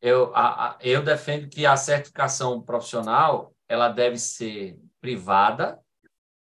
eu, 0.05 0.37
a, 0.37 0.73
a, 0.73 0.79
eu 0.83 1.03
defendo 1.03 1.49
que 1.49 1.65
a 1.65 1.79
certificação 1.79 2.61
profissional 2.61 3.57
ela 3.67 3.89
deve 3.89 4.19
ser 4.19 4.79
privada, 5.01 5.83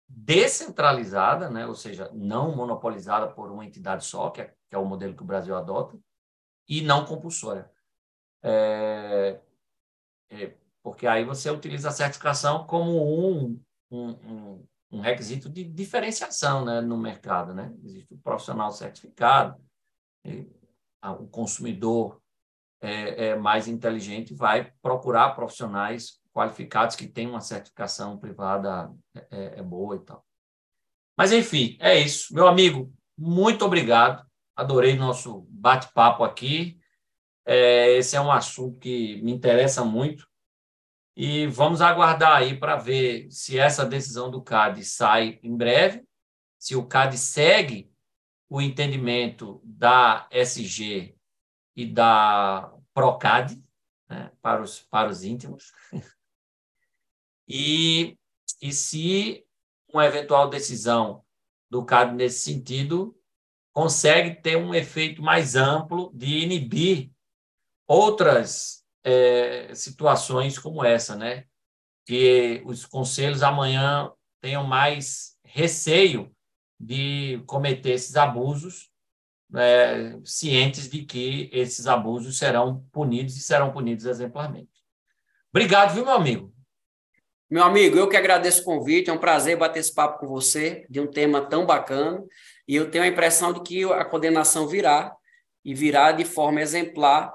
descentralizada, 0.06 1.50
né? 1.50 1.66
ou 1.66 1.74
seja, 1.74 2.12
não 2.14 2.54
monopolizada 2.54 3.26
por 3.32 3.50
uma 3.50 3.66
entidade 3.66 4.04
só, 4.04 4.30
que 4.32 4.42
é, 4.42 4.54
que 4.70 4.76
é 4.76 4.78
o 4.78 4.84
modelo 4.84 5.16
que 5.16 5.24
o 5.24 5.26
Brasil 5.26 5.56
adota, 5.56 5.98
e 6.68 6.82
não 6.82 7.06
compulsória. 7.06 7.72
É, 8.44 9.40
é, 10.30 10.58
porque 10.84 11.08
aí 11.08 11.24
você 11.24 11.50
utiliza 11.50 11.88
a 11.88 11.94
certificação 11.94 12.68
como 12.68 12.92
um, 13.02 13.64
um, 13.90 14.10
um, 14.10 14.68
um 14.92 15.00
requisito 15.00 15.50
de 15.50 15.64
diferenciação 15.64 16.66
né, 16.66 16.82
no 16.82 16.98
mercado. 16.98 17.54
Né? 17.54 17.74
Existe 17.82 18.14
o 18.14 18.18
profissional 18.18 18.74
certificado, 18.74 19.58
o 21.02 21.28
consumidor 21.28 22.22
é, 22.84 23.28
é 23.28 23.36
mais 23.36 23.68
inteligente 23.68 24.34
vai 24.34 24.72
procurar 24.82 25.32
profissionais 25.32 26.20
qualificados 26.34 26.96
que 26.96 27.08
têm 27.08 27.28
uma 27.28 27.40
certificação 27.40 28.18
privada 28.18 28.92
é, 29.32 29.60
é 29.60 29.64
boa 29.64 29.96
e 29.96 30.00
tal. 30.00 30.26
Mas, 31.18 31.32
enfim, 31.32 31.78
é 31.80 31.98
isso. 31.98 32.34
Meu 32.34 32.48
amigo, 32.48 32.92
muito 33.18 33.64
obrigado. 33.64 34.26
Adorei 34.56 34.96
nosso 34.96 35.48
bate-papo 35.50 36.24
aqui. 36.24 36.80
É, 37.46 37.98
esse 37.98 38.16
é 38.16 38.22
um 38.22 38.32
assunto 38.32 38.80
que 38.80 39.22
me 39.22 39.32
interessa 39.32 39.86
muito. 39.86 40.28
E 41.16 41.46
vamos 41.48 41.82
aguardar 41.82 42.36
aí 42.36 42.60
para 42.60 42.76
ver 42.76 43.28
se 43.30 43.60
essa 43.60 43.86
decisão 43.86 44.32
do 44.32 44.42
CAD 44.42 44.84
sai 44.84 45.40
em 45.44 45.56
breve, 45.56 46.04
se 46.58 46.76
o 46.76 46.88
CAD 46.88 47.18
segue 47.18 47.92
o 48.50 48.60
entendimento 48.60 49.62
da 49.64 50.28
SG 50.32 51.16
e 51.76 51.86
da 51.86 52.74
Procad, 52.94 53.58
né, 54.08 54.32
para, 54.42 54.62
os, 54.62 54.80
para 54.82 55.10
os 55.10 55.24
íntimos. 55.24 55.72
e, 57.48 58.18
e 58.62 58.72
se 58.72 59.46
uma 59.92 60.06
eventual 60.06 60.50
decisão 60.50 61.24
do 61.70 61.84
CAD 61.84 62.16
nesse 62.16 62.40
sentido 62.40 63.18
consegue 63.72 64.42
ter 64.42 64.56
um 64.56 64.74
efeito 64.74 65.22
mais 65.22 65.56
amplo 65.56 66.12
de 66.14 66.40
inibir 66.40 67.12
outras 67.88 68.86
é, 69.04 69.74
situações 69.74 70.60
como 70.60 70.86
essa, 70.86 71.16
né? 71.16 71.46
Que 72.06 72.62
os 72.66 72.86
conselhos 72.86 73.42
amanhã 73.42 74.12
tenham 74.40 74.64
mais 74.64 75.38
receio 75.44 76.36
de 76.80 77.42
cometer 77.48 77.92
esses 77.92 78.16
abusos 78.16 78.93
é, 79.56 80.18
cientes 80.24 80.90
de 80.90 81.04
que 81.04 81.50
esses 81.54 81.88
abusos 81.88 82.38
serão 82.38 82.84
punidos 82.92 83.38
e 83.38 83.42
serão 83.42 83.72
punidos 83.72 84.06
exemplarmente. 84.06 84.70
Obrigado, 85.52 85.94
viu, 85.94 86.04
meu 86.04 86.14
amigo? 86.14 86.54
Meu 87.50 87.64
amigo, 87.64 87.96
eu 87.98 88.10
que 88.10 88.18
agradeço 88.18 88.62
o 88.62 88.66
convite, 88.66 89.10
é 89.10 89.14
um 89.14 89.18
prazer 89.20 89.56
bater 89.56 89.80
esse 89.80 89.94
papo 89.94 90.20
com 90.20 90.28
você 90.28 90.88
de 90.90 91.00
um 91.00 91.06
tema 91.06 91.40
tão 91.42 91.66
bacana. 91.66 92.24
E 92.68 92.76
eu 92.76 92.90
tenho 92.90 93.04
a 93.04 93.08
impressão 93.08 93.54
de 93.54 93.62
que 93.62 93.84
a 93.84 94.04
condenação 94.04 94.68
virá 94.68 95.16
e 95.64 95.74
virá 95.74 96.12
de 96.12 96.26
forma 96.26 96.62
exemplar 96.62 97.32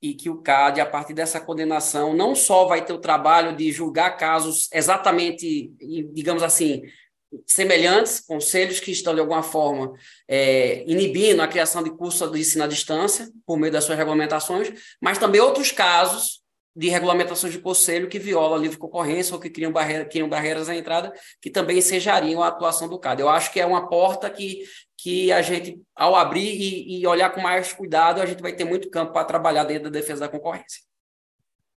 e 0.00 0.14
que 0.14 0.30
o 0.30 0.40
CAD, 0.40 0.80
a 0.80 0.86
partir 0.86 1.14
dessa 1.14 1.40
condenação, 1.40 2.14
não 2.14 2.34
só 2.34 2.66
vai 2.66 2.84
ter 2.84 2.92
o 2.92 3.00
trabalho 3.00 3.56
de 3.56 3.72
julgar 3.72 4.16
casos 4.16 4.68
exatamente, 4.72 5.72
digamos 6.12 6.42
assim, 6.42 6.82
semelhantes, 7.46 8.20
conselhos 8.20 8.80
que 8.80 8.90
estão, 8.90 9.14
de 9.14 9.20
alguma 9.20 9.42
forma, 9.42 9.92
é, 10.28 10.84
inibindo 10.86 11.42
a 11.42 11.48
criação 11.48 11.82
de 11.82 11.90
cursos 11.90 12.30
de 12.30 12.40
ensino 12.40 12.64
à 12.64 12.66
distância, 12.66 13.28
por 13.44 13.58
meio 13.58 13.72
das 13.72 13.84
suas 13.84 13.98
regulamentações, 13.98 14.72
mas 15.00 15.18
também 15.18 15.40
outros 15.40 15.72
casos 15.72 16.42
de 16.76 16.90
regulamentações 16.90 17.54
de 17.54 17.58
conselho 17.58 18.06
que 18.06 18.18
violam 18.18 18.58
a 18.58 18.60
livre 18.60 18.76
concorrência 18.76 19.34
ou 19.34 19.40
que 19.40 19.48
criam, 19.48 19.72
barreira, 19.72 20.04
criam 20.04 20.28
barreiras 20.28 20.68
à 20.68 20.76
entrada, 20.76 21.10
que 21.40 21.48
também 21.48 21.78
ensejariam 21.78 22.42
a 22.42 22.48
atuação 22.48 22.86
do 22.86 22.98
CAD. 22.98 23.22
Eu 23.22 23.30
acho 23.30 23.50
que 23.50 23.58
é 23.58 23.64
uma 23.64 23.88
porta 23.88 24.28
que, 24.28 24.62
que 24.98 25.32
a 25.32 25.40
gente, 25.40 25.80
ao 25.94 26.14
abrir 26.14 26.54
e, 26.54 27.00
e 27.00 27.06
olhar 27.06 27.30
com 27.30 27.40
mais 27.40 27.72
cuidado, 27.72 28.20
a 28.20 28.26
gente 28.26 28.42
vai 28.42 28.52
ter 28.52 28.64
muito 28.64 28.90
campo 28.90 29.14
para 29.14 29.24
trabalhar 29.24 29.64
dentro 29.64 29.84
da 29.84 29.98
defesa 29.98 30.20
da 30.20 30.28
concorrência. 30.28 30.82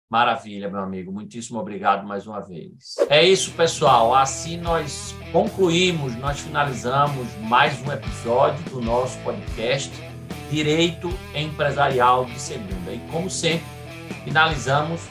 Maravilha, 0.09 0.71
meu 0.71 0.81
amigo. 0.81 1.13
Muitíssimo 1.13 1.59
obrigado 1.59 2.07
mais 2.07 2.27
uma 2.27 2.41
vez. 2.41 2.95
É 3.11 3.25
isso, 3.25 3.51
pessoal. 3.53 4.15
Assim 4.15 4.57
nós 4.57 5.15
concluímos, 5.33 6.15
nós 6.17 6.39
finalizamos 6.39 7.27
mais 7.43 7.81
um 7.83 7.91
episódio 7.91 8.63
do 8.71 8.81
nosso 8.81 9.19
podcast 9.21 9.91
Direito 10.49 11.11
Empresarial 11.35 12.25
de 12.25 12.39
Segunda. 12.39 12.93
E 12.93 13.01
como 13.11 13.29
sempre, 13.29 13.67
finalizamos 14.23 15.09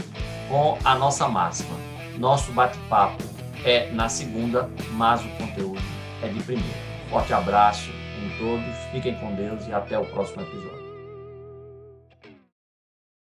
com 0.47 0.77
a 0.85 0.95
nossa 0.95 1.27
máxima. 1.27 1.75
Nosso 2.17 2.53
bate-papo 2.53 3.21
é 3.65 3.91
na 3.91 4.07
segunda, 4.07 4.69
mas 4.93 5.21
o 5.25 5.29
conteúdo 5.31 5.81
é 6.23 6.29
de 6.29 6.41
primeira. 6.41 6.85
Forte 7.09 7.33
abraço 7.33 7.91
em 7.91 8.37
todos, 8.37 8.75
fiquem 8.93 9.15
com 9.15 9.35
Deus 9.35 9.67
e 9.67 9.73
até 9.73 9.99
o 9.99 10.05
próximo 10.05 10.41
episódio. 10.41 10.74